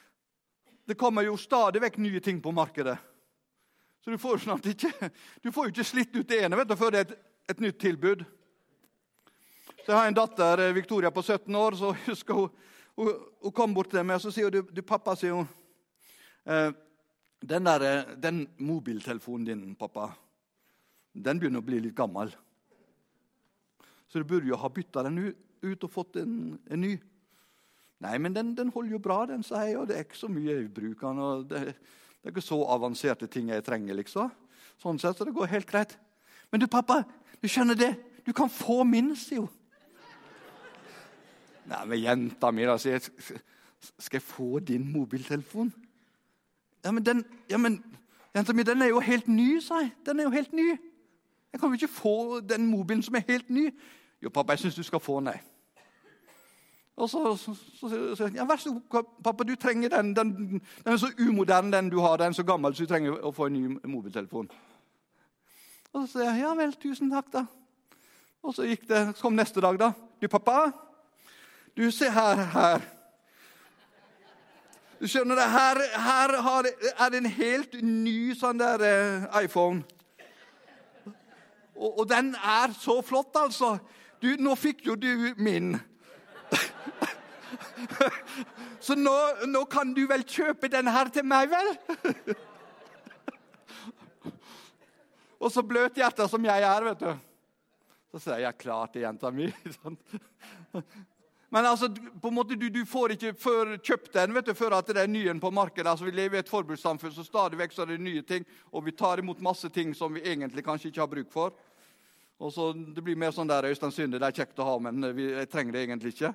det 0.88 0.98
kommer 0.98 1.26
jo 1.26 1.36
stadig 1.40 1.82
vekk 1.82 2.00
nye 2.00 2.22
ting 2.24 2.40
på 2.42 2.54
markedet. 2.54 2.96
Så 4.00 4.14
du 4.14 4.18
får, 4.20 4.40
sånn 4.40 4.62
ikke, 4.72 5.10
du 5.44 5.50
får 5.52 5.68
jo 5.68 5.74
ikke 5.74 5.88
slitt 5.90 6.14
ut 6.16 6.28
det 6.28 6.40
ene 6.46 6.56
vet 6.56 6.70
du, 6.70 6.76
før 6.80 6.94
det 6.94 7.02
er 7.02 7.10
et, 7.10 7.16
et 7.52 7.64
nytt 7.66 7.80
tilbud. 7.82 8.24
Så 9.80 9.92
Jeg 9.92 9.98
har 9.98 10.08
en 10.08 10.16
datter, 10.16 10.64
eh, 10.64 10.74
Victoria, 10.76 11.10
på 11.12 11.22
17 11.22 11.56
år. 11.56 11.76
så 11.76 11.92
husker 12.08 12.34
Hun 12.34 12.50
hun, 13.00 13.14
hun 13.42 13.52
kom 13.52 13.74
bort 13.74 13.90
til 13.92 14.04
meg 14.04 14.18
og 14.18 14.24
så 14.24 14.32
sier 14.34 14.50
hun, 14.50 14.68
du, 14.70 14.82
pappa, 14.86 15.14
sier 15.18 15.36
hun, 15.38 15.48
eh, 16.46 16.70
den, 17.40 17.64
der, 17.64 17.80
eh, 17.80 18.16
den 18.16 18.48
mobiltelefonen 18.58 19.46
din, 19.46 19.74
pappa, 19.74 20.12
den 21.14 21.40
begynner 21.40 21.62
å 21.62 21.66
bli 21.66 21.80
litt 21.80 21.96
gammel. 21.96 22.32
Så 24.10 24.20
du 24.20 24.26
burde 24.26 24.48
jo 24.48 24.58
ha 24.58 24.68
bytta 24.68 25.04
den 25.06 25.22
ut 25.62 25.84
og 25.86 25.92
fått 25.92 26.18
en, 26.20 26.58
en 26.70 26.80
ny. 26.80 26.96
Nei, 28.00 28.16
men 28.18 28.34
den, 28.34 28.54
den, 28.56 28.72
holder 28.72 28.96
jo 28.96 29.02
bra, 29.02 29.24
den, 29.28 29.42
sa 29.44 29.64
jeg. 29.66 29.78
Og 29.78 29.88
det 29.88 29.96
er 29.96 30.06
ikke 30.06 30.18
så 30.18 30.30
mye 30.32 30.54
jeg 30.54 30.70
bruker 30.74 31.20
og 31.20 31.48
det, 31.50 31.74
det, 31.74 32.24
er 32.24 32.32
ikke 32.32 32.44
så 32.44 32.60
avanserte 32.74 33.28
ting 33.28 33.52
jeg 33.52 33.64
trenger, 33.64 33.96
liksom. 33.98 34.32
Sånn 34.80 35.00
sett, 35.00 35.18
så 35.18 35.26
det 35.28 35.36
går 35.36 35.52
helt 35.52 35.68
greit. 35.68 35.96
Men 36.50 36.62
du, 36.62 36.66
pappa, 36.70 37.02
du 37.40 37.48
skjønner 37.48 37.76
det? 37.76 37.92
Du 38.24 38.32
kan 38.36 38.50
få 38.52 38.82
min, 38.88 39.12
sier 39.16 39.44
hun. 39.44 39.56
Nei, 41.70 41.84
men 41.86 42.00
jenta 42.00 42.50
mi, 42.50 42.64
da, 42.66 42.74
sier 42.80 42.96
jeg. 42.96 43.40
Skal 44.00 44.18
jeg 44.18 44.26
få 44.26 44.58
din 44.64 44.88
mobiltelefon? 44.92 45.70
Ja, 46.84 46.90
men 46.90 47.06
den 47.06 47.24
ja, 47.50 47.56
men, 47.56 47.82
Jenta 48.34 48.52
mi, 48.52 48.62
den 48.62 48.82
er 48.82 48.86
jo 48.86 49.00
helt 49.00 49.28
ny, 49.28 49.60
sa 49.60 49.80
jeg. 49.82 49.90
Den 50.06 50.20
er 50.20 50.24
jo 50.24 50.30
helt 50.30 50.52
ny. 50.52 50.68
Jeg 51.52 51.60
kan 51.60 51.68
jo 51.68 51.72
ikke 51.72 51.88
få 51.88 52.40
den 52.40 52.66
mobilen 52.66 53.02
som 53.02 53.14
er 53.14 53.26
helt 53.28 53.50
ny. 53.50 53.70
Jo, 54.22 54.28
pappa, 54.28 54.52
jeg 54.52 54.58
syns 54.58 54.74
du 54.74 54.82
skal 54.82 55.00
få 55.00 55.20
den. 55.20 55.32
Og 56.96 57.10
så, 57.10 57.36
sier 57.36 58.26
han 58.26 58.36
ja, 58.36 58.44
vær 58.44 58.60
så 58.60 58.74
god, 58.88 59.08
pappa, 59.24 59.44
du 59.44 59.54
trenger 59.56 59.88
den. 59.88 60.16
den. 60.16 60.32
Den 60.84 60.92
er 60.92 60.96
så 60.96 61.10
umoderne, 61.18 61.72
den 61.72 61.90
du 61.90 61.98
har. 62.00 62.16
Den 62.16 62.26
er 62.26 62.32
så 62.32 62.44
gammel, 62.44 62.74
så 62.74 62.84
du 62.84 62.92
trenger 62.92 63.18
å 63.18 63.32
få 63.32 63.48
en 63.48 63.56
ny 63.56 63.78
mobiltelefon. 63.88 64.50
Og 65.92 66.04
så 66.04 66.12
sier 66.12 66.28
jeg 66.28 66.44
ja 66.44 66.54
vel, 66.54 66.76
tusen 66.78 67.10
takk, 67.10 67.32
da. 67.32 67.44
Og 68.42 68.54
så 68.54 68.68
gikk 68.68 68.86
det, 68.88 69.02
så 69.16 69.26
kom 69.26 69.34
neste 69.34 69.60
dag, 69.64 69.80
da. 69.80 69.90
Du, 70.22 70.28
pappa, 70.28 70.70
du, 71.76 71.90
se 71.90 72.10
her. 72.12 72.44
her. 72.54 72.84
Du 75.00 75.06
skjønner 75.08 75.38
det, 75.38 75.46
Her, 75.48 75.78
her 76.04 76.34
er 76.36 77.12
det 77.12 77.20
en 77.22 77.30
helt 77.32 77.78
ny 77.80 78.34
sånn 78.36 78.58
der 78.60 78.82
eh, 78.84 79.22
iPhone. 79.46 79.80
Og, 81.72 82.02
og, 82.02 82.04
den 82.10 82.34
er 82.36 82.74
så 82.76 82.98
flott, 83.00 83.32
altså. 83.40 83.78
Du, 84.20 84.28
nå 84.36 84.52
fikk 84.60 84.84
jo 84.90 84.98
du 85.00 85.32
min. 85.40 85.72
så 88.84 88.92
nå, 88.98 89.14
nå, 89.48 89.64
kan 89.72 89.94
du 89.96 90.02
vel 90.10 90.26
kjøpe 90.28 90.68
den 90.68 90.90
her 90.92 91.08
til 91.14 91.24
meg, 91.24 91.48
vel? 91.48 91.72
og 95.40 95.48
så 95.48 95.64
bløthjerta 95.64 96.28
som 96.28 96.44
jeg 96.44 96.66
er, 96.74 96.90
vet 96.90 97.06
du. 97.06 97.12
Så 98.12 98.20
sier 98.26 98.44
jeg 98.44 98.60
klart 98.60 98.92
det, 98.92 99.06
jenta 99.06 99.32
mi. 99.32 99.48
Men 101.50 101.66
altså, 101.66 101.88
på 102.22 102.28
en 102.28 102.34
måte, 102.34 102.54
du, 102.54 102.68
du 102.70 102.84
får 102.86 103.16
ikke 103.16 103.32
før 103.34 103.72
kjøpt 103.82 104.12
den 104.14 104.34
vet 104.36 104.46
du, 104.46 104.52
før 104.54 104.76
at 104.76 104.86
det 104.86 105.02
er 105.02 105.10
ny 105.10 105.24
på 105.42 105.50
markedet. 105.50 105.90
Altså, 105.90 106.06
Vi 106.06 106.14
lever 106.14 106.38
i 106.38 106.42
et 106.44 106.48
forbrukssamfunn, 106.48 107.12
så 107.14 107.24
stadig 107.26 107.58
vekk 107.58 107.74
er 107.78 107.90
det 107.90 108.00
nye 108.00 108.22
ting. 108.22 108.46
Og 108.70 108.84
vi 108.86 108.94
tar 108.94 109.18
imot 109.18 109.42
masse 109.42 109.68
ting 109.74 109.90
som 109.94 110.14
vi 110.14 110.22
egentlig 110.22 110.64
kanskje 110.64 110.92
ikke 110.92 111.02
har 111.02 111.10
bruk 111.10 111.32
for. 111.32 111.52
Og 112.38 112.52
så 112.52 112.72
Det 112.72 113.02
blir 113.02 113.18
mer 113.18 113.34
sånn 113.34 113.50
der 113.50 113.66
Øystein 113.66 113.92
Synde, 113.92 114.18
det 114.18 114.28
er 114.30 114.38
kjekt 114.44 114.62
å 114.62 114.68
ha, 114.68 114.78
men 114.78 115.10
vi, 115.16 115.26
jeg 115.34 115.50
trenger 115.50 115.72
det 115.72 115.82
egentlig 115.82 116.14
ikke. 116.14 116.32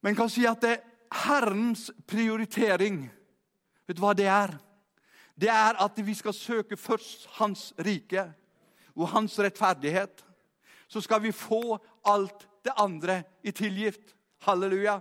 Men 0.00 0.14
jeg 0.14 0.16
kan 0.18 0.32
si 0.32 0.46
at 0.46 0.64
det 0.64 0.72
er 0.72 0.82
Herrens 1.28 1.90
prioritering. 2.06 3.04
Vet 3.86 3.96
du 3.96 4.02
hva 4.02 4.16
det 4.16 4.26
er? 4.32 4.56
Det 5.38 5.52
er 5.52 5.76
at 5.78 6.00
vi 6.02 6.14
skal 6.16 6.34
søke 6.34 6.76
først 6.76 7.28
Hans 7.38 7.70
rike 7.78 8.24
og 8.96 9.08
Hans 9.12 9.38
rettferdighet. 9.38 10.24
Så 10.88 11.00
skal 11.04 11.22
vi 11.22 11.32
få 11.36 11.78
alt 12.08 12.48
det 12.68 12.76
andre 12.78 13.22
i 13.42 13.52
tilgift. 13.52 14.14
Halleluja. 14.44 15.00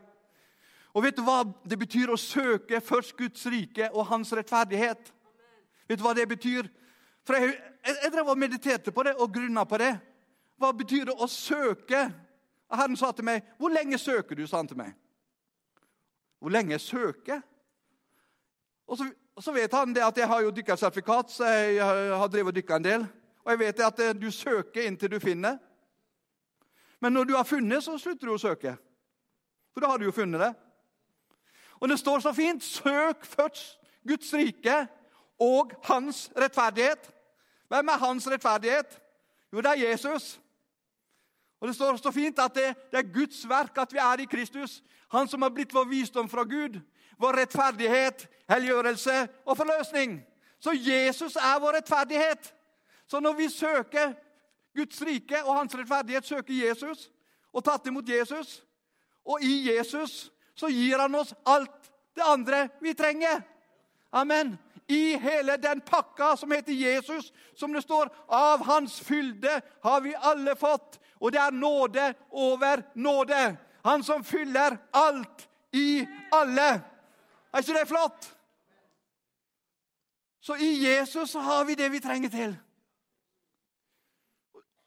Og 0.97 1.03
vet 1.03 1.17
du 1.17 1.21
hva 1.21 1.43
det 1.67 1.77
betyr 1.77 2.09
å 2.09 2.17
søke 2.17 2.79
først 2.81 3.13
Guds 3.19 3.45
rike 3.51 3.91
og 3.93 4.07
hans 4.09 4.31
rettferdighet? 4.33 5.11
Vet 5.87 5.99
du 5.99 6.05
hva 6.05 6.15
det 6.17 6.25
betyr? 6.31 6.69
For 7.27 7.37
Jeg, 7.37 7.57
jeg, 7.85 7.97
jeg 8.03 8.13
drev 8.15 8.31
og 8.31 8.39
mediterte 8.39 8.93
på 8.95 9.03
det 9.05 9.13
og 9.19 9.33
grunna 9.33 9.65
på 9.67 9.77
det. 9.77 9.91
Hva 10.57 10.71
betyr 10.73 11.11
det 11.11 11.17
å 11.19 11.27
søke? 11.29 12.07
Herren 12.73 12.97
sa 12.97 13.11
til 13.11 13.25
meg, 13.25 13.43
'Hvor 13.59 13.69
lenge 13.71 13.97
søker 13.97 14.35
du?' 14.35 14.47
sa 14.47 14.57
han 14.57 14.67
til 14.67 14.77
meg. 14.77 14.95
Hvor 16.39 16.49
lenge 16.49 16.71
jeg 16.71 16.81
søker? 16.81 17.41
Og 18.87 18.97
så, 18.97 19.05
så 19.39 19.51
vet 19.51 19.73
han 19.73 19.93
det 19.93 20.03
at 20.03 20.17
jeg 20.17 20.27
har 20.27 20.41
jo 20.41 20.51
dykkersertifikat, 20.51 21.31
så 21.31 21.45
jeg 21.45 21.83
har 22.17 22.27
drevet 22.27 22.47
og 22.47 22.55
dykka 22.55 22.75
en 22.75 22.83
del. 22.83 23.07
Og 23.45 23.51
jeg 23.51 23.59
vet 23.59 23.79
at 23.79 24.21
du 24.21 24.31
søker 24.31 24.87
inntil 24.87 25.11
du 25.11 25.19
finner. 25.19 25.57
Men 27.01 27.13
når 27.13 27.23
du 27.23 27.35
har 27.35 27.43
funnet, 27.43 27.83
så 27.83 27.97
slutter 27.97 28.27
du 28.27 28.33
å 28.33 28.41
søke. 28.41 28.73
For 29.73 29.83
da 29.83 29.91
har 29.91 30.01
du 30.01 30.07
jo 30.07 30.15
funnet 30.15 30.41
det. 30.41 30.53
Og 31.77 31.89
det 31.89 31.99
står 31.99 32.23
så 32.25 32.33
fint 32.33 32.63
søk 32.63 33.25
først 33.25 33.77
Guds 34.07 34.33
rike 34.33 34.87
og 35.39 35.75
hans 35.83 36.31
rettferdighet. 36.37 37.11
Hvem 37.67 37.87
er 37.87 38.01
hans 38.01 38.27
rettferdighet? 38.31 39.01
Jo, 39.53 39.61
det 39.61 39.71
er 39.71 39.89
Jesus. 39.89 40.39
Og 41.59 41.67
Det 41.67 41.75
står 41.75 41.95
så 41.97 42.11
fint 42.11 42.39
at 42.39 42.55
det, 42.55 42.75
det, 42.91 42.99
er 42.99 43.13
Guds 43.13 43.49
verk 43.49 43.77
at 43.77 43.93
vi 43.93 43.97
er 43.97 44.21
i 44.21 44.25
Kristus. 44.25 44.83
Han 45.11 45.27
som 45.27 45.41
har 45.41 45.49
blitt 45.49 45.73
vår 45.73 45.85
visdom 45.89 46.29
fra 46.29 46.43
Gud, 46.43 46.79
vår 47.17 47.37
rettferdighet, 47.41 48.27
helliggjørelse 48.49 49.27
og 49.45 49.57
forløsning. 49.57 50.21
Så 50.59 50.73
Jesus 50.73 51.35
er 51.35 51.59
vår 51.59 51.79
rettferdighet. 51.79 52.53
Så 53.07 53.19
når 53.19 53.33
vi 53.33 53.49
søker 53.49 54.13
Guds 54.77 55.01
rike 55.01 55.41
og 55.43 55.55
hans 55.57 55.75
rettferdighet 55.75 56.25
søker 56.25 56.53
Jesus 56.53 57.07
og 57.53 57.65
tatt 57.65 57.87
imot 57.89 58.09
Jesus. 58.09 58.61
Og 59.25 59.41
i 59.43 59.67
Jesus 59.71 60.29
så 60.57 60.69
gir 60.71 60.99
han 61.01 61.15
oss 61.17 61.33
alt 61.45 61.91
det 62.17 62.25
andre 62.25 62.67
vi 62.81 62.93
trenger. 62.97 63.41
Amen. 64.11 64.55
I 64.87 65.17
hele 65.19 65.57
den 65.57 65.81
pakka 65.81 66.35
som 66.37 66.51
heter 66.51 66.71
Jesus, 66.71 67.33
som 67.55 67.73
det 67.73 67.81
står 67.83 68.09
av 68.27 68.63
hans 68.65 68.99
fylde 69.03 69.61
har 69.83 70.01
vi 70.01 70.15
alle 70.15 70.55
fått. 70.55 70.99
Og 71.19 71.33
det 71.33 71.41
er 71.41 71.51
nåde 71.51 72.13
over 72.31 72.85
nåde. 72.95 73.57
Han 73.83 74.03
som 74.03 74.23
fyller 74.23 74.77
alt 74.91 75.47
i 75.75 76.05
alle. 76.31 76.69
Er 77.51 77.63
ikke 77.63 77.75
det 77.79 77.87
flott? 77.89 78.29
Så 80.39 80.55
i 80.55 80.71
Jesus 80.85 81.29
så 81.29 81.39
har 81.39 81.65
vi 81.65 81.75
det 81.75 81.89
vi 81.91 81.99
trenger 81.99 82.29
til. 82.29 82.55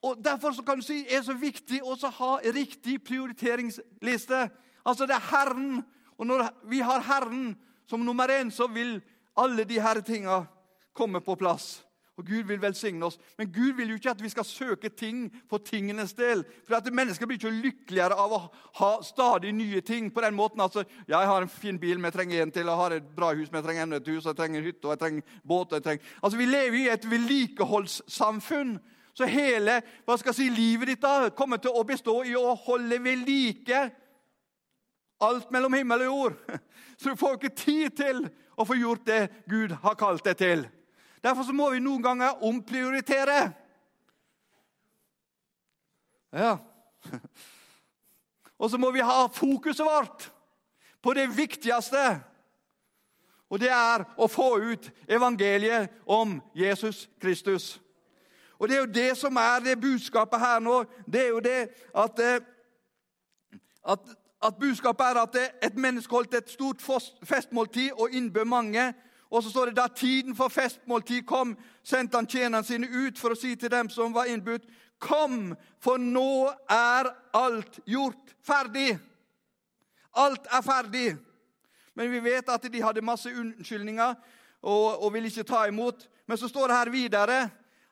Og 0.03 0.25
Derfor 0.25 0.53
så 0.53 0.63
kan 0.63 0.81
du 0.81 0.85
si 0.85 1.03
er 1.09 1.23
så 1.23 1.35
viktig 1.37 1.83
å 1.85 1.97
ha 2.19 2.31
riktig 2.55 3.03
prioriteringsliste. 3.05 4.49
Altså 4.85 5.07
det 5.07 5.15
er 5.19 5.29
Herren. 5.31 5.83
Og 6.19 6.27
når 6.27 6.49
vi 6.69 6.81
har 6.81 7.05
Herren 7.05 7.57
som 7.89 8.01
nummer 8.05 8.29
én, 8.29 8.51
så 8.51 8.67
vil 8.67 9.01
alle 9.37 9.65
de 9.65 9.75
disse 9.75 10.03
tinga 10.03 10.45
komme 10.93 11.21
på 11.21 11.37
plass. 11.37 11.83
Og 12.21 12.27
Gud 12.27 12.45
vil 12.51 12.61
velsigne 12.61 13.07
oss. 13.07 13.17
Men 13.39 13.49
Gud 13.53 13.79
vil 13.79 13.89
jo 13.89 13.97
ikke 13.97 14.11
at 14.13 14.23
vi 14.23 14.29
skal 14.29 14.45
søke 14.45 14.91
ting 14.93 15.23
for 15.49 15.63
tingenes 15.65 16.13
del. 16.13 16.43
For 16.69 16.77
at 16.77 16.91
Mennesker 16.93 17.27
blir 17.27 17.39
ikke 17.41 17.53
lykkeligere 17.55 18.19
av 18.21 18.35
å 18.37 18.41
ha 18.81 18.91
stadig 19.03 19.55
nye 19.57 19.81
ting. 19.81 20.11
på 20.11 20.21
den 20.21 20.35
måten. 20.35 20.61
Altså, 20.61 20.85
ja, 21.09 21.21
'Jeg 21.21 21.27
har 21.27 21.43
en 21.43 21.49
fin 21.49 21.79
bil, 21.79 21.99
men 21.99 22.05
jeg 22.05 22.13
trenger 22.13 22.43
en 22.43 22.51
til. 22.51 22.67
Jeg 22.67 22.77
har 22.77 22.91
et 22.93 23.17
bra 23.17 23.35
hus, 23.35 23.51
men 23.51 23.63
jeg 23.63 23.65
trenger 23.65 23.83
enda 23.83 23.97
et 23.97 24.09
hus. 24.09 24.25
Jeg 24.25 24.37
trenger 24.37 24.63
hytte 24.63 24.85
og 24.85 24.91
jeg 24.91 24.99
trenger 24.99 25.23
båt. 25.47 25.73
Jeg 25.73 25.83
trenger... 25.83 26.05
Altså, 26.23 26.39
Vi 26.39 26.45
lever 26.45 26.79
i 26.79 26.89
et 26.89 27.11
vedlikeholdssamfunn. 27.11 28.81
Så 29.15 29.27
hele 29.27 29.81
hva 30.07 30.17
skal 30.19 30.33
jeg 30.33 30.39
si, 30.39 30.49
livet 30.55 30.93
ditt 30.93 31.03
da 31.03 31.31
kommer 31.37 31.61
til 31.63 31.75
å 31.75 31.85
bestå 31.87 32.21
i 32.27 32.37
å 32.39 32.55
holde 32.67 33.01
ved 33.03 33.25
like 33.27 33.83
alt 35.21 35.51
mellom 35.53 35.75
himmel 35.77 36.07
og 36.07 36.11
jord. 36.13 36.61
Så 36.99 37.11
du 37.11 37.17
får 37.21 37.39
ikke 37.39 37.57
tid 37.57 37.97
til 37.97 38.23
å 38.57 38.67
få 38.69 38.77
gjort 38.77 39.07
det 39.09 39.23
Gud 39.49 39.73
har 39.83 39.97
kalt 40.01 40.25
deg 40.25 40.37
til. 40.41 40.67
Derfor 41.25 41.45
så 41.45 41.53
må 41.53 41.69
vi 41.73 41.83
noen 41.85 42.03
ganger 42.05 42.45
omprioritere. 42.49 43.39
Ja. 46.33 46.55
Og 48.61 48.71
så 48.71 48.81
må 48.81 48.91
vi 48.93 49.05
ha 49.05 49.27
fokuset 49.33 49.85
vårt 49.85 50.31
på 51.01 51.15
det 51.17 51.27
viktigste. 51.37 52.21
Og 53.51 53.61
det 53.61 53.71
er 53.73 54.05
å 54.21 54.29
få 54.31 54.53
ut 54.61 54.91
evangeliet 55.09 55.93
om 56.05 56.39
Jesus 56.55 57.07
Kristus. 57.21 57.81
Og 58.61 58.69
det 58.69 58.77
er 58.77 58.81
jo 58.81 58.93
det 58.93 59.17
som 59.17 59.37
er 59.37 59.63
det 59.65 59.81
budskapet 59.81 60.41
her 60.41 60.59
nå. 60.61 60.83
Det 61.13 61.21
er 61.25 61.29
jo 61.29 61.41
det 61.41 61.69
at, 61.97 62.19
eh, 62.21 62.41
at, 63.89 64.01
at 64.43 64.59
budskapet 64.61 65.07
er 65.07 65.23
at 65.23 65.37
et 65.63 65.77
menneske 65.77 66.15
holdt 66.15 66.35
et 66.35 66.51
stort 66.51 66.83
festmåltid 67.25 67.91
og 67.93 68.13
innbød 68.13 68.45
mange. 68.45 68.95
Og 69.31 69.43
så 69.43 69.51
står 69.51 69.67
det 69.67 69.77
da 69.77 69.87
tiden 69.97 70.37
for 70.37 70.49
festmåltid 70.49 71.23
kom, 71.23 71.57
sendte 71.83 72.17
han 72.17 72.27
tjenerne 72.27 72.67
sine 72.67 72.89
ut 72.91 73.19
for 73.19 73.33
å 73.33 73.39
si 73.39 73.55
til 73.57 73.71
dem 73.71 73.89
som 73.91 74.15
var 74.15 74.29
innbudt, 74.29 74.69
Kom, 75.01 75.55
for 75.81 75.97
nå 75.97 76.51
er 76.69 77.09
alt 77.33 77.79
gjort 77.89 78.35
ferdig. 78.45 78.99
Alt 80.13 80.45
er 80.53 80.61
ferdig. 80.61 81.15
Men 81.97 82.11
vi 82.13 82.21
vet 82.21 82.53
at 82.53 82.67
de 82.69 82.83
hadde 82.85 83.05
masse 83.05 83.33
unnskyldninger 83.33 84.13
og, 84.61 85.01
og 85.01 85.13
ville 85.15 85.31
ikke 85.33 85.47
ta 85.49 85.63
imot. 85.71 86.05
Men 86.29 86.37
så 86.37 86.51
står 86.53 86.69
det 86.69 86.77
her 86.77 86.93
videre 86.93 87.39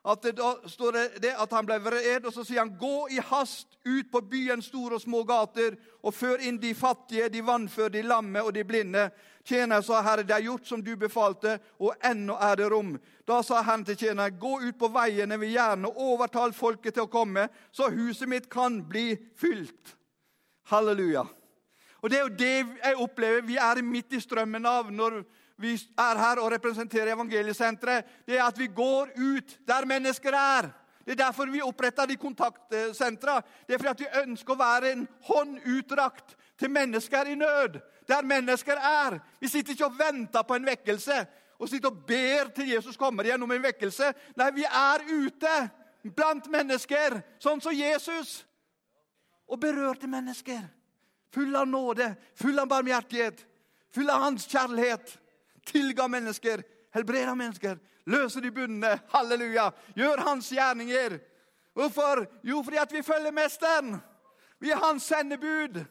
at 0.09 0.23
det, 0.23 0.33
da 0.33 0.55
står 0.69 0.93
det, 0.93 1.23
det 1.23 1.35
at 1.37 1.53
han 1.53 1.67
ble 1.69 1.77
vred, 1.85 2.25
og 2.25 2.33
så 2.33 2.45
sier 2.45 2.63
han, 2.63 2.77
'Gå 2.79 3.09
i 3.11 3.21
hast 3.21 3.77
ut 3.85 4.11
på 4.13 4.21
byens 4.21 4.71
store 4.71 4.97
og 4.97 5.01
små 5.01 5.23
gater' 5.25 5.77
'og 6.03 6.15
før 6.15 6.41
inn 6.41 6.57
de 6.59 6.75
fattige, 6.75 7.29
de 7.29 7.43
vannføre, 7.45 7.93
de 7.93 8.03
lamme 8.03 8.43
og 8.43 8.55
de 8.55 8.65
blinde.' 8.65 9.11
Tjener 9.45 9.81
sa, 9.81 10.03
'Herre, 10.03 10.23
det 10.23 10.35
er 10.37 10.45
gjort 10.45 10.67
som 10.67 10.83
du 10.85 10.97
befalte, 10.97 11.59
og 11.81 11.95
ennå 12.05 12.37
er 12.41 12.55
det 12.57 12.73
rom.' 12.73 12.99
Da 13.29 13.43
sa 13.43 13.63
han 13.63 13.85
til 13.85 13.97
tjeneren, 13.97 14.39
'Gå 14.41 14.61
ut 14.69 14.79
på 14.79 14.89
veiene 14.89 15.41
ved 15.41 15.53
gjerne 15.53 15.89
og 15.89 16.01
overtal 16.01 16.53
folket 16.53 16.95
til 16.95 17.03
å 17.03 17.13
komme, 17.13 17.49
så 17.73 17.91
huset 17.91 18.29
mitt 18.29 18.49
kan 18.51 18.85
bli 18.89 19.17
fylt.' 19.37 19.97
Halleluja. 20.69 21.25
Og 22.03 22.11
Det 22.11 22.19
er 22.19 22.23
jo 22.23 22.37
det 22.39 22.57
jeg 22.85 22.97
opplever 22.97 23.41
vi 23.47 23.57
er 23.57 23.83
midt 23.83 24.13
i 24.13 24.21
strømmen 24.21 24.67
av 24.67 24.91
når 24.93 25.23
vi 25.59 25.73
er 25.99 26.19
her 26.19 26.39
og 26.39 26.53
representerer 26.53 27.13
Evangeliesenteret, 27.13 28.05
det 28.27 28.39
er 28.39 28.45
at 28.45 28.59
vi 28.59 28.67
går 28.67 29.11
ut 29.17 29.59
der 29.67 29.85
mennesker 29.85 30.33
er. 30.33 30.71
Det 31.05 31.17
er 31.17 31.25
derfor 31.25 31.51
vi 31.51 31.63
oppretter 31.65 32.07
de 32.07 32.17
kontaktsentra. 32.17 33.41
Det 33.67 33.75
er 33.75 33.79
fordi 33.79 33.91
at 33.91 34.01
vi 34.01 34.23
ønsker 34.23 34.55
å 34.55 34.61
være 34.61 34.93
en 34.93 35.07
hånd 35.25 35.59
utdrakt 35.67 36.37
til 36.59 36.71
mennesker 36.71 37.33
i 37.33 37.35
nød. 37.35 37.81
Der 38.09 38.23
mennesker 38.23 38.77
er. 38.77 39.19
Vi 39.41 39.49
sitter 39.49 39.73
ikke 39.73 39.89
og 39.89 39.99
venter 39.99 40.43
på 40.43 40.55
en 40.55 40.69
vekkelse 40.69 41.27
og 41.59 41.69
sitter 41.69 41.91
og 41.91 42.05
ber 42.07 42.53
til 42.55 42.71
Jesus 42.71 42.97
kommer 42.97 43.27
gjennom 43.27 43.51
en 43.51 43.63
vekkelse. 43.63 44.13
Nei, 44.39 44.51
vi 44.55 44.65
er 44.65 45.03
ute 45.11 45.55
blant 46.15 46.47
mennesker, 46.51 47.19
sånn 47.43 47.61
som 47.61 47.75
Jesus. 47.75 48.45
Og 49.49 49.59
berørte 49.61 50.07
mennesker. 50.07 50.61
Full 51.35 51.57
av 51.57 51.69
nåde, 51.69 52.15
full 52.35 52.59
av 52.59 52.69
barmhjertighet, 52.69 53.47
full 53.93 54.11
av 54.11 54.23
hans 54.23 54.47
kjærlighet 54.49 55.19
tilga 55.69 56.09
mennesker, 56.09 56.63
helbreda 56.95 57.35
mennesker, 57.35 57.79
løser 58.09 58.45
de 58.45 58.53
bundne. 58.55 58.95
Halleluja! 59.13 59.71
Gjør 59.97 60.25
hans 60.31 60.51
gjerninger. 60.53 61.19
Hvorfor? 61.77 62.25
Jo, 62.43 62.63
fordi 62.65 62.81
at 62.81 62.93
vi 62.93 63.05
følger 63.07 63.35
Mesteren. 63.35 63.99
Vi 64.59 64.73
er 64.75 64.83
hans 64.83 65.07
sendebud, 65.07 65.85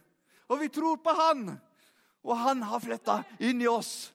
og 0.49 0.59
vi 0.59 0.67
tror 0.73 0.99
på 1.03 1.13
han. 1.15 1.49
Og 2.27 2.37
han 2.37 2.63
har 2.67 2.83
flytta 2.83 3.21
inn 3.39 3.61
i 3.61 3.69
oss. 3.71 4.11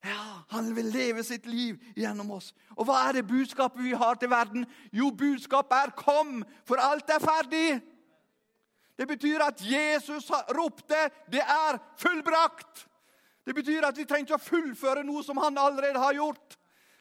Ja, 0.00 0.40
Han 0.48 0.70
vil 0.72 0.86
leve 0.88 1.20
sitt 1.24 1.44
liv 1.46 1.76
gjennom 1.92 2.30
oss. 2.32 2.54
Og 2.72 2.86
hva 2.88 3.02
er 3.04 3.18
det 3.18 3.26
budskapet 3.28 3.82
vi 3.84 3.92
har 3.92 4.16
til 4.16 4.30
verden? 4.32 4.64
Jo, 4.92 5.10
budskapet 5.10 5.76
er 5.76 5.90
'Kom, 5.90 6.44
for 6.64 6.76
alt 6.76 7.10
er 7.10 7.18
ferdig'. 7.18 7.82
Det 9.00 9.06
betyr 9.08 9.40
at 9.40 9.62
Jesus 9.64 10.30
ropte 10.30 11.10
'Det 11.32 11.40
er 11.40 11.78
fullbrakt'. 11.96 12.86
Det 13.46 13.54
betyr 13.54 13.86
at 13.86 13.96
vi 13.96 14.04
trenger 14.04 14.26
ikke 14.26 14.34
å 14.34 14.48
fullføre 14.48 15.04
noe 15.04 15.22
som 15.24 15.36
han 15.40 15.58
allerede 15.58 15.98
har 15.98 16.12
gjort. 16.12 16.58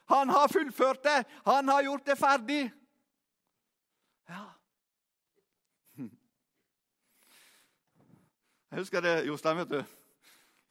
Han 0.08 0.30
har 0.30 0.48
fullført 0.48 1.04
det. 1.04 1.26
Han 1.46 1.68
har 1.68 1.84
gjort 1.84 2.06
det 2.06 2.18
ferdig. 2.18 2.72
Ja. 4.30 4.46
Jeg 8.72 8.80
husker 8.80 9.02
det, 9.02 9.26
Jostein, 9.28 9.58
vet 9.58 9.70
du, 9.70 9.84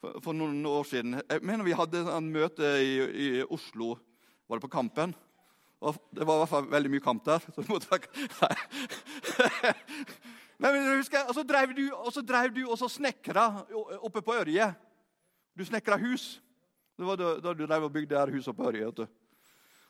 for, 0.01 0.19
for, 0.23 0.33
noen 0.33 0.65
år 0.65 0.83
siden. 0.83 1.21
Jeg 1.29 1.43
mener 1.43 1.63
Vi 1.63 1.77
hadde 1.77 2.05
en 2.17 2.31
møte 2.31 2.63
i, 2.81 2.93
i 3.27 3.43
Oslo. 3.43 3.99
Var 4.47 4.57
det 4.57 4.61
på 4.65 4.71
Kampen? 4.79 5.15
Og 5.79 5.95
det 6.15 6.25
var 6.27 6.35
i 6.35 6.41
hvert 6.41 6.49
fall 6.49 6.71
veldig 6.71 6.91
mye 6.91 7.05
kamp 7.05 7.25
der. 7.25 7.39
Så 7.53 7.63
måtte 7.69 7.99
jeg... 7.99 9.75
Men 10.59 10.75
husker, 10.97 11.23
og 11.27 11.35
så 11.35 11.43
drev 11.47 11.71
du 11.75 11.85
og 11.95 12.11
så, 12.11 12.21
drev 12.21 12.51
du, 12.51 12.65
og 12.67 12.77
så 12.77 12.89
snekra 12.91 13.47
oppe 14.03 14.21
på 14.21 14.35
Ørje. 14.41 14.67
Du 15.55 15.63
snekra 15.65 15.97
hus. 15.97 16.41
Det 16.99 17.07
var 17.07 17.15
da, 17.19 17.53
du 17.55 17.63
drev 17.63 17.85
og 17.87 17.93
bygde 17.93 18.17
her 18.19 18.31
huset 18.33 18.55
på 18.55 18.67
Ørje. 18.67 18.85
vet 18.85 18.97
du. 18.97 19.05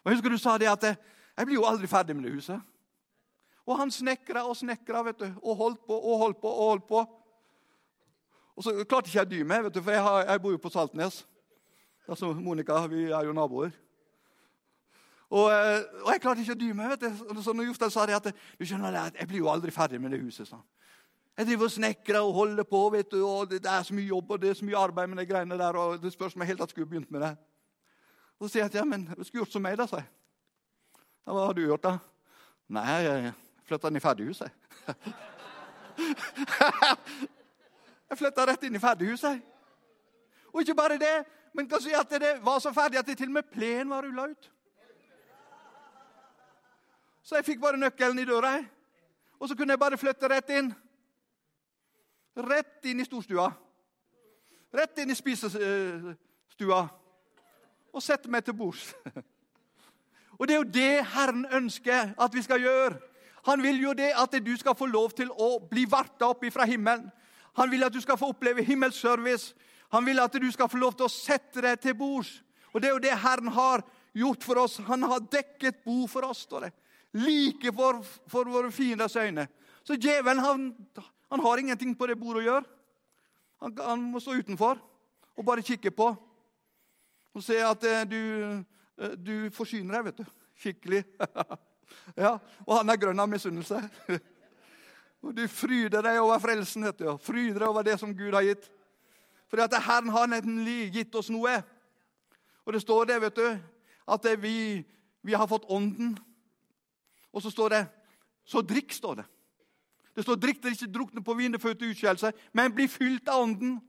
Og 0.04 0.14
husker 0.14 0.30
du 0.30 0.38
sa 0.38 0.58
det 0.58 0.70
at 0.70 0.84
'Jeg 1.38 1.46
blir 1.46 1.56
jo 1.56 1.66
aldri 1.66 1.88
ferdig 1.88 2.16
med 2.16 2.24
det 2.24 2.34
huset'. 2.34 2.62
Og 3.66 3.78
han 3.78 3.92
snekra 3.92 4.44
og 4.50 4.58
snekra 4.58 5.02
vet 5.04 5.20
du, 5.20 5.34
og 5.44 5.56
holdt 5.56 5.86
på 5.88 5.94
og 5.94 6.18
holdt 6.18 6.42
på. 6.42 6.48
Og 6.48 6.70
holdt 6.70 6.88
på. 6.88 7.06
Og 8.56 8.64
så 8.64 8.86
klarte 8.90 9.08
ikke 9.08 9.20
jeg 9.20 9.32
dy 9.32 9.42
meg, 9.48 9.64
vet 9.64 9.74
du, 9.74 9.82
for 9.82 9.92
jeg, 9.92 10.04
har, 10.04 10.24
jeg, 10.24 10.42
bor 10.42 10.52
jo 10.52 10.58
på 10.58 10.70
Saltnes. 10.70 11.28
Altså, 12.08 12.34
Monica, 12.34 12.88
vi 12.88 13.04
er 13.04 13.26
jo 13.26 13.34
naboer. 13.34 13.70
Og, 15.30 15.52
eh, 15.54 15.84
og 16.04 16.12
jeg 16.14 16.22
klarte 16.24 16.42
ikke 16.42 16.56
å 16.56 16.60
dy 16.60 16.72
meg. 16.74 16.90
vet 16.90 17.06
du. 17.06 17.42
Så 17.44 17.54
når 17.54 17.70
Jostein 17.70 17.92
sa 17.94 18.06
det 18.10 18.16
at 18.18 18.30
du 18.34 18.66
skjønner 18.66 18.92
det, 18.96 19.20
jeg 19.20 19.28
blir 19.30 19.44
jo 19.44 19.50
aldri 19.52 19.72
ferdig 19.72 20.02
med 20.02 20.12
det 20.12 20.22
huset. 20.24 20.48
sånn. 20.48 20.64
Jeg 21.38 21.48
driver 21.48 21.70
og 21.70 21.72
snekrer 21.72 22.20
og 22.20 22.34
holder 22.34 22.66
på, 22.68 22.80
vet 22.92 23.12
du, 23.12 23.22
og 23.24 23.50
det 23.50 23.66
er 23.66 23.84
så 23.84 23.94
mye 23.96 24.10
jobb 24.10 24.32
og 24.32 24.42
det 24.42 24.50
er 24.50 24.58
så 24.60 24.66
mye 24.66 24.76
arbeid 24.78 25.08
med 25.08 25.22
de 25.22 25.26
greiene 25.30 25.58
der. 25.58 25.78
og 25.78 26.02
Det 26.02 26.12
spørs 26.12 26.36
om 26.36 26.42
jeg 26.42 26.48
helt 26.48 26.60
tatt 26.60 26.74
skulle 26.74 26.90
begynt 26.90 27.12
med 27.12 27.22
det. 27.22 27.38
Og 28.40 28.48
Så 28.48 28.54
sier 28.54 28.64
jeg 28.64 28.72
at 28.72 28.76
ja, 28.76 28.84
men 28.84 29.06
du 29.06 29.24
skulle 29.24 29.46
gjort 29.46 29.52
som 29.54 29.62
meg, 29.62 29.78
da. 29.78 29.86
sa 29.88 30.02
jeg. 30.02 30.10
Ja, 31.28 31.32
hva 31.34 31.46
har 31.46 31.54
du 31.54 31.62
gjort, 31.62 31.84
da? 31.84 31.98
Nei, 32.70 32.84
jeg 33.06 33.34
flytta 33.70 33.88
inn 33.88 33.96
i 33.96 34.04
ferdighuset. 34.04 34.52
jeg 38.10 38.18
flytta 38.22 38.46
rett 38.50 38.64
inn 38.64 38.76
i 38.76 38.82
ferdighuset. 38.82 39.42
Og 40.54 40.62
ikke 40.62 40.76
bare 40.76 40.98
det, 40.98 41.26
men 41.54 41.70
kan 41.70 41.82
si 41.82 41.94
at 41.94 42.10
det 42.10 42.40
var 42.44 42.60
så 42.60 42.74
ferdig 42.74 43.00
at 43.00 43.08
det 43.08 43.18
til 43.18 43.30
og 43.30 43.38
med 43.40 43.52
plenen 43.54 43.90
var 43.94 44.04
rulla 44.04 44.28
ut. 44.32 44.52
Så 47.30 47.38
jeg 47.38 47.46
fikk 47.46 47.60
bare 47.62 47.78
nøkkelen 47.78 48.18
i 48.18 48.26
døra, 48.26 48.56
og 49.38 49.50
så 49.50 49.54
kunne 49.56 49.76
jeg 49.76 49.80
bare 49.80 49.98
flytte 50.02 50.30
rett 50.32 50.48
inn. 50.50 50.72
Rett 52.42 52.88
inn 52.90 53.04
i 53.04 53.06
storstua. 53.06 53.52
Rett 54.74 54.98
inn 55.04 55.14
i 55.14 55.18
spisestua. 55.18 56.80
Og 57.94 58.02
sette 58.02 58.34
meg 58.34 58.48
til 58.48 58.58
bords. 58.58 58.88
Og 60.40 60.48
Det 60.48 60.56
er 60.56 60.58
jo 60.58 60.74
det 60.74 61.06
Herren 61.14 61.46
ønsker 61.52 62.14
at 62.18 62.34
vi 62.34 62.42
skal 62.42 62.64
gjøre. 62.64 62.98
Han 63.46 63.62
vil 63.62 63.82
jo 63.84 63.94
det 63.94 64.10
at 64.16 64.38
du 64.46 64.54
skal 64.58 64.78
få 64.78 64.88
lov 64.88 65.12
til 65.14 65.30
å 65.30 65.58
bli 65.60 65.84
varta 65.90 66.32
opp 66.32 66.46
fra 66.54 66.66
himmelen. 66.66 67.10
Han 67.60 67.70
vil 67.70 67.84
at 67.84 67.94
du 67.94 68.00
skal 68.02 68.18
få 68.18 68.32
oppleve 68.32 68.64
himmelservice. 68.64 69.54
Han 69.92 70.06
vil 70.06 70.24
at 70.24 70.34
du 70.34 70.50
skal 70.52 70.70
få 70.72 70.80
lov 70.80 70.96
til 70.96 71.06
å 71.06 71.14
sette 71.14 71.62
deg 71.62 71.82
til 71.84 71.98
bords. 72.00 72.40
Og 72.74 72.82
Det 72.82 72.90
er 72.90 72.96
jo 72.96 73.06
det 73.06 73.22
Herren 73.22 73.52
har 73.54 73.84
gjort 74.16 74.44
for 74.48 74.64
oss. 74.64 74.80
Han 74.88 75.04
har 75.04 75.28
dekket 75.28 75.84
bo 75.84 76.08
for 76.08 76.26
oss. 76.26 76.48
står 76.48 76.70
det. 76.70 76.74
Like 77.14 77.72
for, 77.74 78.04
for 78.30 78.50
våre 78.50 78.72
fienders 78.72 79.16
øyne. 79.16 79.48
Så 79.84 79.98
djevelen 79.98 80.44
han, 80.44 80.76
han 81.32 81.40
har 81.40 81.58
ingenting 81.58 81.96
på 81.98 82.08
det 82.08 82.20
bordet 82.20 82.44
å 82.44 82.48
gjøre. 82.48 82.66
Han, 83.64 83.78
han 83.82 84.04
må 84.12 84.22
stå 84.22 84.38
utenfor 84.40 84.80
og 85.40 85.46
bare 85.46 85.66
kikke 85.66 85.92
på 85.92 86.12
og 87.36 87.44
se 87.46 87.60
at 87.64 87.84
eh, 87.86 88.06
du, 88.10 88.22
eh, 89.00 89.16
du 89.16 89.34
forsyner 89.54 89.96
deg, 89.96 90.10
vet 90.10 90.22
du. 90.22 90.30
Skikkelig. 90.60 91.04
ja, 92.24 92.34
Og 92.66 92.74
han 92.76 92.92
er 92.92 93.00
grønn 93.00 93.22
av 93.22 93.30
misunnelse. 93.32 93.80
og 95.24 95.36
du 95.38 95.46
fryder 95.52 96.04
deg 96.06 96.20
over 96.24 96.42
frelsen, 96.44 96.88
vet 96.90 97.04
du. 97.04 97.10
Fryder 97.24 97.62
deg 97.62 97.70
over 97.70 97.86
det 97.88 98.00
som 98.02 98.16
Gud 98.16 98.36
har 98.36 98.48
gitt. 98.48 98.66
Fordi 99.50 99.66
at 99.66 99.78
Herren 99.86 100.12
har 100.14 100.30
nemlig 100.30 100.90
gitt 100.98 101.16
oss 101.16 101.30
noe. 101.34 101.54
Og 102.66 102.76
det 102.76 102.84
står 102.84 103.08
det, 103.10 103.22
vet 103.24 103.40
du, 103.40 103.48
at 104.10 104.28
vi, 104.42 104.82
vi 105.26 105.38
har 105.38 105.50
fått 105.50 105.70
Ånden. 105.70 106.18
Og 107.34 107.42
så 107.42 107.52
står 107.52 107.70
det 107.70 107.88
Så 108.50 108.62
drikk, 108.62 108.94
står 108.94 109.16
det. 109.16 109.26
Det 110.16 110.24
står 110.24 110.36
'drikk 110.36 110.64
dere 110.64 110.72
ikke 110.72 110.94
drukne 110.94 111.24
på 111.24 111.34
vin 111.34 111.60
før 111.60 111.74
til 111.74 111.92
utskjellelse', 111.94 112.32
men 112.54 112.74
bli 112.76 112.88
fylt 112.88 113.30
av 113.30 113.42
Ånden. 113.44 113.80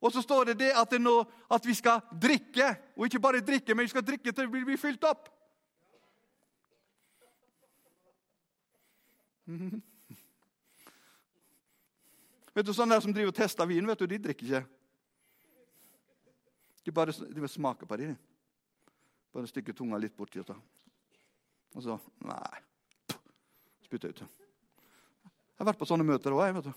Og 0.00 0.12
så 0.12 0.22
står 0.22 0.44
det, 0.44 0.58
det 0.58 0.72
at, 0.74 0.90
det 0.90 1.00
nå, 1.00 1.24
at 1.50 1.66
vi 1.66 1.74
skal 1.74 2.00
drikke, 2.22 2.76
og 2.96 3.04
ikke 3.04 3.20
bare 3.20 3.40
drikke, 3.40 3.74
men 3.74 3.82
vi 3.82 3.88
skal 3.88 4.02
drikke 4.02 4.32
til 4.32 4.50
vi 4.50 4.64
blir 4.64 4.76
fylt 4.76 5.04
opp. 5.04 5.28
Vet 12.54 12.66
du, 12.66 12.72
Sånne 12.74 12.94
der 12.94 13.00
som 13.00 13.14
driver 13.14 13.28
og 13.30 13.34
tester 13.36 13.66
vin, 13.66 13.86
vet 13.86 13.98
du, 13.98 14.06
de 14.06 14.18
drikker 14.18 14.46
ikke. 14.46 14.66
De 16.84 16.92
bare 16.92 17.12
de 17.12 17.48
smaker 17.48 17.86
på 17.86 17.96
det. 17.96 18.16
Bare 19.32 19.46
stikke 19.46 19.72
tunga 19.72 19.96
litt 19.96 20.16
borti. 20.16 20.42
Og 20.42 20.46
så 21.80 21.98
Nei. 22.26 22.58
Spytta 23.86 24.08
ut. 24.08 24.20
Jeg 24.20 25.58
har 25.58 25.68
vært 25.70 25.78
på 25.80 25.86
sånne 25.88 26.04
møter 26.04 26.34
òg, 26.34 26.44
jeg. 26.46 26.54
vet 26.58 26.64
du. 26.64 26.72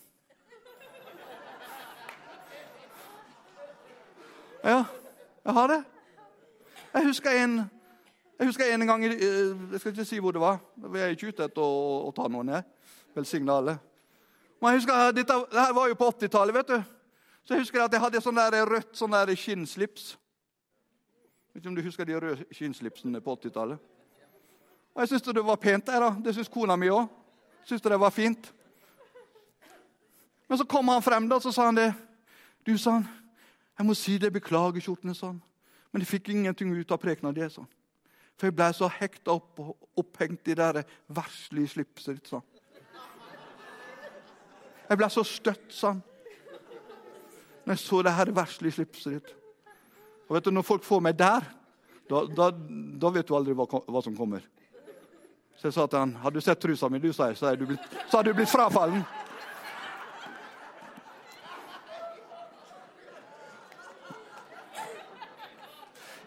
Ja, 4.66 4.86
jeg 5.46 5.54
har 5.54 5.68
det. 5.68 5.84
Jeg 6.94 7.06
husker 7.06 7.30
en, 7.44 7.58
jeg 8.40 8.48
husker 8.48 8.74
en 8.74 8.88
gang 8.88 9.04
Jeg 9.04 9.80
skal 9.80 9.92
ikke 9.92 10.06
si 10.06 10.20
hvor 10.20 10.32
det 10.32 10.42
var. 10.42 10.60
Vi 10.76 11.00
er 11.00 11.14
ikke 11.14 11.28
ute 11.28 11.46
etter 11.46 11.62
å, 11.62 12.08
å 12.08 12.14
ta 12.16 12.30
noen, 12.32 12.54
jeg. 12.56 12.64
Velsigne 13.16 13.54
alle. 13.54 13.78
Men 14.62 14.74
jeg 14.74 14.82
husker, 14.82 15.12
dette, 15.14 15.40
dette 15.52 15.76
var 15.76 15.90
jo 15.92 15.98
på 16.00 16.08
80-tallet. 16.16 16.56
vet 16.56 16.72
du. 16.72 16.78
Så 17.46 17.54
jeg 17.54 17.62
husker 17.62 17.84
at 17.84 17.94
jeg 17.94 18.02
hadde 18.02 18.22
sånn 18.24 18.40
der 18.40 18.66
rødt 18.66 18.96
sånn 18.98 19.14
der 19.14 19.36
skinnslips. 19.38 20.16
Vet 21.54 21.62
ikke 21.62 21.70
om 21.70 21.76
du 21.78 21.84
husker 21.86 22.08
de 22.08 22.18
røde 22.20 22.48
skinnslipsene 22.52 23.22
på 23.22 23.36
80-tallet? 23.38 23.95
Og 24.96 25.02
Jeg 25.02 25.10
syntes 25.10 25.34
det 25.34 25.46
var 25.46 25.56
pent. 25.56 25.86
der 25.86 26.00
da. 26.00 26.16
Det 26.24 26.34
syntes 26.34 26.50
kona 26.50 26.76
mi 26.76 26.88
òg. 26.88 27.08
Syntes 27.66 27.82
det 27.82 28.00
var 28.00 28.10
fint. 28.10 28.54
Men 30.48 30.58
så 30.58 30.66
kom 30.66 30.88
han 30.88 31.02
frem 31.02 31.30
da, 31.30 31.40
så 31.40 31.52
sa 31.52 31.66
han 31.66 31.76
det. 31.76 31.94
Du, 32.66 32.78
sa 32.78 32.92
han, 32.92 33.08
jeg 33.78 33.86
må 33.86 33.94
si 33.94 34.18
det, 34.18 34.34
beklager 34.34 34.82
skjortene, 34.82 35.16
han. 35.22 35.42
Men 35.92 36.02
jeg 36.02 36.08
fikk 36.08 36.30
ingenting 36.30 36.74
ut 36.76 36.92
av 36.92 36.98
prekena 36.98 37.32
di. 37.32 37.42
han. 37.42 37.68
For 38.38 38.48
jeg 38.48 38.56
ble 38.56 38.68
så 38.74 38.90
hekta 38.92 39.32
opp 39.32 39.60
og 39.60 39.76
opphengt 39.98 40.48
i 40.48 40.56
det 40.56 40.86
verslige 41.08 41.68
slipset 41.68 42.16
ditt. 42.16 42.32
han. 42.32 42.42
Jeg 44.90 44.98
ble 44.98 45.10
så 45.10 45.24
støtt, 45.24 45.72
sa 45.74 45.94
han. 45.94 46.04
Når 47.66 47.74
jeg 47.74 47.80
så 47.80 48.02
det 48.06 48.14
her 48.14 48.32
verslige 48.32 48.72
slipset 48.72 49.14
ditt. 49.14 49.36
Og 50.28 50.36
vet 50.36 50.46
du, 50.46 50.52
Når 50.52 50.62
folk 50.62 50.84
får 50.84 51.00
meg 51.02 51.18
der, 51.18 51.42
da, 52.10 52.26
da, 52.26 52.52
da 53.02 53.10
vet 53.10 53.28
du 53.28 53.36
aldri 53.36 53.54
hva, 53.58 53.66
hva, 53.66 54.02
som 54.04 54.16
kommer. 54.18 54.46
Så 55.58 55.68
jeg 55.68 55.74
sa 55.74 55.88
til 55.88 56.00
han, 56.00 56.16
'Har 56.16 56.30
du 56.30 56.42
sett 56.42 56.60
trusa 56.60 56.90
mi?' 56.90 57.00
Du, 57.00 57.14
så, 57.14 57.24
hadde 57.24 57.66
du 57.66 57.78
så 58.12 58.22
du 58.22 58.34
blitt 58.34 58.50
frafallen. 58.50 59.04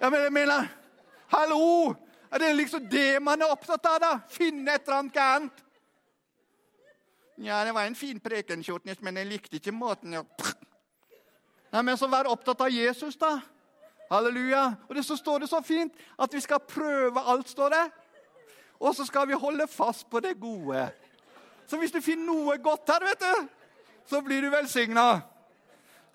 Ja, 0.01 0.11
men 0.11 0.21
jeg 0.21 0.33
mener 0.33 0.69
Hallo! 1.29 1.95
Er 2.31 2.39
det 2.39 2.57
liksom 2.57 2.89
det 2.89 3.23
man 3.23 3.43
er 3.43 3.51
opptatt 3.51 3.87
av? 3.87 4.01
da? 4.01 4.19
Finne 4.29 4.75
et 4.75 4.83
eller 4.87 4.99
annet 4.99 5.13
gærent? 5.13 5.65
Ja, 7.39 7.65
det 7.65 7.73
var 7.73 7.87
en 7.87 7.95
fin 7.95 8.21
preken, 8.21 8.65
men 9.01 9.17
jeg 9.17 9.27
likte 9.27 9.57
ikke 9.57 9.73
måten 9.73 10.13
jeg... 10.13 10.25
Nei, 11.73 11.83
men 11.83 11.97
så 11.97 12.09
vær 12.09 12.29
opptatt 12.29 12.61
av 12.61 12.73
Jesus, 12.73 13.17
da. 13.17 13.41
Halleluja. 14.11 14.73
Og 14.89 14.95
det 14.97 15.05
så 15.05 15.17
står 15.17 15.45
det 15.45 15.49
så 15.49 15.61
fint 15.63 15.93
at 16.19 16.35
vi 16.35 16.41
skal 16.41 16.61
prøve 16.61 17.21
alt, 17.21 17.49
står 17.49 17.75
det. 17.75 17.85
Og 18.81 18.95
så 18.95 19.07
skal 19.07 19.29
vi 19.29 19.39
holde 19.39 19.67
fast 19.67 20.11
på 20.11 20.21
det 20.21 20.37
gode. 20.41 20.89
Så 21.67 21.77
hvis 21.77 21.93
du 21.93 22.01
finner 22.01 22.27
noe 22.31 22.59
godt 22.63 22.89
her, 22.89 23.05
vet 23.05 23.25
du, 23.25 23.49
så 24.09 24.23
blir 24.25 24.43
du 24.43 24.51
velsigna. 24.51 25.21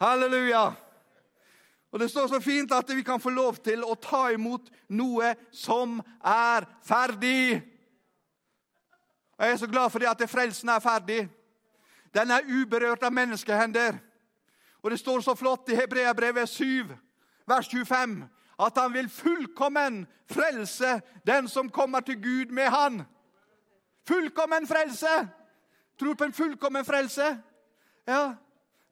Halleluja. 0.01 0.71
Og 1.93 1.99
Det 1.99 2.09
står 2.11 2.27
så 2.27 2.39
fint 2.39 2.71
at 2.71 2.95
vi 2.95 3.03
kan 3.03 3.21
få 3.21 3.29
lov 3.29 3.59
til 3.61 3.83
å 3.85 3.93
ta 3.95 4.31
imot 4.33 4.71
noe 4.89 5.35
som 5.51 5.99
er 6.25 6.65
ferdig. 6.81 7.61
Og 9.37 9.45
Jeg 9.45 9.53
er 9.53 9.57
så 9.61 9.67
glad 9.67 9.91
for 9.91 9.99
det 9.99 10.09
at 10.09 10.29
frelsen 10.29 10.69
er 10.69 10.79
ferdig. 10.81 11.29
Den 12.13 12.31
er 12.31 12.49
uberørt 12.49 13.03
av 13.03 13.13
menneskehender. 13.13 13.99
Og 14.81 14.91
Det 14.91 14.99
står 14.99 15.21
så 15.21 15.35
flott 15.35 15.69
i 15.69 15.75
Hebreabrevet 15.75 16.49
7, 16.49 16.89
vers 17.45 17.69
25, 17.69 18.23
at 18.65 18.77
han 18.79 18.93
vil 18.93 19.09
fullkommen 19.11 20.03
frelse 20.31 20.97
den 21.27 21.47
som 21.51 21.71
kommer 21.71 22.03
til 22.05 22.19
Gud 22.21 22.53
med 22.55 22.71
han. 22.73 23.03
Fullkommen 24.07 24.67
frelse! 24.67 25.13
Tror 25.99 26.17
på 26.17 26.25
en 26.27 26.33
fullkommen 26.35 26.85
frelse? 26.85 27.27
Ja, 28.09 28.33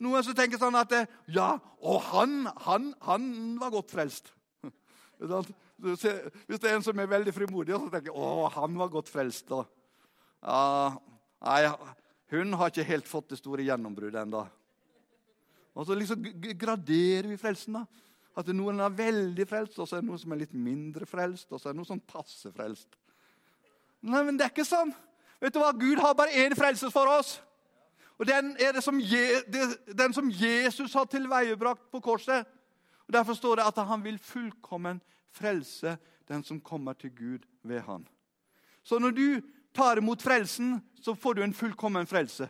noen 0.02 0.24
som 0.26 0.36
tenker 0.38 0.62
sånn 0.62 0.78
at 0.80 0.94
Ja, 1.30 1.56
og 1.82 2.02
han, 2.12 2.46
han, 2.66 2.92
han 3.06 3.26
var 3.62 3.74
godt 3.74 3.94
frelst. 3.94 4.32
Hvis 5.22 6.62
det 6.62 6.70
er 6.70 6.76
en 6.76 6.86
som 6.86 7.00
er 7.02 7.10
veldig 7.10 7.34
frimodig, 7.36 7.76
så 7.76 7.90
tenker 7.90 8.12
jeg 8.12 8.18
å, 8.18 8.48
han 8.54 8.78
var 8.80 8.94
godt 8.94 9.12
frelst. 9.12 9.50
da. 9.50 9.66
Ja, 10.42 10.96
nei, 11.46 11.62
hun 12.34 12.58
har 12.58 12.72
ikke 12.72 12.88
helt 12.88 13.10
fått 13.10 13.34
det 13.34 13.42
store 13.42 13.66
gjennombruddet 13.68 14.24
ennå. 14.24 14.46
Og 15.72 15.88
så 15.88 15.96
liksom 15.96 16.24
graderer 16.60 17.30
vi 17.30 17.40
frelsen. 17.40 17.82
da. 17.82 17.86
At 18.38 18.48
noen 18.56 18.80
er 18.80 18.94
veldig 18.96 19.46
frelst, 19.48 19.80
og 19.80 19.88
så 19.88 19.98
er 19.98 20.04
det 20.04 20.08
noen 20.08 20.22
som 20.22 20.34
er 20.34 20.44
litt 20.44 20.54
mindre 20.56 21.08
frelst, 21.10 21.50
og 21.52 21.60
så 21.60 21.70
er 21.70 21.74
det 21.74 21.82
noen 21.82 21.90
som 21.90 22.04
passer 22.08 22.54
frelst. 22.56 22.96
Nei, 24.02 24.24
men 24.24 24.38
det 24.40 24.48
er 24.48 24.54
ikke 24.54 24.66
sånn. 24.66 24.94
Vet 25.42 25.56
du 25.56 25.60
hva? 25.62 25.72
Gud 25.76 26.00
har 26.02 26.16
bare 26.18 26.46
én 26.46 26.56
frelse 26.58 26.90
for 26.94 27.10
oss. 27.12 27.40
Og 28.22 28.28
Den 28.30 28.54
er 28.62 28.76
det 28.76 28.84
som, 28.86 29.00
den 29.02 30.14
som 30.14 30.30
Jesus 30.30 30.94
har 30.94 31.08
tilveiebrakt 31.10 31.88
på 31.92 32.00
korset. 32.00 32.46
Og 33.08 33.14
Derfor 33.14 33.34
står 33.34 33.60
det 33.60 33.66
at 33.66 33.82
han 33.88 34.04
vil 34.04 34.20
fullkommen 34.22 35.02
frelse 35.34 35.98
den 36.30 36.44
som 36.44 36.62
kommer 36.62 36.94
til 36.94 37.12
Gud 37.16 37.48
ved 37.64 37.82
han. 37.82 38.06
Så 38.84 39.00
når 39.00 39.12
du 39.12 39.42
tar 39.74 39.98
imot 39.98 40.22
frelsen, 40.22 40.80
så 41.02 41.16
får 41.16 41.34
du 41.34 41.44
en 41.44 41.54
fullkommen 41.54 42.08
frelse. 42.08 42.48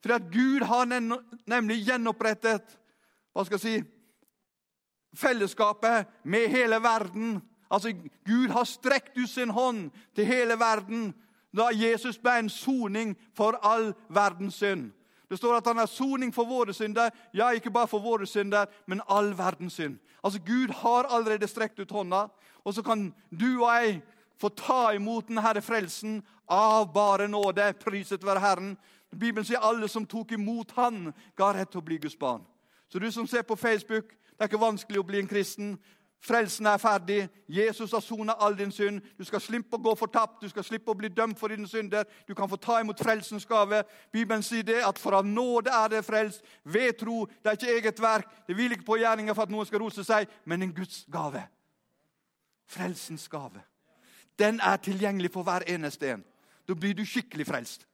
Fordi 0.00 0.14
at 0.14 0.30
Gud 0.32 0.62
har 0.68 0.86
nemlig 1.46 1.82
gjenopprettet 1.84 2.78
hva 3.34 3.44
skal 3.44 3.58
jeg 3.58 3.62
si, 3.64 3.93
fellesskapet 5.14 6.06
med 6.24 6.48
hele 6.48 6.82
verden. 6.82 7.42
Altså, 7.70 7.92
Gud 8.26 8.48
har 8.48 8.64
strekt 8.64 9.18
ut 9.18 9.30
sin 9.30 9.50
hånd 9.50 9.90
til 10.14 10.26
hele 10.26 10.58
verden 10.60 11.14
da 11.54 11.68
Jesus 11.70 12.18
ble 12.18 12.38
en 12.38 12.50
soning 12.50 13.14
for 13.34 13.58
all 13.62 13.92
verdens 14.08 14.54
synd. 14.54 14.90
Det 15.30 15.38
står 15.38 15.56
at 15.56 15.66
han 15.66 15.78
er 15.78 15.86
soning 15.86 16.34
for 16.34 16.44
våre 16.44 16.74
synder. 16.74 17.10
Ja, 17.34 17.50
ikke 17.50 17.70
bare 17.70 17.88
for 17.88 18.02
våre 18.02 18.26
synder, 18.26 18.66
men 18.86 19.00
all 19.08 19.32
verdens 19.38 19.78
synd. 19.78 19.98
Altså, 20.24 20.40
Gud 20.46 20.68
har 20.68 21.06
allerede 21.10 21.48
strekt 21.48 21.78
ut 21.78 21.90
hånda, 21.90 22.26
og 22.64 22.74
så 22.74 22.82
kan 22.82 23.14
du 23.30 23.64
og 23.64 23.70
jeg 23.74 24.02
få 24.40 24.48
ta 24.48 24.90
imot 24.94 25.28
denne 25.28 25.62
frelsen 25.62 26.22
av 26.50 26.92
bare 26.92 27.28
nåde. 27.28 27.72
Priset 27.80 28.24
være 28.26 28.40
Herren. 28.40 28.76
Bibelen 29.10 29.46
sier 29.46 29.62
alle 29.62 29.88
som 29.88 30.06
tok 30.06 30.32
imot 30.32 30.72
Han, 30.76 31.12
ga 31.36 31.52
rett 31.54 31.70
til 31.70 31.82
å 31.82 31.86
bli 31.86 31.98
Guds 32.02 32.16
barn. 32.18 32.42
Så 32.88 32.98
du 32.98 33.10
som 33.12 33.26
ser 33.26 33.42
på 33.42 33.56
Facebook, 33.56 34.10
det 34.34 34.44
er 34.44 34.50
ikke 34.50 34.60
vanskelig 34.60 35.00
å 35.00 35.06
bli 35.06 35.20
en 35.22 35.28
kristen. 35.30 35.76
Frelsen 36.24 36.66
er 36.66 36.80
ferdig. 36.80 37.28
Jesus 37.48 37.92
har 37.92 38.00
sona 38.00 38.32
all 38.40 38.56
din 38.58 38.72
synd. 38.72 39.02
Du 39.18 39.24
skal 39.28 39.42
slippe 39.44 39.76
å 39.76 39.82
gå 39.82 39.92
fortapt, 39.98 40.40
du 40.40 40.48
skal 40.48 40.64
slippe 40.64 40.90
å 40.90 40.96
bli 40.96 41.10
dømt 41.12 41.38
for 41.38 41.52
dine 41.52 41.68
synder. 41.68 42.06
Du 42.28 42.34
kan 42.34 42.48
få 42.48 42.56
ta 42.56 42.78
imot 42.80 43.02
frelsens 43.04 43.44
gave. 43.46 43.82
Bibelen 44.12 44.42
sier 44.42 44.64
det 44.64 44.80
at 44.86 44.98
for 44.98 45.18
av 45.18 45.28
nåde 45.28 45.70
er 45.70 45.92
det 45.92 46.04
frelst, 46.06 46.40
ved 46.64 46.96
tro. 46.98 47.26
Det 47.42 47.52
er 47.52 47.60
ikke 47.60 47.76
eget 47.76 48.02
verk. 48.02 48.32
Det 48.48 48.56
hviler 48.56 48.78
ikke 48.78 48.88
på 48.88 48.98
gjerninger 49.02 49.36
for 49.36 49.44
at 49.44 49.52
noen 49.52 49.68
skal 49.68 49.84
rose 49.84 50.04
seg, 50.04 50.32
men 50.48 50.64
en 50.64 50.74
Guds 50.74 51.04
gave. 51.12 51.44
Frelsens 52.72 53.28
gave. 53.28 53.60
Den 54.38 54.60
er 54.64 54.80
tilgjengelig 54.80 55.30
for 55.30 55.44
hver 55.44 55.68
eneste 55.68 56.14
en. 56.16 56.24
Da 56.64 56.74
blir 56.74 56.96
du 56.96 57.04
skikkelig 57.04 57.46
frelst. 57.46 57.84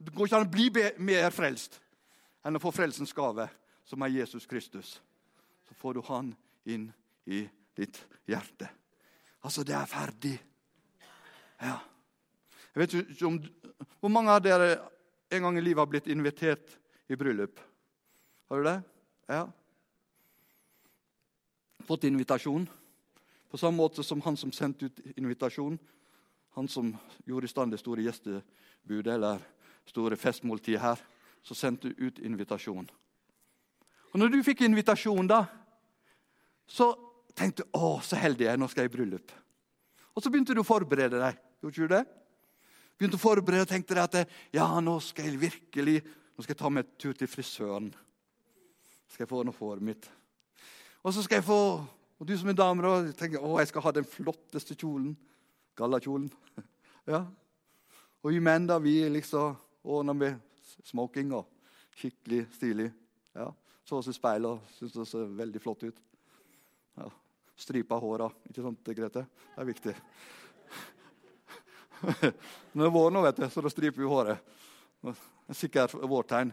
Det 0.00 0.14
går 0.16 0.26
ikke 0.26 0.40
an 0.40 0.48
å 0.48 0.54
bli 0.54 0.70
mer 0.98 1.28
frelst 1.32 1.76
enn 2.44 2.56
å 2.56 2.60
få 2.60 2.72
frelsens 2.72 3.12
gave, 3.16 3.46
som 3.84 4.02
er 4.02 4.16
Jesus 4.16 4.48
Kristus. 4.48 4.96
Får 5.76 5.94
du 5.94 6.02
Han 6.08 6.34
inn 6.64 6.92
i 7.24 7.44
ditt 7.76 7.98
hjerte. 8.26 8.68
Altså, 9.44 9.64
det 9.64 9.74
er 9.76 9.88
ferdig. 9.88 10.34
Ja. 11.60 11.78
Jeg 12.74 12.80
vet 12.80 12.94
ikke 12.94 13.26
om, 13.26 13.38
Hvor 14.00 14.10
mange 14.10 14.30
av 14.30 14.42
dere 14.42 14.78
en 15.30 15.42
gang 15.42 15.58
i 15.58 15.60
livet 15.60 15.80
har 15.80 15.90
blitt 15.90 16.06
invitert 16.06 16.78
i 17.08 17.16
bryllup? 17.16 17.60
Har 18.48 18.58
du 18.58 18.64
det? 18.64 18.82
Ja. 19.28 19.46
Fått 21.84 22.04
invitasjon? 22.04 22.68
På 23.50 23.58
samme 23.58 23.76
måte 23.76 24.02
som 24.02 24.20
han 24.20 24.36
som 24.36 24.52
sendte 24.52 24.86
ut 24.86 25.00
invitasjon. 25.16 25.78
Han 26.54 26.68
som 26.68 26.96
gjorde 27.26 27.44
i 27.44 27.48
stand 27.48 27.72
det 27.72 27.80
store 27.80 28.02
gjestebudet 28.02 29.14
eller 29.14 29.42
store 29.86 30.16
festmåltidet 30.16 30.80
her. 30.80 31.00
Så 31.42 31.54
sendte 31.54 31.92
ut 31.98 32.18
invitasjon. 32.18 32.88
Og 34.12 34.20
når 34.20 34.28
du 34.28 34.42
fikk 34.46 34.62
invitasjon, 34.64 35.26
da, 35.28 35.44
så 36.66 36.90
tenkte 37.36 37.66
å, 37.74 37.98
så 38.04 38.18
heldig 38.18 38.46
jeg 38.46 38.54
er, 38.54 38.60
nå 38.60 38.68
skal 38.70 38.86
jeg 38.86 38.92
i 38.92 38.96
bryllup. 38.96 39.32
Og 40.14 40.22
så 40.22 40.30
begynte 40.30 40.54
du 40.54 40.62
å 40.62 40.66
forberede 40.66 41.20
deg. 41.20 41.40
Gjorde 41.64 41.88
du 41.88 41.94
det? 41.96 42.04
Begynte 42.94 43.18
å 43.18 43.22
forberede 43.22 43.66
og 43.66 43.70
tenkte 43.70 43.96
deg 43.96 44.04
at 44.04 44.36
ja, 44.54 44.68
nå 44.80 44.98
skal 45.02 45.28
jeg 45.28 45.40
virkelig 45.42 45.98
nå 46.34 46.42
skal 46.42 46.54
jeg 46.54 46.58
ta 46.58 46.70
meg 46.72 46.82
en 46.82 46.94
tur 46.98 47.14
til 47.14 47.30
frisøren. 47.30 47.90
Skal 49.06 49.24
jeg 49.24 49.30
få 49.30 49.44
noe 49.46 49.54
håret 49.54 49.86
mitt. 49.86 50.08
Og 51.04 51.14
så 51.14 51.22
skal 51.22 51.38
jeg 51.40 51.46
få 51.46 51.60
Og 52.14 52.28
du 52.28 52.32
som 52.38 52.48
er 52.48 52.54
dame, 52.54 52.80
da, 52.80 53.10
tenker 53.18 53.42
å, 53.42 53.56
jeg 53.58 53.68
skal 53.68 53.82
ha 53.82 53.90
den 53.92 54.04
flotteste 54.06 54.76
kjolen. 54.78 55.16
Gallakjolen. 55.76 56.28
ja. 57.12 57.24
Og 58.22 58.30
vi 58.30 58.38
menn, 58.38 58.68
da, 58.70 58.78
vi 58.78 59.00
liksom 59.10 59.56
ordner 59.82 60.14
med 60.14 60.38
smoking 60.86 61.32
og 61.34 61.50
skikkelig 61.98 62.44
stilig. 62.54 62.86
Ja. 63.34 63.48
Så 63.82 63.98
oss 63.98 64.08
i 64.08 64.14
speilet 64.14 64.46
og 64.46 64.76
syntes 64.76 64.94
det 64.94 65.08
så 65.10 65.24
veldig 65.26 65.62
flott 65.64 65.82
ut. 65.82 65.98
Ja. 67.00 67.08
stripa 67.56 67.98
håra. 68.00 68.30
Ikke 68.50 68.64
sant, 68.64 68.90
Grete? 68.96 69.26
Det 69.26 69.62
er 69.62 69.68
viktig. 69.68 69.94
Det 72.04 72.84
er 72.84 72.92
vår 72.92 73.14
nå, 73.14 73.22
vet 73.24 73.38
du, 73.38 73.46
så 73.48 73.62
da 73.64 73.70
striper 73.72 74.02
vi 74.02 74.08
håret. 74.10 74.54
Det 75.04 75.14
er 75.14 75.56
sikkert 75.56 75.94
vårtegn. 75.94 76.52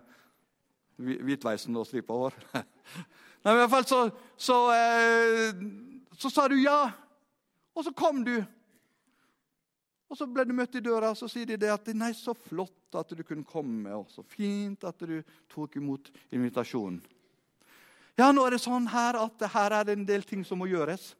Hvitveisen 1.01 1.75
og 1.79 1.87
stripa 1.89 2.15
hår. 2.15 2.37
Nei, 2.53 3.51
men 3.51 3.57
i 3.57 3.61
hvert 3.63 3.73
fall 3.73 3.87
så, 3.89 4.01
så, 4.37 4.57
så, 4.69 6.17
så 6.25 6.29
sa 6.29 6.47
du 6.51 6.59
ja. 6.61 6.91
Og 7.73 7.87
så 7.87 7.93
kom 7.95 8.21
du. 8.27 8.35
Og 10.11 10.17
Så 10.19 10.27
ble 10.27 10.43
du 10.43 10.51
møtt 10.51 10.75
i 10.75 10.83
døra, 10.83 11.13
og 11.13 11.17
så 11.17 11.29
sier 11.31 11.47
de 11.47 11.55
det 11.55 11.69
at 11.71 11.87
nei, 11.95 12.11
så 12.11 12.33
flott 12.35 12.97
at 12.99 13.13
du 13.15 13.23
kunne 13.23 13.47
komme, 13.47 13.93
og 13.95 14.09
så 14.11 14.25
fint 14.27 14.83
at 14.83 14.99
du 15.07 15.21
tok 15.51 15.77
imot 15.79 16.09
invitasjonen. 16.35 16.99
Ja, 18.21 18.27
nå 18.29 18.43
er 18.45 18.53
det 18.53 18.61
sånn 18.61 18.85
her 18.91 19.17
at 19.17 19.43
her 19.49 19.73
er 19.73 19.85
det 19.87 19.93
en 19.97 20.05
del 20.05 20.21
ting 20.27 20.43
som 20.45 20.59
må 20.61 20.67
gjøres. 20.69 21.15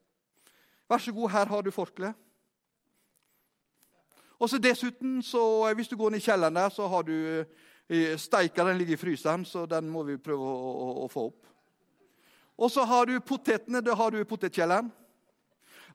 Vær 0.86 1.02
så 1.02 1.14
god, 1.16 1.32
her 1.34 1.50
har 1.50 1.64
du 1.66 1.72
forkle. 1.74 2.12
Og 4.38 4.50
så 4.52 4.60
Dessuten, 4.62 5.16
så, 5.26 5.42
hvis 5.78 5.90
du 5.90 5.96
går 5.98 6.14
ned 6.14 6.22
i 6.22 6.26
kjelleren 6.28 6.60
der, 6.60 6.70
så 6.70 6.86
har 6.92 7.08
du 7.08 7.16
eh, 7.42 8.14
steika. 8.22 8.68
Den 8.68 8.78
ligger 8.78 9.00
i 9.00 9.02
fryseren, 9.02 9.48
så 9.50 9.66
den 9.66 9.90
må 9.90 10.04
vi 10.06 10.20
prøve 10.22 10.46
å, 10.46 10.70
å, 10.70 10.92
å 11.08 11.10
få 11.10 11.26
opp. 11.32 11.50
Og 12.62 12.70
så 12.70 12.86
har 12.86 13.10
du 13.10 13.16
potetene. 13.26 13.82
Det 13.82 13.98
har 13.98 14.14
du 14.14 14.22
i 14.22 14.28
potetkjelleren. 14.28 14.94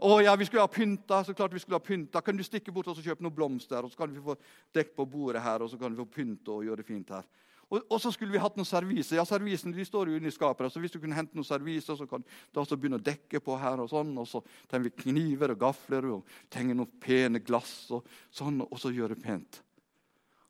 Å 0.02 0.20
ja, 0.26 0.34
vi 0.34 0.48
skulle 0.48 0.66
ha 0.66 0.70
pynta. 0.70 1.22
så 1.22 1.34
klart 1.38 1.54
vi 1.54 1.62
skulle 1.62 1.78
ha 1.78 1.86
pynta. 1.86 2.22
Kan 2.22 2.38
du 2.38 2.42
stikke 2.42 2.74
bort 2.74 2.90
og 2.90 2.98
kjøpe 2.98 3.22
noen 3.22 3.36
blomster, 3.36 3.78
og 3.78 3.94
så 3.94 4.02
kan 4.02 4.11
vi 4.11 4.26
få 4.26 4.34
dekk 4.74 4.96
på 4.98 5.07
bordet 5.07 5.46
her, 5.46 5.62
og 5.62 5.70
så 5.70 5.78
kan 5.78 5.94
vi 5.94 6.02
få 6.02 6.11
pynte 6.18 6.50
og 6.50 6.66
gjøre 6.66 6.82
det 6.82 6.90
fint 6.90 7.14
her. 7.14 7.30
Og, 7.66 7.82
og, 7.90 7.98
så 7.98 8.12
skulle 8.14 8.30
vi 8.30 8.38
hatt 8.38 8.54
noen 8.58 8.68
serviser. 8.68 9.16
Ja, 9.18 9.24
servisene 9.26 9.74
de 9.74 9.84
står 9.86 10.12
jo 10.12 10.18
inne 10.20 10.30
i 10.30 10.34
skapet. 10.34 10.70
så 10.70 10.80
Hvis 10.82 10.94
du 10.94 11.00
kunne 11.02 11.16
hente 11.18 11.34
noen 11.34 11.46
serviser, 11.46 11.98
så 11.98 12.06
kan 12.06 12.22
du 12.22 12.60
også 12.62 12.78
begynne 12.78 13.00
å 13.00 13.02
dekke 13.02 13.40
på 13.42 13.56
her. 13.58 13.82
Og 13.82 13.90
sånn, 13.90 14.12
og 14.22 14.28
så 14.30 14.42
trenger 14.70 14.86
vi 14.86 15.02
kniver 15.02 15.54
og 15.54 15.62
gafler 15.64 16.06
og 16.14 16.36
trenger 16.52 16.78
noen 16.78 16.92
pene 17.02 17.42
glass 17.42 17.90
og 17.96 18.06
sånn, 18.30 18.62
og 18.62 18.78
så 18.78 18.94
gjøre 18.94 19.16
det 19.16 19.24
pent. 19.24 19.60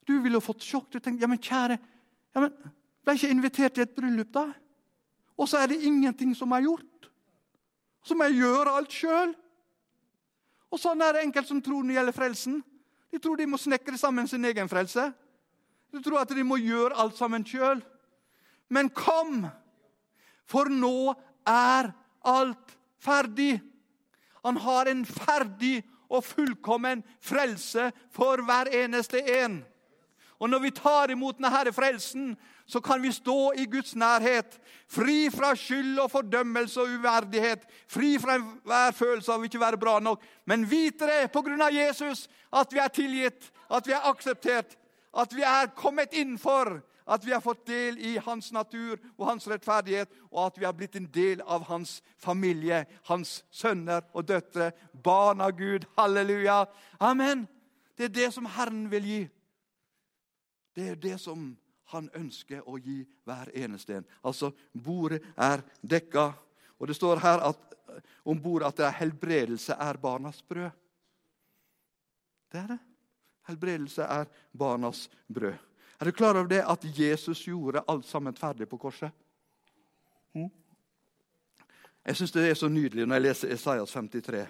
Du 0.06 0.18
ville 0.20 0.36
jo 0.36 0.44
fått 0.44 0.66
sjokk. 0.66 0.90
Du 0.92 1.00
tenkte 1.00 1.24
ja, 1.24 1.30
men 1.30 1.40
kjære, 1.40 1.80
ja, 2.36 2.44
men 2.44 2.52
ble 3.06 3.16
ikke 3.16 3.32
invitert 3.32 3.78
til 3.78 3.86
et 3.86 3.96
bryllup, 3.96 4.30
da? 4.36 4.50
Og 5.40 5.48
så 5.48 5.62
er 5.62 5.72
det 5.72 5.84
ingenting 5.88 6.36
som 6.36 6.52
er 6.52 6.66
gjort. 6.68 7.10
Så 8.04 8.14
må 8.14 8.28
jeg 8.28 8.42
gjøre 8.44 8.76
alt 8.76 8.92
sjøl. 8.92 9.32
Og 10.72 10.80
sånn 10.80 11.00
er 11.00 11.16
det 11.16 11.24
enkelte 11.24 11.48
som 11.48 11.62
tror 11.64 11.80
når 11.80 11.94
det 11.94 11.96
gjelder 11.96 12.16
frelsen. 12.16 12.60
De 13.12 13.20
tror 13.22 13.40
de 13.40 13.48
må 13.48 13.58
snekre 13.60 13.96
sammen 13.98 14.28
sin 14.28 14.44
egen 14.44 14.68
frelse. 14.68 15.08
De 15.92 16.02
tror 16.02 16.22
at 16.22 16.34
de 16.34 16.44
må 16.44 16.58
gjøre 16.60 16.96
alt 16.98 17.16
sammen 17.18 17.44
sjøl. 17.46 17.82
Men 18.68 18.90
kom, 18.90 19.44
for 20.46 20.70
nå 20.70 21.14
er 21.46 21.92
alt 22.26 22.74
ferdig. 23.02 23.60
Han 24.44 24.58
har 24.62 24.90
en 24.90 25.04
ferdig 25.06 25.80
og 26.10 26.24
fullkommen 26.24 27.02
frelse 27.22 27.90
for 28.14 28.42
hver 28.46 28.70
eneste 28.84 29.22
en. 29.42 29.60
Og 30.38 30.50
når 30.50 30.66
vi 30.66 30.70
tar 30.76 31.10
imot 31.10 31.38
denne 31.38 31.72
frelsen, 31.72 32.34
så 32.66 32.80
kan 32.80 33.02
vi 33.02 33.12
stå 33.12 33.52
i 33.56 33.64
Guds 33.70 33.94
nærhet. 33.96 34.58
Fri 34.88 35.30
fra 35.30 35.54
skyld 35.56 35.98
og 36.02 36.10
fordømmelse 36.10 36.80
og 36.80 36.98
uverdighet. 36.98 37.62
Fri 37.88 38.16
fra 38.20 38.36
enhver 38.36 38.92
følelse 38.92 39.32
av 39.32 39.44
ikke 39.46 39.60
å 39.60 39.64
være 39.64 39.80
bra 39.80 39.98
nok. 40.02 40.24
Men 40.44 40.66
vite 40.68 41.08
det 41.08 41.30
på 41.32 41.42
grunn 41.46 41.62
av 41.62 41.72
Jesus 41.74 42.26
at 42.52 42.74
vi 42.74 42.82
er 42.82 42.92
tilgitt, 42.92 43.48
at 43.70 43.86
vi 43.86 43.94
er 43.96 44.10
akseptert, 44.10 44.76
at 45.16 45.32
vi 45.32 45.42
er 45.46 45.72
kommet 45.76 46.14
innenfor. 46.14 46.80
At 47.06 47.22
vi 47.22 47.30
har 47.30 47.40
fått 47.40 47.68
del 47.70 48.00
i 48.02 48.16
hans 48.18 48.48
natur 48.50 48.98
og 49.14 49.28
hans 49.28 49.44
rettferdighet, 49.46 50.10
og 50.32 50.48
at 50.48 50.56
vi 50.58 50.64
har 50.66 50.74
blitt 50.74 50.96
en 50.98 51.06
del 51.14 51.42
av 51.46 51.62
hans 51.68 52.00
familie, 52.18 52.80
hans 53.06 53.44
sønner 53.54 54.02
og 54.10 54.26
døtre, 54.26 54.72
barn 54.90 55.44
av 55.44 55.52
Gud. 55.54 55.86
Halleluja. 55.94 56.64
Amen. 56.98 57.44
Det 57.94 58.08
er 58.08 58.16
det 58.16 58.32
som 58.34 58.48
Herren 58.56 58.88
vil 58.90 59.06
gi. 59.06 59.20
Det 60.74 60.88
er 60.90 60.98
det 61.00 61.14
som 61.22 61.52
han 61.94 62.10
ønsker 62.18 62.66
å 62.66 62.74
gi 62.82 62.98
hver 63.24 63.52
eneste 63.54 64.00
en. 64.00 64.08
Altså, 64.26 64.50
bordet 64.74 65.22
er 65.38 65.62
dekka. 65.86 66.32
Og 66.76 66.90
det 66.90 66.98
står 66.98 67.22
her 67.22 67.46
at, 67.52 67.62
om 68.26 68.42
bordet 68.42 68.72
at 68.72 68.82
det 68.82 68.88
er 68.88 68.98
helbredelse 68.98 69.78
er 69.78 70.02
barnas 70.02 70.42
brød. 70.42 70.74
Det 72.50 72.64
er 72.64 72.74
det. 72.74 72.82
Helbredelse 73.46 74.02
er 74.02 74.28
barnas 74.52 75.06
brød. 75.32 75.54
Er 76.00 76.04
du 76.04 76.12
klar 76.12 76.36
over 76.36 76.48
det 76.48 76.64
at 76.68 76.84
Jesus 76.98 77.44
gjorde 77.44 77.84
alt 77.88 78.06
sammen 78.06 78.34
ferdig 78.36 78.68
på 78.68 78.76
korset? 78.76 79.10
Hm? 80.34 80.50
Jeg 82.06 82.16
syns 82.16 82.32
det 82.32 82.50
er 82.50 82.54
så 82.54 82.68
nydelig 82.68 83.06
når 83.06 83.16
jeg 83.16 83.22
leser 83.22 83.54
Esaias 83.54 83.92
53. 83.92 84.46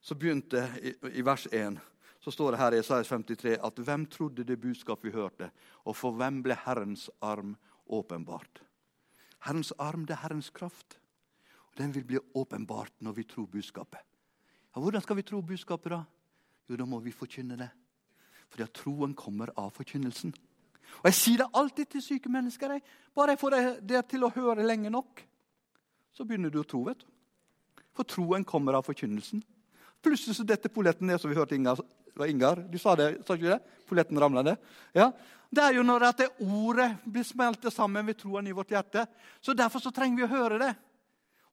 Så 0.00 0.14
begynte 0.14 0.64
i, 0.82 0.94
i 1.20 1.24
vers 1.24 1.46
1 1.52 1.78
så 2.20 2.30
står 2.30 2.52
det 2.52 2.60
her 2.60 2.74
i 2.76 2.80
Esaias 2.80 3.08
53 3.08 3.58
at 3.64 3.78
hvem 3.84 4.06
trodde 4.06 4.44
det 4.44 4.60
budskap 4.60 5.04
vi 5.04 5.12
hørte, 5.12 5.50
og 5.84 5.96
for 5.96 6.12
hvem 6.12 6.42
ble 6.44 6.56
Herrens 6.66 7.08
arm 7.24 7.54
åpenbart? 7.88 8.60
Herrens 9.46 9.72
arm 9.78 10.04
det 10.06 10.18
er 10.18 10.22
Herrens 10.26 10.50
kraft. 10.50 10.98
og 11.70 11.78
Den 11.78 11.94
vil 11.94 12.04
bli 12.04 12.18
åpenbart 12.34 12.92
når 13.00 13.12
vi 13.12 13.24
tror 13.24 13.46
budskapet. 13.46 14.00
Ja, 14.76 14.80
hvordan 14.80 15.02
skal 15.02 15.16
vi 15.16 15.22
tro 15.22 15.40
budskapet, 15.40 15.92
da? 15.92 16.02
Jo, 16.68 16.76
da 16.76 16.84
må 16.84 17.00
vi 17.00 17.12
forkynne 17.12 17.56
det. 17.56 17.70
Fordi 18.50 18.66
at 18.66 18.74
troen 18.74 19.14
kommer 19.14 19.52
av 19.56 19.70
forkynnelsen. 19.76 20.34
Og 21.00 21.06
Jeg 21.06 21.16
sier 21.16 21.42
det 21.42 21.50
alltid 21.54 21.92
til 21.94 22.02
syke 22.02 22.32
mennesker. 22.32 22.76
Jeg. 22.76 22.82
Bare 23.14 23.34
jeg 23.34 23.40
får 23.40 23.56
det 23.86 24.02
til 24.10 24.26
å 24.26 24.32
høre 24.34 24.66
lenge 24.66 24.90
nok, 24.90 25.22
så 26.12 26.26
begynner 26.26 26.50
du 26.50 26.60
å 26.60 26.66
tro. 26.66 26.84
vet 26.84 27.00
du. 27.00 27.06
For 27.96 28.04
troen 28.04 28.44
kommer 28.44 28.76
av 28.78 28.86
forkynnelsen. 28.86 29.42
Plutselig 30.02 30.36
så 30.36 30.46
detter 30.46 30.72
polletten 30.72 31.06
ned, 31.06 31.20
som 31.20 31.30
vi 31.30 31.36
hørte 31.36 31.54
Ingar, 31.54 31.80
Ingar. 32.26 32.62
Du 32.70 32.78
sa 32.78 32.94
det, 32.96 33.22
sa 33.26 33.36
ikke 33.36 33.54
det? 33.54 33.60
Polletten 33.88 34.18
ramla 34.20 34.42
ned. 34.42 34.56
Ja. 34.96 35.10
Det 35.50 35.62
er 35.64 35.74
jo 35.74 35.82
når 35.82 36.06
at 36.10 36.20
det 36.22 36.28
ordet 36.46 36.92
blir 37.04 37.26
smeltet 37.26 37.74
sammen 37.74 38.06
ved 38.06 38.18
troen 38.20 38.46
i 38.46 38.54
vårt 38.54 38.70
hjerte. 38.70 39.06
Så 39.40 39.54
Derfor 39.54 39.82
så 39.82 39.90
trenger 39.90 40.22
vi 40.22 40.28
å 40.28 40.34
høre 40.36 40.60
det. 40.62 40.70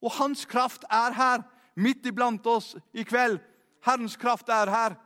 Og 0.01 0.13
hans 0.19 0.45
kraft 0.45 0.85
er 0.89 1.15
her, 1.17 1.43
midt 1.75 2.05
iblant 2.05 2.45
oss 2.45 2.75
i 2.93 3.05
kveld. 3.05 3.39
Herrens 3.85 4.17
kraft 4.17 4.49
er 4.49 4.69
her. 4.69 4.97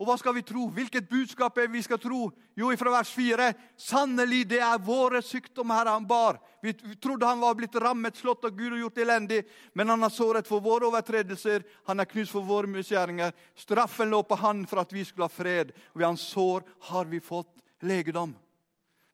Og 0.00 0.06
hva 0.08 0.14
skal 0.16 0.32
vi 0.32 0.42
tro? 0.48 0.62
Hvilket 0.72 1.10
budskap 1.10 1.58
er 1.60 1.68
vi 1.68 1.82
skal 1.84 1.98
tro? 2.00 2.30
Jo, 2.56 2.70
fra 2.80 2.92
vers 2.94 3.10
4.: 3.12 3.50
Sannelig, 3.76 4.46
det 4.48 4.62
er 4.64 4.80
våre 4.80 5.20
sykdommer 5.20 5.90
han 5.92 6.06
bar. 6.08 6.38
Vi 6.64 6.72
trodde 6.96 7.28
han 7.28 7.42
var 7.42 7.58
blitt 7.58 7.76
rammet, 7.76 8.16
slått 8.16 8.46
av 8.48 8.56
Gud 8.56 8.72
og 8.72 8.80
gjort 8.80 9.02
elendig. 9.04 9.42
Men 9.76 9.92
han 9.92 10.00
har 10.00 10.08
såret 10.08 10.48
for 10.48 10.64
våre 10.64 10.88
overtredelser, 10.88 11.66
han 11.84 12.00
er 12.00 12.08
knust 12.08 12.32
for 12.32 12.48
våre 12.48 12.66
misgjerninger. 12.72 13.36
Straffen 13.54 14.08
lå 14.08 14.22
på 14.24 14.40
han 14.40 14.64
for 14.66 14.80
at 14.80 14.92
vi 14.92 15.04
skulle 15.04 15.28
ha 15.28 15.36
fred. 15.36 15.76
Og 15.92 16.00
ved 16.00 16.08
hans 16.08 16.24
sår 16.32 16.64
har 16.88 17.04
vi 17.04 17.20
fått 17.20 17.52
legedom. 17.84 18.32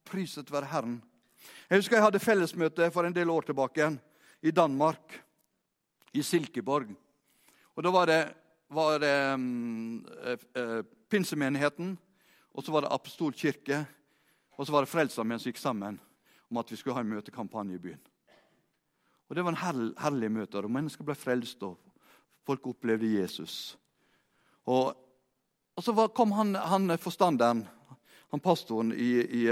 Priset 0.07 0.55
være 0.55 0.71
Herren. 0.71 1.01
Jeg 1.67 1.83
husker 1.83 1.99
jeg 1.99 2.07
hadde 2.07 2.23
fellesmøte 2.23 2.93
for 2.95 3.07
en 3.07 3.15
del 3.15 3.31
år 3.31 3.51
tilbake 3.51 3.83
igjen, 3.83 3.99
i 4.39 4.55
Danmark, 4.55 5.19
i 6.15 6.23
Silkeborg. 6.23 6.95
Og 7.75 7.83
Da 7.83 7.91
var 7.91 8.07
det 8.07 8.46
var 8.69 8.99
det 8.99 9.35
um, 9.35 10.07
uh, 10.57 10.83
pinsemenigheten, 11.11 11.95
og 12.55 12.65
så 12.65 12.73
var 12.73 12.85
det 12.85 12.93
apostolkirke, 12.93 13.85
og 14.57 14.67
så 14.67 14.73
var 14.73 14.85
det 14.85 14.91
Frelsesarmeen 14.91 15.41
som 15.41 15.51
gikk 15.51 15.61
sammen 15.61 15.99
om 16.51 16.61
at 16.61 16.71
vi 16.71 16.79
skulle 16.79 16.97
ha 16.97 17.03
en 17.05 17.11
møtekampanje 17.11 17.77
i 17.77 17.83
byen. 17.83 18.01
Og 19.29 19.37
Det 19.37 19.45
var 19.45 19.53
en 19.53 19.61
herlig, 19.61 19.93
herlig 19.99 20.31
møte. 20.31 20.59
og 20.59 20.71
Mennesker 20.71 21.05
ble 21.05 21.15
frelst, 21.15 21.63
og 21.63 21.79
folk 22.47 22.67
opplevde 22.67 23.11
Jesus. 23.11 23.77
Og, 24.67 24.95
og 25.77 25.85
så 25.85 25.93
var, 25.93 26.09
kom 26.15 26.33
han, 26.33 26.55
han, 26.55 26.99
forstanderen, 26.99 27.67
han 28.31 28.41
pastoren 28.41 28.93
i, 28.93 29.11
i 29.21 29.45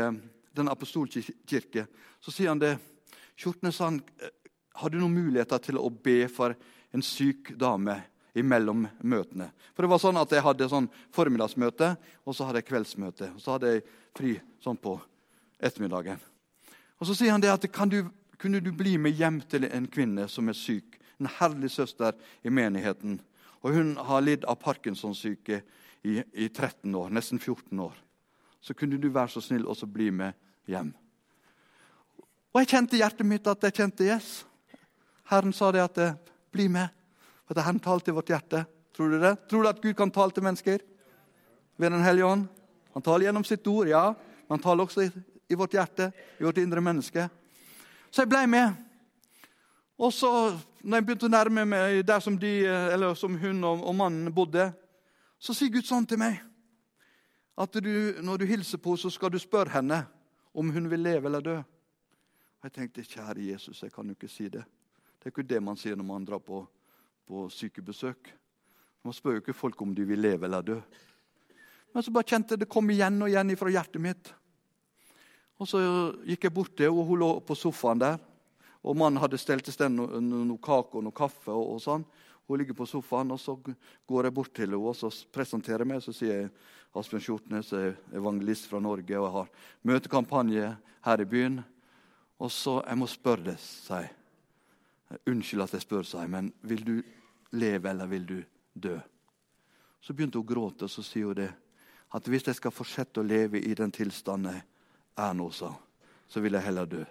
den 0.55 0.71
apostolkirke. 0.71 1.87
Så 2.21 2.31
sier 2.31 2.55
han 2.55 2.62
det. 2.62 2.77
Kjortnes 3.37 3.79
han, 3.83 3.99
har 4.75 4.91
du 4.91 4.99
noen 4.99 5.15
muligheter 5.15 5.59
til 5.59 5.79
å 5.79 5.91
be 5.91 6.29
for 6.31 6.55
en 6.95 7.03
syk 7.03 7.53
dame 7.59 7.99
imellom 8.35 8.87
møtene. 9.03 9.51
For 9.74 9.85
det 9.85 9.91
var 9.91 10.03
sånn 10.03 10.18
at 10.18 10.32
Jeg 10.32 10.43
hadde 10.43 10.68
sånn 10.70 10.89
formiddagsmøte 11.14 11.95
og 12.24 12.35
så 12.35 12.49
hadde 12.49 12.62
jeg 12.62 12.68
kveldsmøte. 12.70 13.30
og 13.35 13.41
Så 13.41 13.55
hadde 13.55 13.72
jeg 13.72 13.85
fri 14.14 14.41
sånn 14.62 14.76
på 14.76 14.99
ettermiddagen. 15.61 16.18
Og 16.99 17.07
Så 17.07 17.14
sier 17.14 17.32
han 17.32 17.41
det 17.41 17.53
at 17.53 17.62
du, 17.62 18.11
kunne 18.39 18.61
du 18.61 18.72
bli 18.72 18.97
med 18.99 19.12
hjem 19.12 19.41
til 19.41 19.64
en 19.64 19.87
kvinne 19.87 20.28
som 20.28 20.49
er 20.49 20.59
syk. 20.59 20.99
En 21.20 21.26
herlig 21.26 21.70
søster 21.70 22.14
i 22.43 22.51
menigheten. 22.51 23.20
Og 23.62 23.74
Hun 23.74 23.97
har 23.97 24.20
lidd 24.20 24.45
av 24.45 24.57
Parkinsons-syke 24.57 25.62
i, 26.03 26.22
i 26.32 26.49
13 26.49 26.95
år, 26.95 27.11
nesten 27.11 27.39
14 27.39 27.80
år. 27.80 27.95
Så 28.61 28.74
kunne 28.74 28.99
du 28.99 29.09
være 29.09 29.28
så 29.28 29.41
snill 29.41 29.66
og 29.66 29.76
så 29.76 29.87
bli 29.87 30.11
med 30.11 30.32
hjem. 30.66 30.93
Og 32.55 32.61
jeg 32.61 32.70
kjente 32.70 32.97
i 32.97 33.01
hjertet 33.03 33.26
mitt 33.26 33.47
at 33.47 33.64
jeg 33.66 33.74
kjente 33.74 34.07
yes. 34.07 34.45
Herren 35.26 35.53
sa 35.53 35.72
det 35.72 35.82
at 35.82 35.99
bli 36.53 36.68
med. 36.68 36.89
For 37.45 37.59
at 37.59 37.64
Han 37.64 37.80
talte 37.80 38.11
i 38.11 38.14
vårt 38.14 38.30
hjerte. 38.32 38.64
Tror 38.97 39.11
du 39.11 39.18
det? 39.20 39.36
Tror 39.51 39.62
du 39.62 39.68
at 39.68 39.82
Gud 39.82 39.95
kan 39.97 40.11
tale 40.11 40.32
til 40.32 40.42
mennesker 40.42 40.78
ved 41.76 41.90
Den 41.90 42.03
hellige 42.03 42.26
ånd? 42.26 42.47
Han 42.95 43.03
taler 43.03 43.26
gjennom 43.26 43.45
sitt 43.45 43.66
ord, 43.66 43.88
ja. 43.88 44.14
Men 44.47 44.57
han 44.59 44.62
taler 44.62 44.84
også 44.84 45.03
i, 45.03 45.11
i 45.49 45.59
vårt 45.59 45.74
hjerte, 45.74 46.12
i 46.38 46.45
vårt 46.45 46.59
indre 46.62 46.80
menneske. 46.80 47.28
Så 48.11 48.22
jeg 48.22 48.30
ble 48.30 48.47
med. 48.47 48.76
Og 49.99 50.12
så 50.14 50.30
når 50.84 50.99
jeg 51.01 51.07
begynte 51.07 51.28
å 51.28 51.32
nærme 51.32 51.64
meg 51.66 52.01
der 52.07 52.20
som, 52.22 52.36
de, 52.38 52.55
som 53.18 53.36
hun 53.40 53.64
og, 53.64 53.82
og 53.88 53.95
mannen 53.97 54.32
bodde, 54.34 54.68
så 55.38 55.55
sier 55.57 55.72
Gud 55.72 55.86
sånn 55.88 56.07
til 56.07 56.20
meg 56.20 56.38
at 57.55 57.78
du, 57.82 58.18
når 58.22 58.42
du 58.42 58.47
hilser 58.51 58.80
på 58.82 58.97
så 58.99 59.11
skal 59.12 59.30
du 59.30 59.38
spørre 59.38 59.76
henne 59.76 60.01
om 60.55 60.70
hun 60.74 60.88
vil 60.90 61.03
leve 61.03 61.30
eller 61.30 61.45
dø. 61.45 61.57
Og 61.59 62.68
Jeg 62.68 62.74
tenkte, 62.74 63.05
kjære 63.07 63.47
Jesus, 63.51 63.82
jeg 63.82 63.92
kan 63.95 64.07
jo 64.09 64.16
ikke 64.16 64.30
si 64.30 64.49
det. 64.49 64.64
Det 65.18 65.28
er 65.28 65.34
ikke 65.34 65.47
det 65.47 65.62
man 65.62 65.78
sier 65.78 65.97
når 65.97 66.09
man 66.09 66.26
drar 66.26 66.42
på, 66.42 66.64
på 67.29 67.47
sykebesøk. 67.53 68.31
Man 69.05 69.16
spør 69.16 69.39
jo 69.39 69.43
ikke 69.43 69.57
folk 69.57 69.81
om 69.85 69.93
de 69.95 70.07
vil 70.09 70.22
leve 70.25 70.47
eller 70.47 70.64
dø. 70.64 70.79
Men 71.93 72.03
så 72.03 72.12
bare 72.14 72.27
kjente 72.27 72.59
det 72.59 72.70
kom 72.70 72.89
igjen 72.91 73.20
og 73.22 73.31
igjen 73.31 73.55
fra 73.57 73.72
hjertet 73.72 74.03
mitt. 74.03 74.33
Og 75.61 75.68
Så 75.68 75.81
gikk 76.27 76.49
jeg 76.49 76.55
bort 76.55 76.75
til 76.77 76.91
og 76.91 77.07
hun 77.07 77.20
lå 77.20 77.29
på 77.47 77.55
sofaen 77.55 78.01
der. 78.03 78.18
Og 78.85 78.97
Mannen 78.97 79.20
hadde 79.22 79.39
stelt 79.39 79.68
i 79.68 79.72
stand 79.72 79.97
noe, 79.97 80.20
noe 80.20 80.61
kake 80.61 80.99
og 80.99 81.05
noe 81.07 81.14
kaffe. 81.14 81.53
og, 81.53 81.77
og 81.77 81.81
sånn. 81.81 82.05
Hun 82.45 82.61
ligger 82.61 82.77
på 82.77 82.85
sofaen, 82.85 83.31
og 83.33 83.41
så 83.41 83.55
går 84.05 84.27
jeg 84.27 84.35
bort 84.37 84.53
til 84.53 84.66
henne 84.66 84.77
og 84.77 84.97
så 84.99 85.09
presenterer 85.33 85.81
jeg 85.81 85.89
meg. 85.89 86.03
Så 86.05 86.12
sier 86.12 86.43
jeg 86.43 86.51
Asbjørn 86.95 87.25
Skjortnes 87.25 87.72
er 87.75 87.95
evangelist 88.14 88.68
fra 88.70 88.83
Norge 88.83 89.16
og 89.18 89.25
jeg 89.25 89.37
har 89.39 89.49
møtekampanje 89.83 90.75
her 91.07 91.22
i 91.22 91.31
byen. 91.31 91.62
Og 92.39 92.51
så 92.51 92.83
Jeg 92.87 92.99
må 92.99 93.07
spørre 93.07 93.53
deg, 93.53 93.59
sier 93.59 94.09
jeg. 94.09 94.24
Unnskyld 95.27 95.64
at 95.64 95.75
jeg 95.77 95.85
spør, 95.85 96.05
sa 96.05 96.22
jeg, 96.25 96.31
men 96.31 96.53
vil 96.62 96.85
du 96.85 96.95
leve 97.57 97.91
eller 97.91 98.11
vil 98.11 98.27
du 98.29 98.39
dø? 98.75 98.99
Så 100.05 100.12
begynte 100.12 100.39
hun 100.39 100.45
å 100.45 100.49
gråte, 100.49 100.85
og 100.85 100.93
så 100.93 101.05
sier 101.07 101.31
hun 101.31 101.39
det. 101.39 101.51
At 102.14 102.29
hvis 102.29 102.45
jeg 102.47 102.59
skal 102.59 102.75
fortsette 102.75 103.22
å 103.22 103.27
leve 103.27 103.62
i 103.62 103.75
den 103.75 103.93
tilstanden 103.95 104.53
jeg 104.53 104.64
er 105.16 105.37
nå, 105.37 105.49
sa 105.51 105.72
så 106.29 106.41
vil 106.41 106.57
jeg 106.57 106.66
heller 106.66 106.89
dø. 106.89 107.05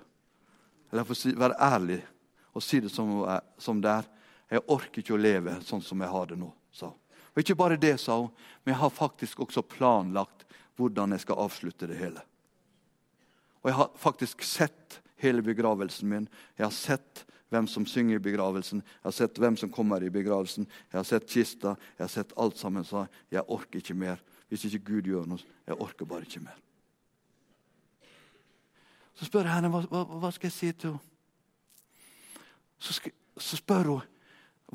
Eller 0.92 1.06
for 1.08 1.16
å 1.16 1.40
være 1.40 1.60
ærlig 1.64 2.02
og 2.54 2.64
si 2.64 2.82
det 2.84 2.92
som, 2.94 3.16
som 3.58 3.80
det 3.82 3.90
er. 3.90 4.10
Jeg 4.54 4.66
orker 4.70 5.02
ikke 5.02 5.16
å 5.16 5.22
leve 5.22 5.56
sånn 5.66 5.82
som 5.82 6.02
jeg 6.04 6.12
har 6.12 6.28
det 6.30 6.38
nå, 6.38 6.52
sa 6.76 6.92
hun. 6.92 7.00
Og 7.34 7.42
ikke 7.42 7.58
bare 7.58 7.80
det, 7.82 7.96
sa 7.98 8.20
hun, 8.20 8.30
men 8.62 8.76
jeg 8.76 8.82
har 8.84 8.92
faktisk 8.94 9.40
også 9.42 9.64
planlagt 9.66 10.44
hvordan 10.78 11.16
jeg 11.16 11.24
skal 11.24 11.40
avslutte 11.42 11.88
det 11.90 11.98
hele. 11.98 12.22
Og 13.64 13.72
jeg 13.72 13.78
har 13.80 13.96
faktisk 13.98 14.44
sett 14.46 15.00
hele 15.24 15.42
begravelsen 15.46 16.12
min. 16.12 16.28
Jeg 16.60 16.68
har 16.68 16.76
sett 16.76 17.24
hvem 17.54 17.70
som 17.70 17.86
synger 17.86 18.18
i 18.18 18.24
begravelsen, 18.24 18.82
jeg 18.82 19.06
har 19.06 19.16
sett 19.16 19.40
hvem 19.40 19.58
som 19.60 19.72
kommer 19.72 20.04
i 20.04 20.12
begravelsen. 20.14 20.66
Jeg 20.92 20.98
har 20.98 21.08
sett 21.08 21.30
kista, 21.30 21.76
jeg 21.98 22.04
har 22.04 22.12
sett 22.12 22.34
alt 22.38 22.58
sammen. 22.58 22.86
Så 22.86 23.06
jeg 23.32 23.46
orker 23.48 23.80
ikke 23.80 23.98
mer. 23.98 24.22
Hvis 24.50 24.66
ikke 24.68 24.86
Gud 24.90 25.10
gjør 25.10 25.30
noe, 25.30 25.42
jeg 25.68 25.78
orker 25.82 26.10
bare 26.10 26.26
ikke 26.28 26.44
mer. 26.44 26.58
Så 29.14 29.30
spør 29.30 29.48
jeg 29.48 29.56
henne 29.56 29.70
hva, 29.74 29.84
hva, 29.90 30.04
hva 30.24 30.32
skal 30.34 30.50
jeg 30.50 30.56
si 30.58 30.72
til 30.74 30.96
henne. 30.96 31.10
Så, 32.84 32.98
skal, 32.98 33.14
så, 33.40 33.56
spør 33.56 33.88
hun 33.88 34.08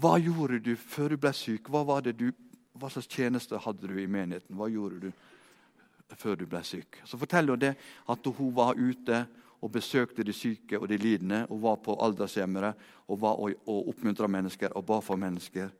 hva 0.00 0.14
gjorde 0.16 0.62
du 0.64 0.70
før 0.80 1.12
du 1.12 1.18
ble 1.20 1.34
syk. 1.36 1.66
Hva, 1.68 1.82
var 1.84 2.06
det 2.06 2.14
du, 2.16 2.30
hva 2.78 2.88
slags 2.88 3.10
tjeneste 3.12 3.58
hadde 3.60 3.90
du 3.90 3.98
i 4.00 4.06
menigheten? 4.08 4.56
Hva 4.56 4.70
gjorde 4.72 5.02
du 5.02 6.14
før 6.16 6.38
du 6.40 6.46
ble 6.48 6.62
syk? 6.64 7.02
Så 7.04 7.20
forteller 7.20 7.52
hun 7.52 7.64
det 7.66 7.74
at 8.08 8.30
hun 8.38 8.54
var 8.56 8.78
ute 8.80 9.26
og 9.60 9.72
besøkte 9.72 10.22
de 10.22 10.32
syke 10.32 10.78
og 10.78 10.88
de 10.88 10.96
lidende 10.96 11.46
og 11.50 11.62
var 11.62 11.76
på 11.82 11.96
aldershjemmere 12.04 12.72
og, 13.08 13.20
var, 13.20 13.38
og, 13.40 13.54
og 13.66 13.88
oppmuntra 13.92 14.26
mennesker 14.26 14.74
og 14.78 14.86
ba 14.86 15.00
for 15.02 15.16
mennesker. 15.16 15.70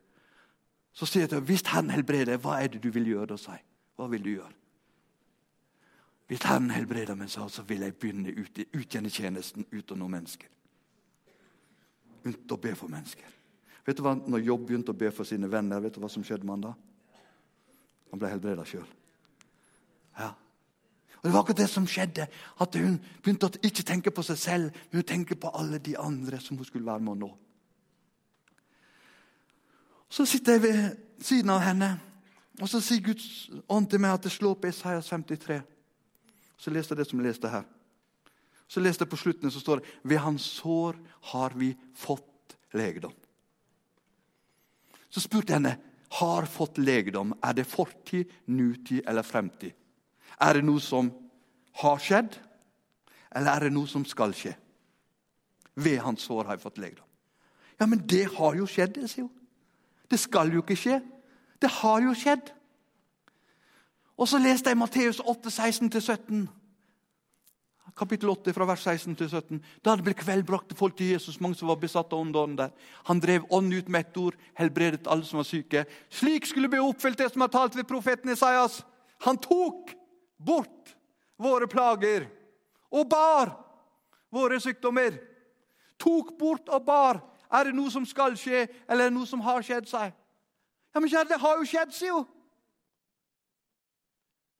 Så 0.92 1.06
sier 1.06 1.26
jeg 1.26 1.30
til 1.30 1.38
ham, 1.38 1.46
hvis 1.46 1.62
Herren 1.68 1.90
helbreder, 1.94 2.40
hva 2.42 2.58
er 2.62 2.72
det 2.72 2.82
du 2.82 2.90
vil 2.90 3.06
gjøre 3.12 3.32
da? 3.34 3.36
sier 3.38 3.62
Hva 3.98 4.06
vil 4.10 4.24
du 4.24 4.30
gjøre? 4.30 4.54
Hvis 6.28 6.44
Herren 6.44 6.70
helbreder 6.70 7.16
meg, 7.16 7.30
så 7.30 7.62
vil 7.64 7.86
jeg 7.86 7.94
begynne 7.96 8.34
ut, 8.36 8.58
utgjenne 8.76 9.10
tjenesten 9.10 9.64
uten 9.72 9.98
noen 9.98 10.18
mennesker. 10.18 10.50
Begynte 12.22 12.56
å 12.56 12.60
be 12.60 12.74
for 12.76 12.92
mennesker. 12.92 13.36
Vet 13.86 13.96
du 13.96 14.02
hva, 14.04 14.12
Når 14.18 14.44
Jobb 14.44 14.66
begynte 14.68 14.92
å 14.92 14.98
be 14.98 15.08
for 15.14 15.24
sine 15.24 15.48
venner, 15.48 15.80
vet 15.80 15.94
du 15.94 16.02
hva 16.02 16.10
som 16.12 16.24
skjedde 16.26 16.44
med 16.44 16.58
han 16.58 16.66
da? 16.66 16.74
Han 18.10 18.20
ble 18.20 18.32
helbreda 18.32 18.66
sjøl. 18.68 18.84
Ja. 20.18 20.34
Og 21.18 21.24
Det 21.24 21.32
var 21.32 21.40
akkurat 21.40 21.56
det 21.56 21.68
som 21.70 21.86
skjedde. 21.86 22.26
At 22.60 22.74
Hun 22.74 23.00
begynte 23.22 23.46
å 23.46 23.62
ikke 23.62 23.82
tenke 23.82 24.10
på 24.10 24.22
seg 24.22 24.38
selv, 24.38 24.70
men 24.90 25.02
hun 25.02 25.08
tenker 25.08 25.34
på 25.34 25.50
alle 25.54 25.78
de 25.78 25.96
andre 25.98 26.40
som 26.40 26.56
hun 26.56 26.66
skulle 26.66 26.86
være 26.86 27.00
med 27.00 27.12
å 27.12 27.20
nå. 27.26 27.30
Så 30.08 30.24
sitter 30.24 30.52
jeg 30.52 30.62
ved 30.62 30.96
siden 31.20 31.50
av 31.50 31.60
henne, 31.60 32.00
og 32.60 32.68
så 32.68 32.80
sier 32.80 33.02
Guds 33.04 33.50
ånd 33.68 33.90
til 33.90 34.00
meg 34.00 34.14
at 34.14 34.22
det 34.22 34.32
slår 34.32 34.54
på 34.54 34.70
Isaias 34.70 35.10
53. 35.10 35.60
Så 36.58 36.70
leste 36.70 36.94
jeg 36.94 37.02
det 37.02 37.10
som 37.10 37.20
jeg 37.20 37.28
leste 37.28 37.50
her. 37.52 37.66
Så 38.68 38.80
leste 38.80 39.04
jeg 39.04 39.10
på 39.10 39.20
slutten, 39.20 39.50
så 39.50 39.60
står 39.60 39.80
det 39.80 39.92
ved 40.02 40.22
hans 40.22 40.42
sår 40.58 40.96
har 41.32 41.54
vi 41.56 41.74
fått 41.96 42.56
legedom. 42.72 43.14
Så 45.10 45.20
spurte 45.24 45.52
jeg 45.52 45.60
henne 45.60 45.76
har 46.18 46.48
fått 46.48 46.78
legedom. 46.78 47.34
Er 47.44 47.56
det 47.56 47.66
fortid, 47.68 48.32
nutid 48.46 49.02
eller 49.06 49.22
fremtid? 49.22 49.72
Er 50.40 50.58
det 50.58 50.64
noe 50.66 50.80
som 50.82 51.10
har 51.82 51.98
skjedd, 52.02 52.36
eller 53.34 53.52
er 53.52 53.66
det 53.66 53.74
noe 53.74 53.90
som 53.90 54.04
skal 54.06 54.34
skje? 54.36 54.54
Ved 55.78 56.00
hans 56.02 56.24
sår 56.26 56.48
har 56.48 56.58
jeg 56.58 56.64
fått 56.64 56.80
legedom. 56.82 57.06
Ja, 57.78 57.86
men 57.86 58.02
det 58.10 58.24
har 58.34 58.56
jo 58.58 58.66
skjedd, 58.66 58.96
det, 58.96 59.10
sier 59.10 59.28
hun. 59.28 59.34
Det 60.10 60.18
skal 60.18 60.50
jo 60.50 60.62
ikke 60.64 60.78
skje. 60.78 60.98
Det 61.62 61.70
har 61.80 62.02
jo 62.02 62.14
skjedd. 62.16 62.50
Og 64.18 64.26
så 64.26 64.40
leste 64.42 64.72
jeg 64.72 64.78
Matteus 64.80 65.20
8, 65.22 65.50
16-17. 65.50 66.48
Kapittel 67.98 68.30
8, 68.30 68.52
fra 68.54 68.66
vers 68.66 68.82
16 68.86 69.14
til 69.18 69.30
17. 69.30 69.60
Da 69.84 69.94
det 69.98 70.04
ble 70.06 70.14
kveld, 70.18 70.44
brakte 70.46 70.76
folk 70.78 70.96
til 70.98 71.12
Jesus, 71.14 71.40
mange 71.42 71.58
som 71.58 71.70
var 71.70 71.78
besatt 71.82 72.12
av 72.14 72.22
ånden 72.22 72.56
der. 72.58 72.74
Han 73.10 73.22
drev 73.22 73.46
ånd 73.54 73.74
ut 73.74 73.88
med 73.90 74.06
ett 74.06 74.18
ord, 74.22 74.36
helbredet 74.58 75.06
alle 75.10 75.26
som 75.26 75.40
var 75.40 75.46
syke. 75.48 75.84
Slik 76.10 76.46
skulle 76.46 76.70
bli 76.70 76.82
oppfylt 76.82 77.18
det 77.18 77.30
som 77.32 77.42
er 77.46 77.52
talt 77.54 77.78
ved 77.78 77.88
profeten 77.90 78.30
Isaias. 78.34 78.80
Han 79.26 79.38
tok 79.42 79.94
bort 80.38 80.96
våre 81.38 81.66
plager 81.66 82.26
og 82.90 83.08
bar 83.08 83.52
våre 84.30 84.60
sykdommer. 84.60 85.18
Tok 85.98 86.32
bort 86.38 86.68
og 86.68 86.84
bar. 86.86 87.20
Er 87.50 87.64
det 87.68 87.76
noe 87.76 87.90
som 87.90 88.04
skal 88.06 88.36
skje, 88.36 88.66
eller 88.88 89.06
er 89.06 89.10
det 89.10 89.16
noe 89.16 89.26
som 89.26 89.40
har 89.40 89.64
skjedd 89.64 89.88
seg? 89.88 90.12
Ja, 90.94 91.00
men 91.00 91.08
kjære, 91.10 91.28
Det 91.28 91.40
har 91.40 91.56
jo 91.56 91.64
skjedd, 91.64 91.92
seg, 91.92 92.08
jo. 92.08 92.26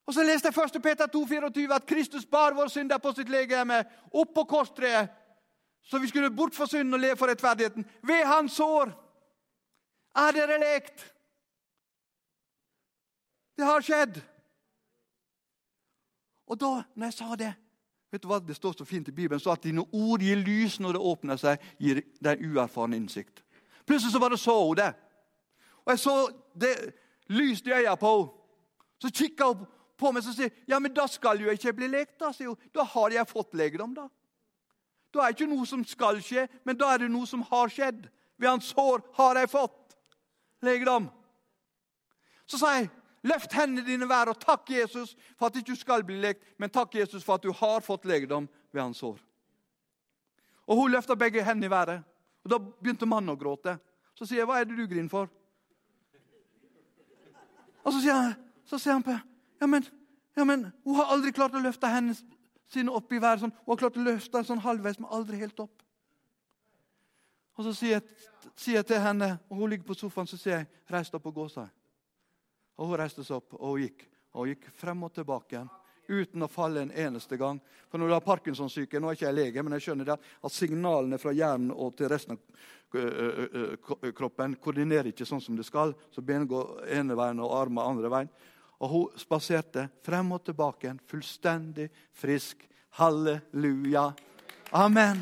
Og 0.09 0.15
Så 0.15 0.23
leste 0.25 0.49
jeg 0.49 0.65
1. 0.75 0.83
Peter 0.83 1.07
2, 1.07 1.27
24, 1.27 1.75
at 1.75 1.87
Kristus 1.87 2.27
bar 2.27 2.55
vår 2.57 2.69
synder 2.69 2.99
på 2.99 3.13
sitt 3.13 3.29
legeme 3.29 3.85
opp 4.13 4.35
på 4.35 4.45
korstreet, 4.45 5.11
så 5.85 5.99
vi 5.99 6.09
skulle 6.09 6.31
bort 6.31 6.55
fra 6.55 6.67
synden 6.67 6.95
og 6.95 7.01
leve 7.01 7.17
for 7.17 7.29
rettferdigheten. 7.29 7.85
Ved 8.03 8.25
hans 8.25 8.53
sår 8.53 8.93
er 10.17 10.33
dere 10.33 10.59
lekt. 10.59 11.05
Det 13.57 13.65
har 13.65 13.85
skjedd. 13.85 14.21
Og 16.49 16.61
da 16.61 16.71
når 16.95 17.11
jeg 17.11 17.19
sa 17.19 17.37
det 17.39 17.55
vet 18.09 18.23
du 18.23 18.29
hva 18.31 18.39
Det 18.41 18.57
står 18.57 18.79
så 18.79 18.87
fint 18.89 19.09
i 19.09 19.13
Bibelen 19.13 19.41
så 19.41 19.53
at 19.53 19.67
dine 19.67 19.85
ord 19.93 20.23
gir 20.25 20.41
lys 20.41 20.79
når 20.81 20.97
det 20.97 21.05
åpner 21.11 21.41
seg, 21.41 21.65
gir 21.79 22.01
deg 22.25 22.41
uerfaren 22.41 22.97
innsikt. 22.97 23.43
Plutselig 23.85 24.15
så 24.15 24.23
bare 24.23 24.39
så 24.41 24.55
hun 24.65 24.77
det. 24.77 24.93
Og 25.85 25.93
jeg 25.93 26.01
så 26.03 26.15
det 26.57 26.75
lyset 27.29 27.67
i 27.69 27.73
øynene 27.73 27.97
på 27.97 28.13
henne. 28.17 28.35
Så 28.99 29.11
kikka 29.15 29.53
hun 29.53 29.67
på 29.99 30.11
meg 30.13 30.27
og 30.27 30.35
sier 30.35 30.51
ja, 30.67 30.79
men 30.79 30.95
da 30.95 31.07
skal 31.07 31.41
jo 31.41 31.51
jeg 31.51 31.61
ikke 31.61 31.77
bli 31.77 31.89
lekt. 31.93 32.17
Da 32.21 32.33
sier 32.33 32.51
hun. 32.51 32.63
Da 32.75 32.85
har 32.85 33.15
jeg 33.15 33.31
fått 33.31 33.55
legedom, 33.55 33.95
da. 33.95 34.09
Da 35.15 35.23
er 35.25 35.33
det 35.33 35.39
ikke 35.39 35.53
noe 35.55 35.67
som 35.67 35.85
skal 35.89 36.21
skje, 36.25 36.47
men 36.69 36.77
da 36.77 36.91
er 36.93 37.05
det 37.05 37.11
noe 37.13 37.27
som 37.27 37.45
har 37.49 37.71
skjedd. 37.73 38.09
Ved 38.39 38.51
hans 38.51 38.73
hår 38.77 39.03
har 39.17 39.41
jeg 39.41 39.51
fått 39.53 39.97
legedom. 40.63 41.09
Så 42.49 42.61
sa 42.61 42.75
jeg, 42.77 42.91
løft 43.29 43.55
hendene 43.55 43.87
dine 43.87 44.07
hver 44.09 44.33
og 44.33 44.41
takk 44.41 44.71
Jesus 44.73 45.15
for 45.37 45.49
at 45.49 45.55
du 45.55 45.61
ikke 45.63 45.77
skal 45.77 46.05
bli 46.07 46.19
lekt, 46.21 46.45
men 46.59 46.73
takk 46.73 46.95
Jesus 46.99 47.25
for 47.25 47.39
at 47.39 47.45
du 47.45 47.53
har 47.53 47.85
fått 47.85 48.09
legedom 48.09 48.49
ved 48.73 48.83
hans 48.83 49.01
hår. 49.05 49.19
Og 50.69 50.77
Hun 50.77 50.93
løfta 50.93 51.17
begge 51.17 51.45
hendene 51.45 51.67
i 51.67 51.71
været. 51.71 52.03
Og 52.45 52.51
Da 52.51 52.59
begynte 52.59 53.07
mannen 53.07 53.33
å 53.33 53.39
gråte. 53.39 53.79
Så 54.15 54.27
sier 54.27 54.39
jeg, 54.39 54.47
'Hva 54.47 54.61
er 54.61 54.65
det 54.65 54.77
du 54.77 54.87
griner 54.87 55.09
for?' 55.09 55.29
Og 57.85 57.93
så 57.93 58.01
sier 58.01 58.13
han, 58.13 58.35
så 58.65 58.79
sier 58.79 58.93
han 58.93 59.03
på 59.03 59.19
ja 59.61 59.67
men, 59.67 59.85
ja, 60.37 60.45
men 60.45 60.73
hun 60.85 60.95
har 60.95 61.05
aldri 61.05 61.33
klart 61.33 61.55
å 61.55 61.63
løfte 61.63 61.89
hendene 61.91 62.17
sine 62.69 62.93
opp 62.93 63.13
i 63.13 63.21
været. 63.21 63.41
Sånn. 63.41 63.53
Hun 63.65 63.73
har 63.73 63.81
klart 63.81 63.97
å 63.97 64.05
løfte 64.05 64.37
den 64.37 64.45
sånn 64.45 64.63
halvveis, 64.63 64.99
men 65.01 65.11
aldri 65.11 65.41
helt 65.41 65.61
opp. 65.61 65.83
Og 67.59 67.65
Så 67.65 67.73
sier 67.75 67.91
jeg, 67.91 68.03
sier 68.55 68.75
jeg 68.75 68.87
til 68.87 69.01
henne, 69.03 69.39
og 69.51 69.57
hun 69.57 69.71
ligger 69.71 69.87
på 69.89 69.95
sofaen, 69.95 70.27
så 70.27 70.37
sier 70.37 70.57
jeg 70.57 70.67
'reis 70.91 71.11
deg 71.11 71.19
opp 71.19 71.27
og 71.27 71.35
gå'. 71.35 71.49
Seg. 71.51 71.69
Og 72.79 72.87
Hun 72.87 73.01
reiste 73.01 73.25
seg 73.27 73.41
opp, 73.41 73.55
og 73.59 73.75
hun 73.75 73.83
gikk. 73.83 74.07
Og 74.35 74.45
hun 74.45 74.55
gikk 74.55 74.71
frem 74.79 75.03
og 75.03 75.13
tilbake 75.15 75.65
uten 76.09 76.43
å 76.43 76.49
falle 76.49 76.83
en 76.83 76.93
eneste 76.95 77.37
gang. 77.37 77.61
For 77.91 78.01
når 78.01 78.09
du 78.09 78.15
har 78.17 78.25
Parkinsons-syke, 78.25 79.01
nå 79.01 79.11
er 79.11 79.19
ikke 79.19 79.27
jeg 79.27 79.37
lege, 79.37 79.63
men 79.63 79.77
jeg 79.77 79.89
skjønner 79.89 80.09
det, 80.09 80.17
at 80.17 80.55
signalene 80.55 81.19
fra 81.21 81.35
hjernen 81.37 81.75
og 81.75 81.97
til 81.99 82.09
resten 82.09 82.37
av 82.37 82.39
kroppen 84.17 84.55
koordinerer 84.57 85.11
ikke 85.11 85.27
sånn 85.29 85.43
som 85.45 85.57
det 85.59 85.67
skal. 85.69 85.93
Så 86.15 86.25
benet 86.25 86.49
går 86.49 86.87
ene 86.97 87.17
veien 87.19 87.43
og 87.45 87.53
armer 87.59 87.91
andre 87.91 88.13
veien. 88.13 88.33
Og 88.79 88.93
hun 88.93 89.21
spaserte 89.21 89.89
frem 90.07 90.33
og 90.33 90.45
tilbake, 90.47 90.95
fullstendig 91.11 91.91
frisk. 92.17 92.65
Halleluja. 92.99 94.09
Amen. 94.73 95.21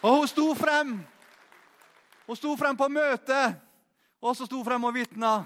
Og 0.00 0.22
hun 0.22 0.28
sto 0.30 0.46
frem. 0.56 0.94
Hun 2.26 2.38
sto 2.38 2.54
frem 2.56 2.78
på 2.78 2.88
møtet, 2.88 3.58
og 4.22 4.36
så 4.38 4.46
sto 4.46 4.62
frem 4.64 4.84
og 4.86 4.94
vitna. 4.94 5.40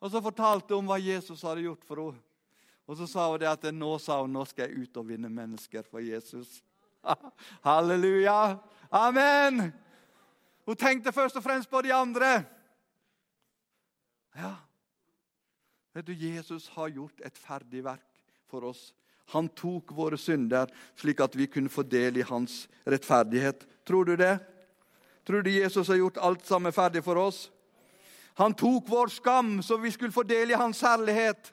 Og 0.00 0.10
så 0.10 0.22
fortalte 0.24 0.76
hun 0.76 0.88
hva 0.88 0.96
Jesus 1.00 1.42
hadde 1.44 1.66
gjort 1.66 1.84
for 1.86 2.02
henne. 2.02 2.26
Og 2.90 2.96
så 2.98 3.06
sa 3.06 3.28
hun 3.30 3.38
det 3.38 3.46
at 3.46 3.68
nå 3.70 3.92
sa 4.02 4.16
hun, 4.18 4.32
nå 4.34 4.42
skal 4.50 4.66
jeg 4.66 4.88
ut 4.88 4.96
og 4.98 5.06
vinne 5.12 5.28
mennesker 5.30 5.84
for 5.86 6.02
Jesus. 6.02 6.56
Halleluja! 7.68 8.58
Amen! 8.90 9.68
Hun 10.66 10.78
tenkte 10.78 11.12
først 11.14 11.38
og 11.38 11.44
fremst 11.44 11.70
på 11.70 11.82
de 11.86 11.92
andre. 11.94 12.40
Ja, 14.34 14.56
vet 15.94 16.08
du, 16.08 16.12
Jesus 16.14 16.68
har 16.74 16.90
gjort 16.90 17.22
et 17.26 17.38
ferdig 17.38 17.84
verk 17.86 18.24
for 18.50 18.66
oss. 18.70 18.90
Han 19.30 19.48
tok 19.54 19.92
våre 19.94 20.18
synder 20.18 20.70
slik 20.98 21.22
at 21.22 21.36
vi 21.38 21.46
kunne 21.50 21.70
få 21.70 21.84
del 21.86 22.18
i 22.18 22.26
hans 22.26 22.64
rettferdighet. 22.82 23.62
Tror 23.86 24.10
du 24.10 24.16
det? 24.18 24.36
Tror 25.26 25.46
du 25.46 25.50
Jesus 25.54 25.88
har 25.88 26.00
gjort 26.00 26.18
alt 26.18 26.46
sammen 26.46 26.74
ferdig 26.74 27.04
for 27.06 27.18
oss? 27.22 27.46
Han 28.34 28.54
tok 28.54 28.88
vår 28.88 29.06
skam, 29.06 29.62
så 29.62 29.76
vi 29.76 29.90
skulle 29.90 30.12
få 30.12 30.22
del 30.22 30.50
i 30.50 30.58
hans 30.58 30.80
herlighet. 30.82 31.52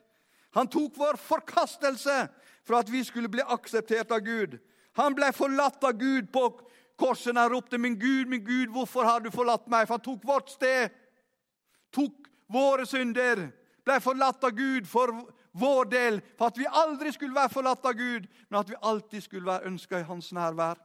Han 0.52 0.68
tok 0.68 0.98
vår 0.98 1.18
forkastelse 1.18 2.28
for 2.66 2.80
at 2.80 2.90
vi 2.90 3.04
skulle 3.04 3.30
bli 3.30 3.42
akseptert 3.42 4.12
av 4.12 4.20
Gud. 4.20 4.58
Han 4.98 5.16
ble 5.16 5.32
forlatt 5.34 5.84
av 5.84 5.98
Gud 5.98 6.32
på 6.34 6.48
korset. 6.98 7.36
Han 7.38 7.50
ropte, 7.50 7.78
'Min 7.78 8.00
Gud, 8.00 8.28
min 8.28 8.46
Gud, 8.46 8.70
hvorfor 8.70 9.04
har 9.04 9.20
du 9.20 9.32
forlatt 9.32 9.68
meg?' 9.68 9.88
For 9.88 9.94
han 9.94 10.02
tok 10.02 10.24
vårt 10.24 10.50
sted. 10.50 10.90
Tok 11.92 12.28
våre 12.50 12.86
synder. 12.86 13.52
Ble 13.86 14.00
forlatt 14.00 14.44
av 14.44 14.52
Gud 14.52 14.88
for 14.88 15.14
vår 15.52 15.86
del. 15.86 16.22
For 16.38 16.48
at 16.48 16.58
vi 16.58 16.66
aldri 16.70 17.12
skulle 17.12 17.36
være 17.36 17.50
forlatt 17.50 17.86
av 17.86 17.94
Gud, 17.94 18.28
men 18.50 18.60
at 18.60 18.70
vi 18.70 18.76
alltid 18.82 19.24
skulle 19.24 19.46
være 19.46 19.66
ønska 19.66 20.00
i 20.00 20.04
hans 20.04 20.34
nærvær. 20.34 20.76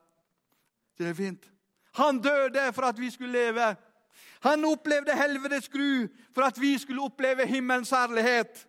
Det 0.98 1.08
er 1.08 1.14
fint. 1.14 1.48
Han 1.94 2.18
døde 2.18 2.72
for 2.72 2.82
at 2.82 3.00
vi 3.00 3.10
skulle 3.10 3.32
leve. 3.32 3.76
Han 4.42 4.64
opplevde 4.64 5.16
helvetes 5.16 5.68
gru 5.68 6.08
for 6.34 6.42
at 6.42 6.60
vi 6.60 6.78
skulle 6.78 7.02
oppleve 7.02 7.46
himmelens 7.46 7.90
herlighet. 7.90 8.66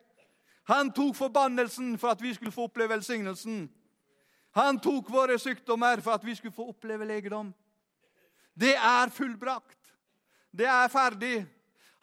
Han 0.63 0.91
tok 0.91 1.15
forbannelsen 1.15 1.97
for 1.99 2.13
at 2.13 2.21
vi 2.21 2.33
skulle 2.33 2.51
få 2.51 2.69
oppleve 2.69 2.89
velsignelsen. 2.95 3.69
Han 4.53 4.79
tok 4.79 5.09
våre 5.11 5.39
sykdommer 5.39 6.01
for 6.01 6.13
at 6.13 6.25
vi 6.25 6.35
skulle 6.35 6.55
få 6.55 6.69
oppleve 6.69 7.05
legedom. 7.05 7.53
Det 8.53 8.75
er 8.75 9.09
fullbrakt. 9.09 9.79
Det 10.51 10.65
er 10.69 10.87
ferdig. 10.87 11.45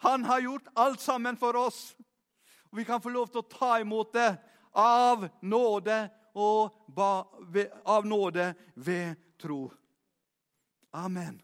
Han 0.03 0.25
har 0.25 0.39
gjort 0.39 0.67
alt 0.75 1.01
sammen 1.01 1.37
for 1.37 1.55
oss. 1.55 1.95
Og 2.71 2.77
Vi 2.77 2.83
kan 2.83 3.01
få 3.01 3.09
lov 3.09 3.27
til 3.27 3.39
å 3.39 3.51
ta 3.51 3.79
imot 3.79 4.13
det 4.13 4.37
av 4.71 5.27
nåde 5.41 6.09
og 6.35 6.91
av 7.85 8.05
nåde 8.05 8.53
ved 8.75 9.15
tro. 9.39 9.71
Amen. 10.91 11.41